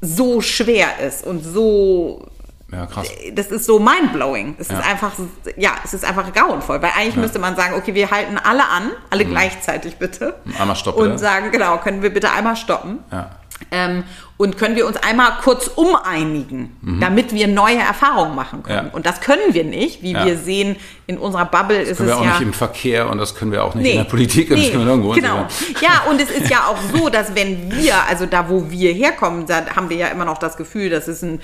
so 0.00 0.40
schwer 0.40 1.00
ist 1.00 1.26
und 1.26 1.42
so. 1.42 2.26
Ja, 2.72 2.86
krass. 2.86 3.08
Das 3.32 3.46
ist 3.48 3.64
so 3.64 3.78
mindblowing. 3.78 4.56
Es 4.58 4.68
ja. 4.68 4.78
ist 4.78 4.86
einfach, 4.86 5.12
ja, 5.56 5.72
es 5.84 5.94
ist 5.94 6.04
einfach 6.04 6.32
grauenvoll. 6.32 6.80
Weil 6.80 6.92
eigentlich 6.96 7.16
ja. 7.16 7.22
müsste 7.22 7.38
man 7.38 7.56
sagen, 7.56 7.74
okay, 7.74 7.94
wir 7.94 8.10
halten 8.10 8.38
alle 8.38 8.68
an, 8.68 8.92
alle 9.10 9.24
mhm. 9.24 9.30
gleichzeitig 9.30 9.96
bitte. 9.96 10.36
Einmal 10.58 10.76
stoppen. 10.76 11.12
Und 11.12 11.18
sagen, 11.18 11.50
genau, 11.50 11.78
können 11.78 12.02
wir 12.02 12.12
bitte 12.12 12.30
einmal 12.30 12.56
stoppen. 12.56 13.00
Ja. 13.10 13.30
Ähm, 13.70 14.04
und 14.40 14.56
können 14.56 14.74
wir 14.74 14.86
uns 14.86 14.96
einmal 14.96 15.32
kurz 15.44 15.66
umeinigen, 15.66 16.74
mhm. 16.80 16.98
damit 16.98 17.34
wir 17.34 17.46
neue 17.46 17.76
Erfahrungen 17.76 18.34
machen 18.34 18.62
können. 18.62 18.86
Ja. 18.86 18.92
Und 18.94 19.04
das 19.04 19.20
können 19.20 19.52
wir 19.52 19.64
nicht, 19.64 20.02
wie 20.02 20.12
ja. 20.12 20.24
wir 20.24 20.38
sehen, 20.38 20.76
in 21.06 21.18
unserer 21.18 21.44
Bubble 21.44 21.78
das 21.78 21.88
ist 21.90 22.00
es 22.00 22.08
ja... 22.08 22.14
können 22.14 22.24
wir 22.24 22.30
auch 22.30 22.38
nicht 22.38 22.46
im 22.46 22.52
Verkehr 22.54 23.10
und 23.10 23.18
das 23.18 23.34
können 23.34 23.52
wir 23.52 23.62
auch 23.62 23.74
nicht 23.74 23.84
nee. 23.84 23.90
in 23.90 23.98
der 23.98 24.04
Politik. 24.04 24.48
Nee. 24.48 24.56
Das 24.56 24.70
können 24.70 24.84
wir 24.86 24.92
irgendwo 24.92 25.10
genau. 25.10 25.46
Ja, 25.82 26.04
und 26.08 26.22
es 26.22 26.30
ist 26.30 26.48
ja 26.48 26.68
auch 26.68 26.78
so, 26.96 27.10
dass 27.10 27.34
wenn 27.34 27.70
wir, 27.70 27.96
also 28.08 28.24
da, 28.24 28.48
wo 28.48 28.70
wir 28.70 28.94
herkommen, 28.94 29.44
da 29.44 29.66
haben 29.76 29.90
wir 29.90 29.98
ja 29.98 30.06
immer 30.06 30.24
noch 30.24 30.38
das 30.38 30.56
Gefühl, 30.56 30.88
dass 30.88 31.06
es 31.06 31.20
ein, 31.22 31.42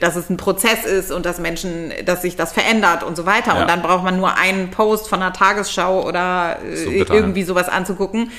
dass 0.00 0.16
es 0.16 0.28
ein 0.28 0.36
Prozess 0.36 0.84
ist 0.84 1.12
und 1.12 1.24
dass 1.24 1.38
Menschen, 1.38 1.92
dass 2.04 2.20
sich 2.22 2.36
das 2.36 2.52
verändert 2.52 3.02
und 3.02 3.16
so 3.16 3.24
weiter. 3.24 3.54
Ja. 3.54 3.62
Und 3.62 3.70
dann 3.70 3.80
braucht 3.80 4.04
man 4.04 4.18
nur 4.18 4.36
einen 4.36 4.70
Post 4.70 5.08
von 5.08 5.20
der 5.20 5.32
Tagesschau 5.32 6.06
oder 6.06 6.58
so 6.74 6.90
äh, 6.90 7.06
irgendwie 7.08 7.44
sowas 7.44 7.68
anzugucken, 7.68 8.30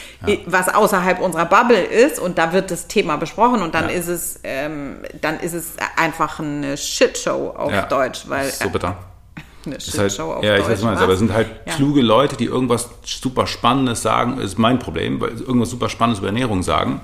was 0.45 0.67
außerhalb 0.69 1.19
unserer 1.19 1.45
Bubble 1.45 1.81
ist 1.81 2.19
und 2.19 2.38
da 2.38 2.53
wird 2.53 2.69
das 2.69 2.88
Thema 2.88 3.17
besprochen 3.17 3.63
und 3.63 3.73
dann 3.73 3.87
dann 3.88 3.95
ja. 3.95 4.02
ist 4.02 4.08
es, 4.08 4.39
ähm, 4.43 4.97
dann 5.21 5.39
ist 5.39 5.54
es 5.54 5.73
einfach 5.95 6.39
eine 6.39 6.78
Shitshow 6.78 7.54
auf 7.56 7.71
ja. 7.71 7.86
Deutsch, 7.86 8.23
weil 8.28 8.52
so 8.52 8.69
bitter. 8.69 8.97
Eine 9.65 9.82
Shitshow 9.82 10.00
halt, 10.00 10.38
auf 10.38 10.43
ja, 10.43 10.56
Deutsch. 10.56 10.67
Ja, 10.67 10.73
ich 10.73 10.84
weiß 10.84 10.84
was, 10.84 11.02
aber 11.02 11.13
es 11.13 11.19
sind 11.19 11.34
halt 11.34 11.47
kluge 11.76 12.02
Leute, 12.02 12.38
die 12.38 12.45
irgendwas 12.45 12.89
super 13.04 13.47
Spannendes 13.47 14.02
sagen, 14.02 14.39
ist 14.39 14.58
mein 14.58 14.80
Problem, 14.80 15.19
weil 15.19 15.32
irgendwas 15.32 15.69
super 15.71 15.89
Spannendes 15.89 16.19
über 16.19 16.28
Ernährung 16.28 16.63
sagen 16.63 17.02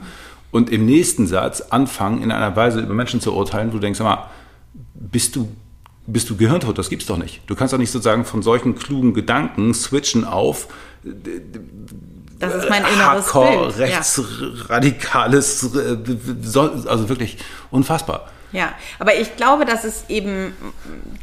und 0.51 0.69
im 0.69 0.85
nächsten 0.85 1.27
Satz 1.27 1.61
anfangen, 1.61 2.21
in 2.21 2.31
einer 2.31 2.55
Weise 2.55 2.79
über 2.79 2.93
Menschen 2.93 3.19
zu 3.19 3.33
urteilen, 3.33 3.69
wo 3.69 3.73
du 3.73 3.79
denkst, 3.79 3.97
sag 3.97 4.05
mal, 4.05 4.29
bist 4.93 5.35
du 5.35 5.49
bist 6.05 6.29
du 6.29 6.35
gehirntot, 6.35 6.77
das 6.77 6.89
gibt's 6.89 7.05
doch 7.05 7.17
nicht. 7.17 7.41
Du 7.47 7.55
kannst 7.55 7.73
doch 7.73 7.77
nicht 7.77 7.91
sozusagen 7.91 8.25
von 8.25 8.41
solchen 8.41 8.75
klugen 8.75 9.13
Gedanken 9.13 9.73
switchen 9.73 10.25
auf 10.25 10.67
das 12.47 12.63
ist 12.63 12.69
mein 12.69 12.83
inneres 12.83 13.33
Hardcore, 13.33 13.73
Bild. 13.73 13.77
rechtsradikales, 13.79 15.69
ja. 15.73 16.69
also 16.87 17.09
wirklich 17.09 17.37
unfassbar. 17.71 18.29
Ja, 18.53 18.73
aber 18.99 19.15
ich 19.15 19.35
glaube, 19.35 19.65
dass 19.65 19.83
es 19.83 20.05
eben, 20.09 20.53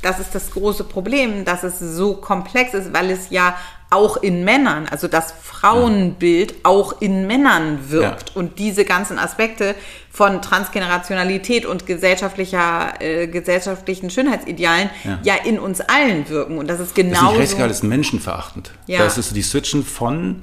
das 0.03 0.19
ist 0.19 0.35
das 0.35 0.51
große 0.51 0.85
Problem, 0.85 1.45
dass 1.45 1.63
es 1.63 1.79
so 1.79 2.15
komplex 2.15 2.75
ist, 2.75 2.93
weil 2.93 3.11
es 3.11 3.31
ja 3.31 3.55
auch 3.91 4.17
in 4.17 4.45
Männern, 4.45 4.87
also 4.89 5.09
das 5.09 5.35
Frauenbild 5.43 6.65
auch 6.65 7.01
in 7.01 7.27
Männern 7.27 7.91
wirkt 7.91 8.31
ja. 8.31 8.37
und 8.37 8.59
diese 8.61 8.85
ganzen 8.85 9.19
Aspekte 9.19 9.75
von 10.13 10.41
Transgenerationalität 10.43 11.67
und 11.67 11.87
gesellschaftlicher, 11.87 12.95
äh, 13.01 13.27
gesellschaftlichen 13.27 14.11
Schönheitsidealen 14.11 14.91
ja. 15.05 15.19
ja. 15.23 15.35
in 15.45 15.59
uns 15.59 15.81
allen 15.81 16.29
wirken 16.29 16.59
und 16.59 16.69
das 16.69 16.79
ist 16.79 16.95
genau. 16.95 17.11
Das 17.11 17.19
ist 17.19 17.29
nicht 17.29 17.39
rechtsradikal, 17.41 17.69
das 17.69 17.77
ist 17.79 17.83
menschenverachtend. 17.83 18.71
Ja. 18.87 19.01
Das 19.01 19.19
ist 19.19 19.35
die 19.35 19.43
Switchen 19.43 19.85
von 19.85 20.43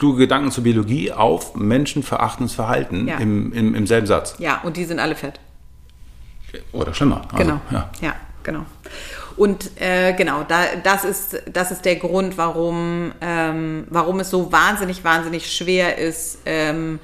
kluge 0.00 0.20
Gedanken 0.20 0.50
zur 0.50 0.64
Biologie 0.64 1.12
auf 1.12 1.54
menschenverachtendes 1.54 2.54
Verhalten 2.54 3.06
ja. 3.06 3.18
im, 3.18 3.52
im, 3.52 3.74
im 3.74 3.86
selben 3.86 4.06
Satz. 4.06 4.34
Ja, 4.38 4.62
und 4.62 4.78
die 4.78 4.86
sind 4.86 4.98
alle 4.98 5.14
fett. 5.14 5.38
Oder 6.72 6.94
schlimmer. 6.94 7.20
Also, 7.32 7.36
genau. 7.36 7.60
Ja. 7.70 7.90
ja, 8.00 8.16
genau. 8.42 8.64
Und 9.36 9.70
äh, 9.78 10.14
genau, 10.14 10.42
da, 10.48 10.64
das, 10.82 11.04
ist, 11.04 11.42
das 11.52 11.70
ist 11.70 11.84
der 11.84 11.96
Grund, 11.96 12.38
warum, 12.38 13.12
ähm, 13.20 13.86
warum 13.90 14.20
es 14.20 14.30
so 14.30 14.50
wahnsinnig, 14.50 15.04
wahnsinnig 15.04 15.52
schwer 15.52 15.98
ist, 15.98 16.38
ähm, 16.46 16.98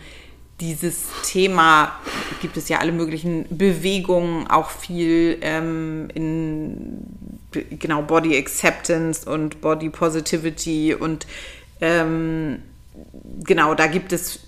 dieses 0.61 1.09
Thema, 1.23 1.93
gibt 2.41 2.57
es 2.57 2.71
ja 2.71 2.79
alle 2.79 2.93
möglichen 2.93 3.45
Bewegungen, 3.51 4.47
auch 4.47 4.71
viel 4.71 5.37
ähm, 5.43 6.09
in 6.15 7.03
genau 7.79 8.01
Body 8.01 8.39
Acceptance 8.39 9.31
und 9.31 9.61
Body 9.61 9.91
Positivity 9.91 10.95
und 10.95 11.27
ähm, 11.83 12.63
genau, 13.45 13.75
da 13.75 13.87
gibt 13.87 14.13
es 14.13 14.41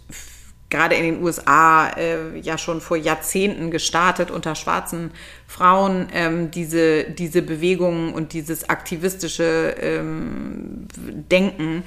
gerade 0.71 0.95
in 0.95 1.03
den 1.03 1.23
USA 1.23 1.89
äh, 1.91 2.39
ja 2.41 2.59
schon 2.59 2.81
vor 2.81 2.97
Jahrzehnten 2.97 3.71
gestartet 3.71 4.31
unter 4.31 4.55
schwarzen 4.55 5.13
Frauen 5.47 6.09
ähm, 6.13 6.51
diese, 6.51 7.05
diese 7.05 7.43
Bewegungen 7.43 8.13
und 8.13 8.33
dieses 8.33 8.69
aktivistische 8.69 9.75
ähm, 9.81 10.87
Denken. 11.31 11.85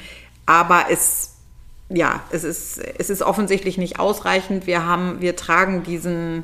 Aber 0.47 0.85
es, 0.89 1.35
ja, 1.89 2.23
es 2.31 2.43
ist, 2.43 2.79
es 2.79 3.09
ist 3.09 3.21
offensichtlich 3.21 3.77
nicht 3.77 3.99
ausreichend. 3.99 4.65
Wir 4.65 4.85
haben, 4.85 5.21
wir 5.21 5.35
tragen 5.35 5.83
diesen, 5.83 6.43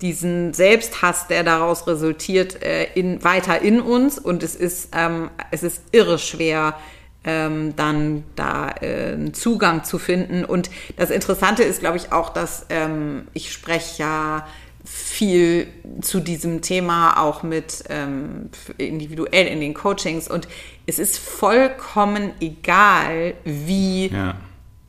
diesen 0.00 0.54
Selbsthass, 0.54 1.28
der 1.28 1.44
daraus 1.44 1.86
resultiert, 1.86 2.60
äh, 2.60 2.92
in, 2.94 3.22
weiter 3.22 3.62
in 3.62 3.80
uns 3.80 4.18
und 4.18 4.42
es 4.42 4.56
ist, 4.56 4.90
ähm, 4.96 5.30
es 5.52 5.62
ist 5.62 5.82
irre 5.92 6.18
schwer, 6.18 6.74
ähm, 7.24 7.74
dann 7.76 8.24
da 8.36 8.70
äh, 8.80 9.12
einen 9.12 9.34
Zugang 9.34 9.84
zu 9.84 9.98
finden. 9.98 10.44
Und 10.44 10.70
das 10.96 11.10
Interessante 11.10 11.62
ist, 11.62 11.80
glaube 11.80 11.96
ich, 11.96 12.12
auch, 12.12 12.30
dass 12.30 12.66
ähm, 12.70 13.28
ich 13.34 13.52
spreche 13.52 14.02
ja 14.02 14.46
viel 14.84 15.66
zu 16.00 16.20
diesem 16.20 16.62
Thema 16.62 17.20
auch 17.20 17.42
mit 17.42 17.84
ähm, 17.90 18.48
individuell 18.78 19.46
in 19.46 19.60
den 19.60 19.74
Coachings 19.74 20.28
und 20.28 20.48
es 20.86 20.98
ist 20.98 21.18
vollkommen 21.18 22.32
egal, 22.40 23.34
wie 23.44 24.06
ja. 24.06 24.36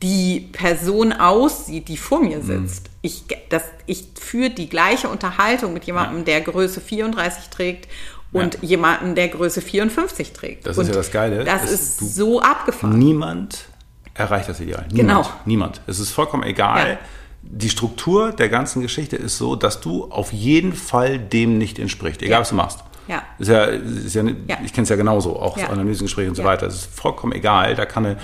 die 0.02 0.48
Person 0.52 1.12
aussieht, 1.12 1.88
die 1.88 1.98
vor 1.98 2.20
mir 2.22 2.38
mhm. 2.38 2.46
sitzt. 2.46 2.84
Mhm. 2.84 2.94
Ich, 3.02 3.24
das, 3.50 3.64
ich 3.84 4.06
führe 4.18 4.50
die 4.50 4.70
gleiche 4.70 5.08
Unterhaltung 5.08 5.74
mit 5.74 5.84
jemandem, 5.84 6.18
ja. 6.18 6.24
der 6.24 6.40
Größe 6.40 6.80
34 6.80 7.50
trägt 7.50 7.88
und 8.32 8.54
ja. 8.54 8.60
jemanden, 8.62 9.14
der 9.14 9.28
Größe 9.28 9.60
54 9.60 10.32
trägt. 10.32 10.66
Das 10.66 10.78
und 10.78 10.84
ist 10.84 10.88
ja 10.90 10.94
das 10.94 11.10
Geile. 11.10 11.44
Das 11.44 11.70
ist 11.70 12.14
so 12.14 12.40
abgefahren. 12.40 12.98
Niemand 12.98 13.66
erreicht 14.14 14.48
das 14.48 14.60
Ideal. 14.60 14.86
Niemand. 14.92 15.24
Genau. 15.24 15.30
Niemand. 15.44 15.80
Es 15.86 15.98
ist 15.98 16.10
vollkommen 16.10 16.44
egal. 16.44 16.92
Ja. 16.92 16.98
Die 17.42 17.70
Struktur 17.70 18.32
der 18.32 18.48
ganzen 18.48 18.82
Geschichte 18.82 19.16
ist 19.16 19.38
so, 19.38 19.56
dass 19.56 19.80
du 19.80 20.04
auf 20.10 20.32
jeden 20.32 20.74
Fall 20.74 21.18
dem 21.18 21.58
nicht 21.58 21.78
entspricht, 21.78 22.22
egal 22.22 22.32
ja. 22.32 22.40
was 22.40 22.50
du 22.50 22.54
machst. 22.54 22.84
Ja. 23.08 23.22
Ist 23.38 23.48
ja, 23.48 23.64
ist 23.64 24.14
ja. 24.14 24.22
Ich 24.62 24.72
kenne 24.72 24.84
es 24.84 24.88
ja 24.88 24.96
genauso, 24.96 25.36
auch 25.36 25.56
ja. 25.58 25.68
Analysengespräche 25.68 26.28
und 26.28 26.36
so 26.36 26.44
weiter. 26.44 26.66
Es 26.66 26.74
ist 26.74 26.94
vollkommen 26.94 27.32
egal. 27.32 27.74
Da 27.74 27.86
kann 27.86 28.06
eine 28.06 28.18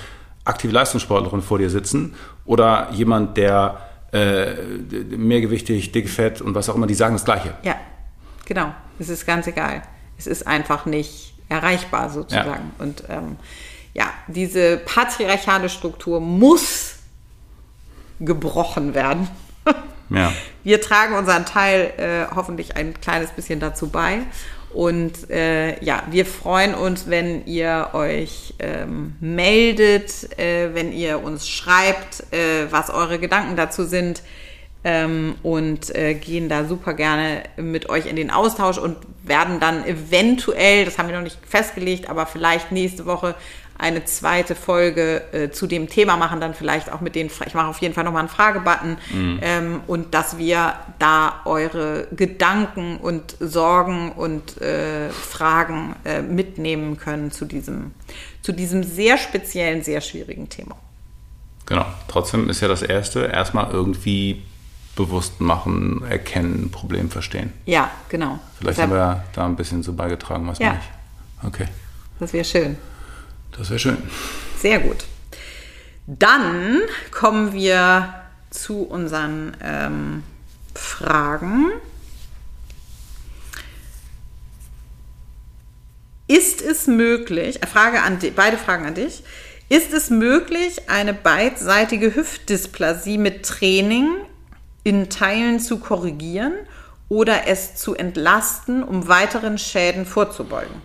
aktive 0.45 0.73
Leistungssportlerin 0.73 1.43
vor 1.43 1.59
dir 1.59 1.71
sitzen 1.71 2.15
oder 2.45 2.89
jemand, 2.93 3.37
der 3.37 3.81
äh, 4.13 4.55
mehrgewichtig, 5.17 5.91
dick, 5.91 6.09
fett 6.09 6.41
und 6.41 6.55
was 6.55 6.69
auch 6.69 6.77
immer, 6.77 6.87
die 6.87 6.95
sagen 6.95 7.17
das 7.17 7.25
Gleiche. 7.25 7.55
Ja, 7.63 7.75
genau. 8.45 8.73
Es 9.01 9.09
ist 9.09 9.27
ganz 9.27 9.49
egal 9.49 9.83
es 10.19 10.27
ist 10.27 10.47
einfach 10.47 10.87
nicht 10.87 11.35
erreichbar 11.49 12.11
sozusagen. 12.11 12.73
Ja. 12.79 12.85
Und 12.85 13.05
ähm, 13.09 13.37
ja, 13.95 14.07
diese 14.27 14.79
patriarchale 14.79 15.69
Struktur 15.69 16.21
muss 16.21 16.97
gebrochen 18.21 18.95
werden. 18.95 19.29
ja. 20.11 20.33
Wir 20.65 20.81
tragen 20.81 21.15
unseren 21.15 21.47
Teil 21.47 21.93
äh, 21.97 22.35
hoffentlich 22.35 22.77
ein 22.77 23.01
kleines 23.01 23.31
bisschen 23.31 23.61
dazu 23.61 23.89
bei. 23.89 24.21
Und 24.73 25.31
äh, 25.31 25.83
ja, 25.83 26.03
wir 26.11 26.27
freuen 26.27 26.75
uns, 26.75 27.09
wenn 27.09 27.47
ihr 27.47 27.91
euch 27.95 28.55
ähm, 28.59 29.17
meldet, 29.21 30.39
äh, 30.39 30.75
wenn 30.75 30.93
ihr 30.93 31.23
uns 31.23 31.49
schreibt, 31.49 32.31
äh, 32.33 32.71
was 32.71 32.91
eure 32.91 33.19
Gedanken 33.19 33.57
dazu 33.57 33.85
sind 33.85 34.23
ähm, 34.87 35.35
und 35.43 35.93
äh, 35.97 36.15
gehen 36.15 36.49
da 36.49 36.65
super 36.65 36.95
gerne 36.95 37.43
mit 37.57 37.89
euch 37.89 38.07
in 38.07 38.15
den 38.15 38.31
Austausch 38.31 38.79
und 38.79 38.97
werden 39.25 39.59
dann 39.59 39.85
eventuell, 39.85 40.85
das 40.85 40.97
haben 40.97 41.09
wir 41.09 41.17
noch 41.17 41.25
nicht 41.25 41.39
festgelegt, 41.45 42.09
aber 42.09 42.25
vielleicht 42.25 42.71
nächste 42.71 43.05
Woche 43.05 43.35
eine 43.77 44.05
zweite 44.05 44.55
Folge 44.55 45.23
äh, 45.33 45.51
zu 45.51 45.67
dem 45.67 45.89
Thema 45.89 46.17
machen, 46.17 46.41
dann 46.41 46.55
vielleicht 46.55 46.93
auch 46.93 47.01
mit 47.01 47.17
den, 47.17 47.27
ich 47.27 47.55
mache 47.55 47.67
auf 47.67 47.79
jeden 47.79 47.95
Fall 47.95 48.05
nochmal 48.05 48.21
einen 48.21 48.29
Fragebutton 48.29 48.97
mhm. 49.13 49.41
ähm, 49.43 49.81
und 49.89 50.15
dass 50.15 50.39
wir 50.39 50.75
da 51.01 51.41
eure 51.47 52.07
Gedanken 52.13 52.99
und 52.99 53.37
Sorgen 53.41 54.13
und 54.13 54.63
äh, 54.63 55.11
Fragen 55.11 55.97
äh, 56.05 56.23
mitnehmen 56.23 56.97
können 56.97 57.33
zu 57.33 57.45
diesem, 57.45 57.91
zu 58.41 58.53
diesem 58.53 58.85
sehr 58.85 59.19
speziellen, 59.19 59.83
sehr 59.83 60.01
schwierigen 60.01 60.49
Thema. 60.49 60.77
Genau, 61.67 61.87
trotzdem 62.07 62.49
ist 62.49 62.61
ja 62.61 62.69
das 62.69 62.83
Erste, 62.83 63.27
erstmal 63.27 63.73
irgendwie 63.73 64.45
bewusst 64.97 65.41
machen, 65.41 66.03
erkennen, 66.09 66.71
Problem 66.73 67.11
verstehen. 67.11 67.53
Ja, 67.67 67.91
genau. 68.09 68.41
Vielleicht 68.59 68.79
Deshalb, 68.79 68.91
haben 68.91 68.97
wir 68.97 69.25
da 69.35 69.45
ein 69.45 69.55
bisschen 69.55 69.83
so 69.83 69.93
beigetragen, 69.93 70.49
was 70.49 70.59
ja. 70.59 70.73
nicht. 70.73 70.89
Okay. 71.45 71.69
Das 72.19 72.33
wäre 72.33 72.45
schön. 72.45 72.77
Das 73.57 73.71
wäre 73.71 73.79
schön. 73.79 73.99
Sehr 74.59 74.81
gut. 74.81 75.05
Dann 76.07 76.81
kommen 77.11 77.53
wir 77.53 78.15
zu 78.51 78.83
unseren 78.83 79.57
ähm, 79.63 80.23
Fragen. 80.75 81.67
Ist 86.27 86.63
es 86.63 86.87
möglich, 86.87 87.63
äh, 87.63 87.67
Frage 87.67 88.03
an 88.03 88.19
beide 88.35 88.57
Fragen 88.57 88.87
an 88.87 88.95
dich, 88.95 89.23
ist 89.69 89.93
es 89.93 90.11
möglich, 90.11 90.89
eine 90.89 91.13
beidseitige 91.13 92.15
Hüftdysplasie 92.15 93.19
mit 93.19 93.45
Training 93.45 94.09
in 94.87 95.11
Teilen 95.11 95.59
zu 95.59 95.81
korrigieren 95.81 96.53
oder 97.09 97.49
es 97.49 97.75
zu 97.75 97.97
entlasten, 97.97 98.85
um 98.85 99.09
weiteren 99.09 99.59
Schäden 99.59 100.07
vorzubeugen? 100.07 100.81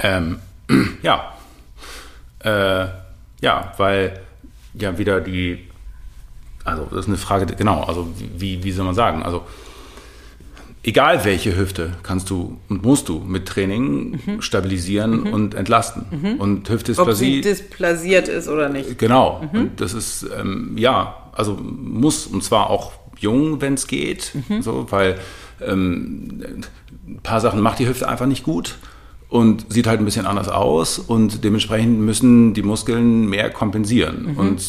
Ähm, 0.00 0.40
ja. 1.02 1.32
Äh, 2.40 2.88
ja, 3.40 3.72
weil 3.76 4.20
ja 4.74 4.98
wieder 4.98 5.20
die, 5.20 5.68
also 6.64 6.86
das 6.86 7.00
ist 7.00 7.06
eine 7.06 7.18
Frage, 7.18 7.46
genau, 7.54 7.84
also 7.84 8.12
wie, 8.18 8.64
wie 8.64 8.72
soll 8.72 8.84
man 8.84 8.96
sagen, 8.96 9.22
also 9.22 9.46
egal 10.82 11.24
welche 11.24 11.56
Hüfte 11.56 11.92
kannst 12.02 12.30
du 12.30 12.58
und 12.68 12.84
musst 12.84 13.08
du 13.08 13.18
mit 13.18 13.46
Training 13.46 14.20
mhm. 14.24 14.42
stabilisieren 14.42 15.24
mhm. 15.24 15.32
und 15.32 15.54
entlasten. 15.54 16.06
Mhm. 16.10 16.40
Und 16.40 16.68
Hüftdysplasie. 16.68 17.10
Ob 17.10 17.16
sie 17.16 17.40
dysplasiert 17.40 18.28
ist 18.28 18.48
oder 18.48 18.68
nicht. 18.68 18.98
Genau. 18.98 19.42
Mhm. 19.52 19.60
Und 19.60 19.80
das 19.80 19.92
ist, 19.92 20.26
ähm, 20.38 20.76
ja, 20.76 21.30
also 21.32 21.54
muss, 21.54 22.26
und 22.26 22.42
zwar 22.42 22.70
auch 22.70 22.92
jung, 23.18 23.60
wenn 23.60 23.74
es 23.74 23.86
geht, 23.86 24.32
mhm. 24.48 24.62
so, 24.62 24.86
weil 24.90 25.18
ähm, 25.60 26.42
ein 27.06 27.20
paar 27.22 27.40
Sachen 27.40 27.60
macht 27.60 27.78
die 27.78 27.86
Hüfte 27.88 28.08
einfach 28.08 28.26
nicht 28.26 28.44
gut 28.44 28.76
und 29.28 29.66
sieht 29.72 29.86
halt 29.86 30.00
ein 30.00 30.04
bisschen 30.04 30.26
anders 30.26 30.48
aus 30.48 30.98
und 30.98 31.44
dementsprechend 31.44 32.00
müssen 32.00 32.54
die 32.54 32.62
Muskeln 32.62 33.28
mehr 33.28 33.50
kompensieren. 33.50 34.32
Mhm. 34.32 34.38
Und 34.38 34.60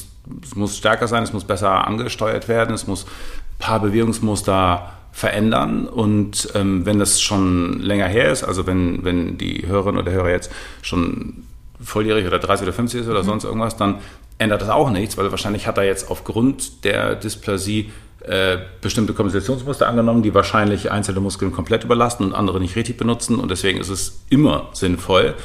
es 0.43 0.55
muss 0.55 0.77
stärker 0.77 1.07
sein, 1.07 1.23
es 1.23 1.33
muss 1.33 1.45
besser 1.45 1.87
angesteuert 1.87 2.47
werden, 2.47 2.75
es 2.75 2.85
muss 2.85 3.05
ein 3.05 3.59
paar 3.59 3.79
Bewegungsmuster 3.79 4.91
verändern. 5.11 5.87
Und 5.87 6.49
ähm, 6.55 6.85
wenn 6.85 6.99
das 6.99 7.21
schon 7.21 7.79
länger 7.79 8.07
her 8.07 8.31
ist, 8.31 8.43
also 8.43 8.65
wenn, 8.67 9.03
wenn 9.03 9.37
die 9.37 9.67
Hörerin 9.67 9.95
oder 9.95 10.05
der 10.05 10.13
Hörer 10.13 10.29
jetzt 10.29 10.51
schon 10.81 11.43
volljährig 11.83 12.25
oder 12.25 12.39
30 12.39 12.67
oder 12.67 12.73
50 12.73 13.01
ist 13.01 13.07
oder 13.07 13.23
mhm. 13.23 13.27
sonst 13.27 13.43
irgendwas, 13.43 13.77
dann 13.77 13.99
ändert 14.37 14.61
das 14.61 14.69
auch 14.69 14.89
nichts, 14.89 15.17
weil 15.17 15.29
wahrscheinlich 15.31 15.67
hat 15.67 15.77
er 15.77 15.83
jetzt 15.83 16.09
aufgrund 16.09 16.83
der 16.83 17.15
Dysplasie 17.15 17.91
äh, 18.21 18.57
bestimmte 18.81 19.13
Kompensationsmuster 19.13 19.87
angenommen, 19.87 20.21
die 20.21 20.33
wahrscheinlich 20.33 20.91
einzelne 20.91 21.19
Muskeln 21.19 21.51
komplett 21.51 21.83
überlasten 21.83 22.27
und 22.27 22.33
andere 22.33 22.59
nicht 22.59 22.75
richtig 22.75 22.97
benutzen. 22.97 23.39
Und 23.39 23.49
deswegen 23.49 23.79
ist 23.79 23.89
es 23.89 24.21
immer 24.29 24.69
sinnvoll, 24.73 25.35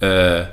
äh, 0.00 0.44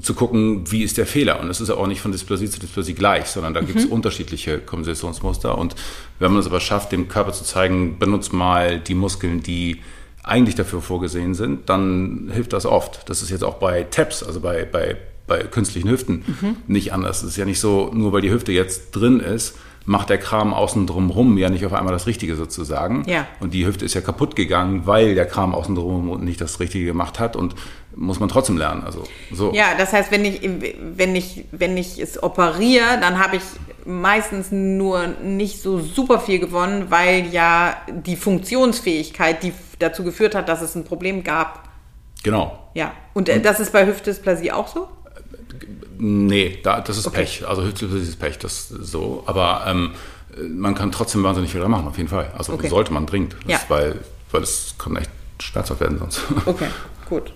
zu 0.00 0.14
gucken, 0.14 0.70
wie 0.70 0.82
ist 0.82 0.96
der 0.98 1.06
Fehler. 1.06 1.40
Und 1.40 1.50
es 1.50 1.60
ist 1.60 1.68
ja 1.68 1.76
auch 1.76 1.86
nicht 1.86 2.00
von 2.00 2.12
Dysplasie 2.12 2.48
zu 2.48 2.60
Dysplasie 2.60 2.94
gleich, 2.94 3.26
sondern 3.26 3.54
da 3.54 3.62
mhm. 3.62 3.66
gibt 3.66 3.78
es 3.80 3.86
unterschiedliche 3.86 4.58
Kompensationsmuster. 4.58 5.56
Und 5.58 5.74
wenn 6.18 6.32
man 6.32 6.40
es 6.40 6.46
aber 6.46 6.60
schafft, 6.60 6.92
dem 6.92 7.08
Körper 7.08 7.32
zu 7.32 7.44
zeigen, 7.44 7.98
benutzt 7.98 8.32
mal 8.32 8.80
die 8.80 8.94
Muskeln, 8.94 9.42
die 9.42 9.80
eigentlich 10.22 10.56
dafür 10.56 10.82
vorgesehen 10.82 11.34
sind, 11.34 11.68
dann 11.68 12.30
hilft 12.32 12.52
das 12.52 12.66
oft. 12.66 13.08
Das 13.08 13.22
ist 13.22 13.30
jetzt 13.30 13.44
auch 13.44 13.54
bei 13.54 13.84
TAPS, 13.84 14.22
also 14.22 14.40
bei, 14.40 14.64
bei, 14.64 14.96
bei 15.26 15.38
künstlichen 15.44 15.88
Hüften, 15.88 16.24
mhm. 16.26 16.56
nicht 16.66 16.92
anders. 16.92 17.22
Es 17.22 17.30
ist 17.30 17.36
ja 17.36 17.44
nicht 17.44 17.60
so, 17.60 17.90
nur 17.94 18.12
weil 18.12 18.22
die 18.22 18.30
Hüfte 18.30 18.52
jetzt 18.52 18.90
drin 18.92 19.20
ist, 19.20 19.56
macht 19.86 20.10
der 20.10 20.18
Kram 20.18 20.52
außen 20.52 20.86
drumherum 20.86 21.38
ja 21.38 21.48
nicht 21.48 21.64
auf 21.64 21.72
einmal 21.72 21.92
das 21.92 22.06
Richtige 22.08 22.34
sozusagen. 22.34 23.04
Ja. 23.06 23.26
Und 23.38 23.54
die 23.54 23.66
Hüfte 23.66 23.84
ist 23.84 23.94
ja 23.94 24.00
kaputt 24.00 24.34
gegangen, 24.34 24.82
weil 24.84 25.14
der 25.14 25.26
Kram 25.26 25.54
außen 25.54 25.74
drumherum 25.74 26.24
nicht 26.24 26.40
das 26.40 26.58
Richtige 26.60 26.84
gemacht 26.84 27.20
hat 27.20 27.36
und 27.36 27.54
muss 27.96 28.20
man 28.20 28.28
trotzdem 28.28 28.58
lernen. 28.58 28.84
Also 28.84 29.04
so. 29.32 29.52
Ja, 29.52 29.74
das 29.76 29.92
heißt, 29.92 30.12
wenn 30.12 30.24
ich 30.24 30.40
wenn 30.78 31.16
ich 31.16 31.44
wenn 31.50 31.76
ich 31.76 31.98
es 31.98 32.22
operiere, 32.22 33.00
dann 33.00 33.18
habe 33.18 33.36
ich 33.36 33.42
meistens 33.86 34.52
nur 34.52 35.06
nicht 35.22 35.62
so 35.62 35.80
super 35.80 36.20
viel 36.20 36.38
gewonnen, 36.38 36.86
weil 36.90 37.26
ja 37.32 37.76
die 37.88 38.16
Funktionsfähigkeit, 38.16 39.42
die 39.42 39.52
dazu 39.78 40.04
geführt 40.04 40.34
hat, 40.34 40.48
dass 40.48 40.60
es 40.60 40.74
ein 40.74 40.84
Problem 40.84 41.24
gab. 41.24 41.68
Genau. 42.22 42.70
Ja. 42.74 42.92
Und, 43.14 43.28
äh, 43.28 43.34
und 43.34 43.44
das 43.44 43.60
ist 43.60 43.72
bei 43.72 43.86
Hüftdysplasie 43.86 44.52
auch 44.52 44.68
so? 44.68 44.88
Nee, 45.98 46.58
da, 46.62 46.80
das 46.80 46.98
ist 46.98 47.06
okay. 47.06 47.20
Pech. 47.20 47.46
Also 47.48 47.62
Hüftdysplasie 47.62 48.08
ist 48.08 48.18
Pech, 48.18 48.38
das 48.38 48.68
so. 48.68 49.22
Aber 49.26 49.64
ähm, 49.66 49.92
man 50.36 50.74
kann 50.74 50.92
trotzdem 50.92 51.22
wahnsinnig 51.22 51.52
viel 51.52 51.66
machen, 51.66 51.86
auf 51.88 51.96
jeden 51.96 52.08
Fall. 52.08 52.30
Also 52.36 52.52
okay. 52.52 52.68
sollte 52.68 52.92
man 52.92 53.06
dringend. 53.06 53.36
Ja. 53.46 53.56
Ist, 53.56 53.70
weil, 53.70 54.00
weil 54.32 54.42
es 54.42 54.74
kann 54.78 54.96
echt 54.96 55.10
schmerzhaft 55.40 55.80
werden 55.80 55.98
sonst. 55.98 56.20
Okay, 56.44 56.68
gut. 57.08 57.32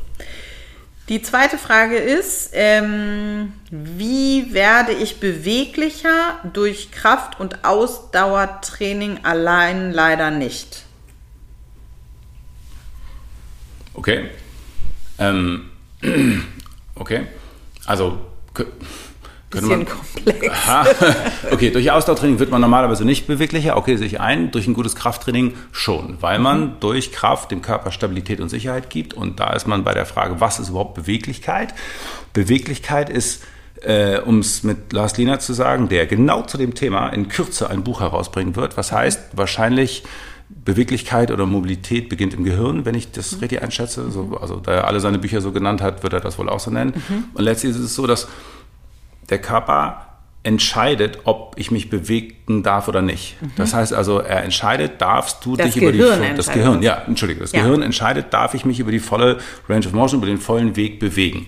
Die 1.11 1.23
zweite 1.23 1.59
Frage 1.59 1.97
ist, 1.97 2.51
ähm, 2.53 3.53
wie 3.73 4.55
werde 4.55 4.93
ich 4.93 5.19
beweglicher 5.19 6.39
durch 6.53 6.93
Kraft- 6.93 7.41
und 7.41 7.65
Ausdauertraining 7.65 9.25
allein 9.25 9.91
leider 9.91 10.31
nicht? 10.31 10.85
Okay. 13.93 14.31
Ähm, 15.19 15.71
okay. 16.95 17.27
Also 17.87 18.21
Bisschen 19.51 19.85
komplex. 19.87 20.49
Aha. 20.49 20.87
Okay, 21.51 21.71
durch 21.71 21.91
Ausdauertraining 21.91 22.39
wird 22.39 22.51
man 22.51 22.61
normalerweise 22.61 23.05
nicht 23.05 23.27
beweglicher. 23.27 23.77
Okay, 23.77 23.97
sehe 23.97 24.07
ich 24.07 24.21
ein. 24.21 24.53
Durch 24.53 24.69
ein 24.69 24.75
gutes 24.75 24.95
Krafttraining 24.95 25.55
schon, 25.73 26.19
weil 26.21 26.39
man 26.39 26.61
mhm. 26.61 26.73
durch 26.81 27.11
Kraft 27.11 27.51
dem 27.51 27.61
Körper 27.61 27.91
Stabilität 27.91 28.41
und 28.41 28.49
Sicherheit 28.49 28.91
gibt. 28.91 29.13
Und 29.13 29.41
da 29.41 29.53
ist 29.53 29.67
man 29.67 29.83
bei 29.83 29.93
der 29.93 30.07
Frage, 30.07 30.41
was 30.41 30.61
ist 30.61 30.69
überhaupt 30.69 30.95
Beweglichkeit? 30.95 31.75
Beweglichkeit 32.33 33.11
ist, 33.11 33.43
äh, 33.83 34.21
um 34.21 34.39
es 34.39 34.63
mit 34.63 34.93
Lars 34.93 35.17
Liener 35.17 35.41
zu 35.41 35.53
sagen, 35.53 35.89
der 35.89 36.07
genau 36.07 36.43
zu 36.43 36.57
dem 36.57 36.75
Thema 36.75 37.09
in 37.09 37.29
Kürze 37.29 37.69
ein 37.69 37.83
Buch 37.83 38.01
herausbringen 38.01 38.55
wird. 38.55 38.77
Was 38.77 38.93
heißt 38.93 39.37
wahrscheinlich 39.37 40.05
Beweglichkeit 40.49 41.31
oder 41.31 41.47
Mobilität 41.47 42.09
beginnt 42.09 42.35
im 42.35 42.45
Gehirn, 42.45 42.85
wenn 42.85 42.95
ich 42.95 43.13
das 43.13 43.33
mhm. 43.33 43.39
richtig 43.41 43.63
einschätze. 43.63 44.11
So, 44.11 44.39
also 44.41 44.57
da 44.57 44.73
er 44.73 44.87
alle 44.87 45.01
seine 45.01 45.19
Bücher 45.19 45.41
so 45.41 45.53
genannt 45.53 45.81
hat, 45.81 46.03
wird 46.03 46.13
er 46.13 46.21
das 46.21 46.39
wohl 46.39 46.49
auch 46.49 46.61
so 46.61 46.71
nennen. 46.71 46.95
Mhm. 47.09 47.25
Und 47.35 47.45
letztlich 47.45 47.71
ist 47.71 47.79
es 47.79 47.95
so, 47.95 48.07
dass 48.07 48.29
der 49.31 49.41
Körper 49.41 50.07
entscheidet, 50.43 51.19
ob 51.25 51.55
ich 51.57 51.71
mich 51.71 51.91
bewegen 51.91 52.63
darf 52.63 52.89
oder 52.89 53.03
nicht. 53.03 53.41
Mhm. 53.41 53.53
Das 53.57 53.75
heißt 53.75 53.93
also, 53.93 54.21
er 54.21 54.43
entscheidet, 54.43 55.01
darfst 55.01 55.45
du 55.45 55.55
das 55.55 55.67
dich 55.67 55.75
Gehirn 55.75 55.95
über 55.95 56.27
die 56.27 56.37
das 56.37 56.51
Gehirn, 56.51 56.83
ja, 56.83 57.03
entschuldige, 57.07 57.41
das 57.41 57.53
ja. 57.53 57.63
Gehirn 57.63 57.83
entscheidet, 57.83 58.33
darf 58.33 58.55
ich 58.55 58.65
mich 58.65 58.81
über 58.81 58.91
die 58.91 59.01
volle 59.01 59.39
Range 59.69 59.87
of 59.87 59.93
Motion, 59.93 60.21
über 60.21 60.27
den 60.27 60.39
vollen 60.39 60.77
Weg 60.77 60.99
bewegen. 60.99 61.47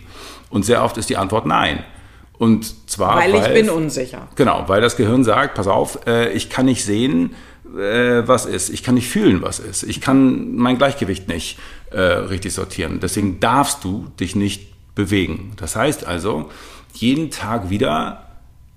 Und 0.51 0.64
sehr 0.64 0.85
oft 0.85 0.99
ist 0.99 1.09
die 1.09 1.16
Antwort 1.16 1.47
nein. 1.47 1.85
Und 2.37 2.91
zwar 2.91 3.16
weil, 3.16 3.33
weil 3.33 3.47
ich 3.47 3.55
bin 3.55 3.70
unsicher. 3.70 4.28
Genau, 4.37 4.64
weil 4.66 4.80
das 4.83 4.97
Gehirn 4.97 5.24
sagt, 5.24 5.55
pass 5.55 5.68
auf, 5.68 6.07
äh, 6.07 6.33
ich 6.33 6.51
kann 6.51 6.66
nicht 6.66 6.85
sehen, 6.85 7.35
äh, 7.74 8.26
was 8.26 8.45
ist, 8.45 8.68
ich 8.68 8.83
kann 8.83 8.95
nicht 8.95 9.09
fühlen, 9.09 9.41
was 9.41 9.59
ist, 9.59 9.85
ich 9.85 10.03
kann 10.03 10.55
mein 10.57 10.76
Gleichgewicht 10.76 11.28
nicht 11.28 11.59
äh, 11.91 12.01
richtig 12.01 12.53
sortieren. 12.53 13.01
Deswegen 13.01 13.41
darfst 13.41 13.85
du 13.85 14.09
dich 14.20 14.37
nicht 14.37 14.95
bewegen. 14.95 15.53
Das 15.57 15.76
heißt 15.76 16.05
also, 16.05 16.51
jeden 16.93 17.30
Tag 17.30 17.70
wieder 17.70 18.26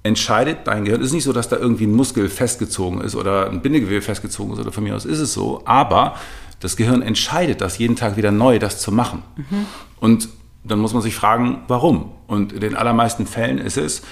entscheidet 0.03 0.59
dein 0.65 0.85
Gehirn. 0.85 1.01
Es 1.01 1.07
ist 1.07 1.13
nicht 1.13 1.23
so, 1.23 1.33
dass 1.33 1.49
da 1.49 1.57
irgendwie 1.57 1.87
ein 1.87 1.93
Muskel 1.93 2.29
festgezogen 2.29 3.01
ist 3.01 3.15
oder 3.15 3.49
ein 3.49 3.61
Bindegewebe 3.61 4.01
festgezogen 4.01 4.53
ist 4.53 4.59
oder 4.59 4.71
von 4.71 4.83
mir 4.83 4.95
aus 4.95 5.05
ist 5.05 5.19
es 5.19 5.33
so, 5.33 5.63
aber 5.65 6.15
das 6.59 6.77
Gehirn 6.77 7.01
entscheidet 7.01 7.61
das 7.61 7.77
jeden 7.79 7.95
Tag 7.95 8.15
wieder 8.15 8.31
neu, 8.31 8.59
das 8.59 8.79
zu 8.79 8.91
machen. 8.91 9.23
Mhm. 9.35 9.65
Und 9.99 10.29
dann 10.63 10.79
muss 10.79 10.93
man 10.93 11.01
sich 11.01 11.15
fragen, 11.15 11.63
warum? 11.67 12.11
Und 12.27 12.53
in 12.53 12.61
den 12.61 12.75
allermeisten 12.75 13.25
Fällen 13.25 13.57
ist 13.57 13.77
es 13.77 14.03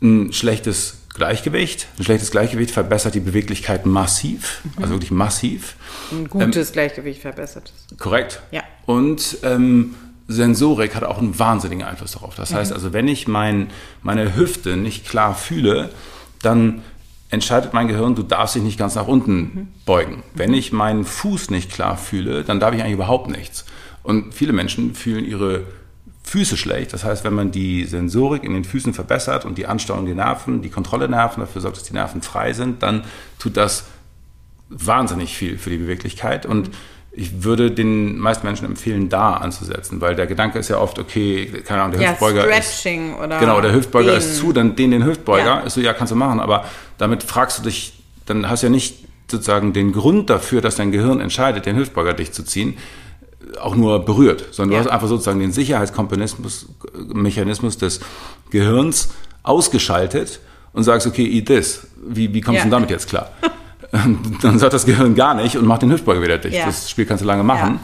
ein 0.00 0.32
schlechtes 0.32 0.98
Gleichgewicht. 1.14 1.86
Ein 1.98 2.04
schlechtes 2.04 2.30
Gleichgewicht 2.30 2.70
verbessert 2.70 3.14
die 3.14 3.20
Beweglichkeit 3.20 3.86
massiv, 3.86 4.62
mhm. 4.64 4.82
also 4.82 4.94
wirklich 4.94 5.10
massiv. 5.10 5.76
Ein 6.12 6.28
gutes 6.28 6.68
ähm, 6.68 6.72
Gleichgewicht 6.72 7.20
verbessert 7.22 7.72
es. 7.90 7.98
Korrekt. 7.98 8.42
Ja. 8.50 8.62
Und 8.86 9.38
ähm, 9.42 9.94
Sensorik 10.28 10.94
hat 10.94 11.04
auch 11.04 11.18
einen 11.18 11.38
wahnsinnigen 11.38 11.84
Einfluss 11.84 12.12
darauf. 12.12 12.34
Das 12.34 12.50
mhm. 12.50 12.56
heißt 12.56 12.72
also, 12.72 12.92
wenn 12.92 13.08
ich 13.08 13.26
mein, 13.26 13.68
meine 14.02 14.36
Hüfte 14.36 14.76
nicht 14.76 15.08
klar 15.08 15.34
fühle, 15.34 15.90
dann 16.42 16.82
entscheidet 17.30 17.72
mein 17.74 17.88
Gehirn, 17.88 18.14
du 18.14 18.22
darfst 18.22 18.54
dich 18.54 18.62
nicht 18.62 18.78
ganz 18.78 18.94
nach 18.94 19.06
unten 19.06 19.36
mhm. 19.36 19.68
beugen. 19.84 20.22
Wenn 20.34 20.54
ich 20.54 20.72
meinen 20.72 21.04
Fuß 21.04 21.50
nicht 21.50 21.72
klar 21.72 21.96
fühle, 21.96 22.44
dann 22.44 22.60
darf 22.60 22.74
ich 22.74 22.80
eigentlich 22.80 22.94
überhaupt 22.94 23.28
nichts. 23.30 23.64
Und 24.02 24.34
viele 24.34 24.52
Menschen 24.52 24.94
fühlen 24.94 25.24
ihre 25.24 25.64
Füße 26.22 26.58
schlecht. 26.58 26.92
Das 26.92 27.04
heißt, 27.04 27.24
wenn 27.24 27.34
man 27.34 27.50
die 27.50 27.84
Sensorik 27.84 28.44
in 28.44 28.52
den 28.52 28.64
Füßen 28.64 28.92
verbessert 28.92 29.46
und 29.46 29.56
die 29.56 29.66
Ansteuerung 29.66 30.04
der 30.04 30.14
Nerven, 30.14 30.60
die 30.60 30.68
Kontrolle 30.68 31.08
der 31.08 31.16
Nerven 31.16 31.40
dafür 31.40 31.62
sorgt, 31.62 31.78
dass 31.78 31.84
die 31.84 31.94
Nerven 31.94 32.20
frei 32.20 32.52
sind, 32.52 32.82
dann 32.82 33.04
tut 33.38 33.56
das 33.56 33.84
wahnsinnig 34.68 35.36
viel 35.36 35.56
für 35.56 35.70
die 35.70 35.78
Beweglichkeit. 35.78 36.44
Und 36.44 36.70
ich 37.20 37.42
würde 37.42 37.72
den 37.72 38.16
meisten 38.18 38.46
Menschen 38.46 38.64
empfehlen, 38.66 39.08
da 39.08 39.34
anzusetzen, 39.34 40.00
weil 40.00 40.14
der 40.14 40.26
Gedanke 40.28 40.58
ist 40.60 40.68
ja 40.68 40.78
oft, 40.78 41.00
okay, 41.00 41.46
keine 41.66 41.82
Ahnung, 41.82 41.92
der 41.98 42.02
Ja, 42.02 42.10
Hüftbeuger 42.12 42.42
Stretching 42.42 43.14
ist, 43.14 43.18
oder 43.20 43.40
genau, 43.40 43.60
der 43.60 43.72
Hüftbeuger 43.72 44.12
Dehnen. 44.12 44.18
ist 44.22 44.36
zu, 44.36 44.52
dann 44.52 44.76
den 44.76 44.92
den 44.92 45.04
Hüftbeuger, 45.04 45.44
Ja. 45.44 45.58
ist 45.60 45.74
so, 45.74 45.80
ja, 45.80 45.92
kannst 45.94 46.12
du 46.12 46.16
machen, 46.16 46.38
aber 46.38 46.64
damit 46.96 47.24
fragst 47.24 47.58
du 47.58 47.62
dich, 47.64 47.92
dann 48.26 48.48
hast 48.48 48.62
du 48.62 48.68
ja 48.68 48.70
nicht 48.70 49.04
sozusagen 49.28 49.72
den 49.72 49.92
Grund 49.92 50.30
dafür, 50.30 50.60
dass 50.60 50.76
dein 50.76 50.92
Gehirn 50.92 51.20
entscheidet, 51.20 51.66
den 51.66 51.76
Hüftbeuger 51.76 52.14
dich 52.14 52.30
zu 52.32 52.44
ziehen, 52.44 52.78
auch 53.60 53.74
nur 53.74 54.04
berührt, 54.04 54.44
sondern 54.52 54.74
Ja. 54.76 54.78
du 54.84 54.88
hast 54.88 54.94
einfach 54.94 55.08
sozusagen 55.08 55.40
den 55.40 55.50
Sicherheitsmechanismus 55.52 56.66
Mechanismus 57.12 57.78
des 57.78 57.98
Gehirns 58.50 59.08
ausgeschaltet 59.42 60.38
und 60.72 60.84
sagst, 60.84 61.06
okay, 61.06 61.26
eat 61.26 61.46
this. 61.46 61.86
Wie, 62.06 62.32
wie 62.32 62.40
kommst 62.40 62.60
du 62.60 62.64
denn 62.64 62.70
damit 62.70 62.90
jetzt 62.90 63.08
klar? 63.08 63.30
dann 64.42 64.58
sagt 64.58 64.72
das 64.72 64.86
Gehirn 64.86 65.14
gar 65.14 65.34
nicht 65.34 65.56
und 65.56 65.66
macht 65.66 65.82
den 65.82 65.90
Hüftbeuger 65.90 66.22
wieder 66.22 66.38
dicht. 66.38 66.56
Ja. 66.56 66.66
Das 66.66 66.90
Spiel 66.90 67.06
kannst 67.06 67.22
du 67.22 67.26
lange 67.26 67.42
machen. 67.42 67.80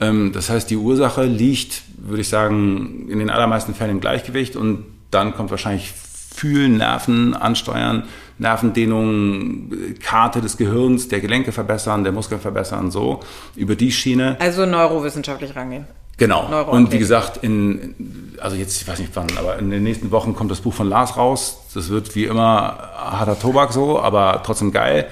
Ähm, 0.00 0.32
das 0.32 0.50
heißt, 0.50 0.68
die 0.70 0.76
Ursache 0.76 1.24
liegt, 1.24 1.82
würde 1.98 2.20
ich 2.20 2.28
sagen, 2.28 3.08
in 3.08 3.18
den 3.18 3.30
allermeisten 3.30 3.74
Fällen 3.74 3.92
im 3.92 4.00
Gleichgewicht 4.00 4.56
und 4.56 4.84
dann 5.10 5.34
kommt 5.34 5.50
wahrscheinlich 5.50 5.92
Fühlen, 5.92 6.76
Nerven 6.76 7.34
ansteuern, 7.34 8.04
Nervendehnung, 8.38 9.72
Karte 10.02 10.42
des 10.42 10.58
Gehirns, 10.58 11.08
der 11.08 11.20
Gelenke 11.20 11.52
verbessern, 11.52 12.04
der 12.04 12.12
Muskeln 12.12 12.40
verbessern, 12.40 12.90
so 12.90 13.20
über 13.54 13.74
die 13.74 13.90
Schiene. 13.90 14.36
Also 14.38 14.66
neurowissenschaftlich 14.66 15.56
rangehen. 15.56 15.86
Genau. 16.18 16.64
Und 16.70 16.92
wie 16.92 16.98
gesagt, 16.98 17.38
in, 17.42 18.34
also 18.40 18.56
jetzt, 18.56 18.80
ich 18.80 18.88
weiß 18.88 18.98
nicht 18.98 19.12
wann, 19.14 19.26
aber 19.38 19.58
in 19.58 19.70
den 19.70 19.82
nächsten 19.82 20.10
Wochen 20.10 20.34
kommt 20.34 20.50
das 20.50 20.60
Buch 20.60 20.72
von 20.72 20.88
Lars 20.88 21.16
raus. 21.16 21.62
Das 21.74 21.90
wird 21.90 22.14
wie 22.14 22.24
immer 22.24 22.78
harter 22.96 23.38
Tobak 23.38 23.72
so, 23.72 24.00
aber 24.00 24.42
trotzdem 24.44 24.72
geil. 24.72 25.06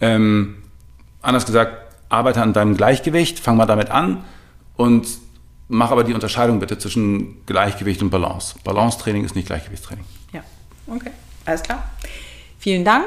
Ähm, 0.00 0.62
anders 1.22 1.46
gesagt, 1.46 1.76
arbeite 2.08 2.42
an 2.42 2.52
deinem 2.52 2.76
Gleichgewicht, 2.76 3.38
fang 3.38 3.56
mal 3.56 3.66
damit 3.66 3.90
an 3.90 4.24
und 4.76 5.06
mach 5.68 5.90
aber 5.90 6.04
die 6.04 6.14
Unterscheidung 6.14 6.60
bitte 6.60 6.78
zwischen 6.78 7.44
Gleichgewicht 7.46 8.02
und 8.02 8.10
Balance. 8.10 8.56
Balancetraining 8.64 9.24
ist 9.24 9.34
nicht 9.34 9.46
Gleichgewichtstraining. 9.46 10.04
Ja, 10.32 10.42
okay, 10.86 11.10
alles 11.44 11.62
klar. 11.62 11.90
Vielen 12.58 12.84
Dank. 12.84 13.06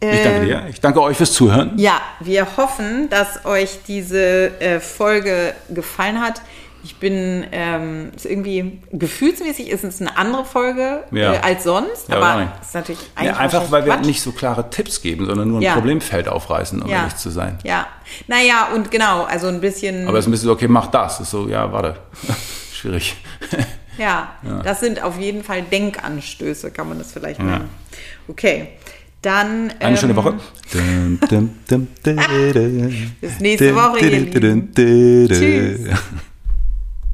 Ich 0.00 0.22
danke 0.22 0.46
dir. 0.46 0.66
Ich 0.70 0.80
danke 0.80 1.02
euch 1.02 1.16
fürs 1.16 1.32
Zuhören. 1.32 1.72
Ja, 1.76 2.00
wir 2.20 2.56
hoffen, 2.56 3.08
dass 3.10 3.44
euch 3.44 3.80
diese 3.88 4.60
äh, 4.60 4.78
Folge 4.78 5.54
gefallen 5.70 6.20
hat. 6.20 6.40
Ich 6.88 6.96
bin 6.96 7.44
ähm, 7.52 8.12
ist 8.16 8.24
irgendwie 8.24 8.80
gefühlsmäßig 8.90 9.68
ist 9.68 9.84
es 9.84 10.00
eine 10.00 10.16
andere 10.16 10.46
Folge 10.46 11.04
Ja. 11.10 11.34
äh, 11.34 11.38
als 11.40 11.64
sonst, 11.64 12.08
Ja, 12.08 12.16
aber 12.16 12.34
nein. 12.34 12.52
ist 12.62 12.74
natürlich 12.74 13.00
Ja, 13.22 13.36
einfach, 13.36 13.70
weil 13.70 13.84
wir 13.84 13.92
Quatsch. 13.92 14.06
nicht 14.06 14.22
so 14.22 14.32
klare 14.32 14.70
Tipps 14.70 15.02
geben, 15.02 15.26
sondern 15.26 15.50
nur 15.50 15.60
ein. 15.60 15.74
Problemfeld 15.74 16.28
aufreißen, 16.28 16.80
um 16.80 16.88
ehrlich 16.88 17.16
zu 17.16 17.28
sein. 17.28 17.58
Ja, 17.62 17.88
naja 18.26 18.68
und 18.74 18.90
genau, 18.90 19.24
also 19.24 19.48
ein 19.48 19.60
bisschen. 19.60 20.08
Aber 20.08 20.16
es 20.16 20.24
ist 20.24 20.28
ein 20.28 20.30
bisschen 20.30 20.46
so, 20.46 20.52
okay, 20.54 20.66
mach 20.66 20.86
das. 20.86 21.20
Ist 21.20 21.30
so, 21.30 21.46
ja, 21.46 21.70
warte. 21.70 21.96
Schwierig. 22.72 23.16
Ja, 23.98 24.34
das 24.62 24.78
sind 24.78 25.02
auf 25.02 25.18
jeden 25.18 25.42
Fall 25.42 25.62
Denkanstöße, 25.62 26.70
kann 26.70 26.88
man 26.88 26.98
das 26.98 27.12
vielleicht 27.12 27.40
nennen. 27.40 27.68
Okay, 28.28 28.68
dann. 29.22 29.72
Eine 29.80 29.96
schöne 29.96 30.12
ähm, 30.12 30.16
Woche. 30.16 30.34
Bis 33.20 33.40
nächste 33.40 33.74
Woche, 33.74 33.98
ihr 33.98 34.20
Lieben. 34.20 34.72
Tschüss. 34.72 35.98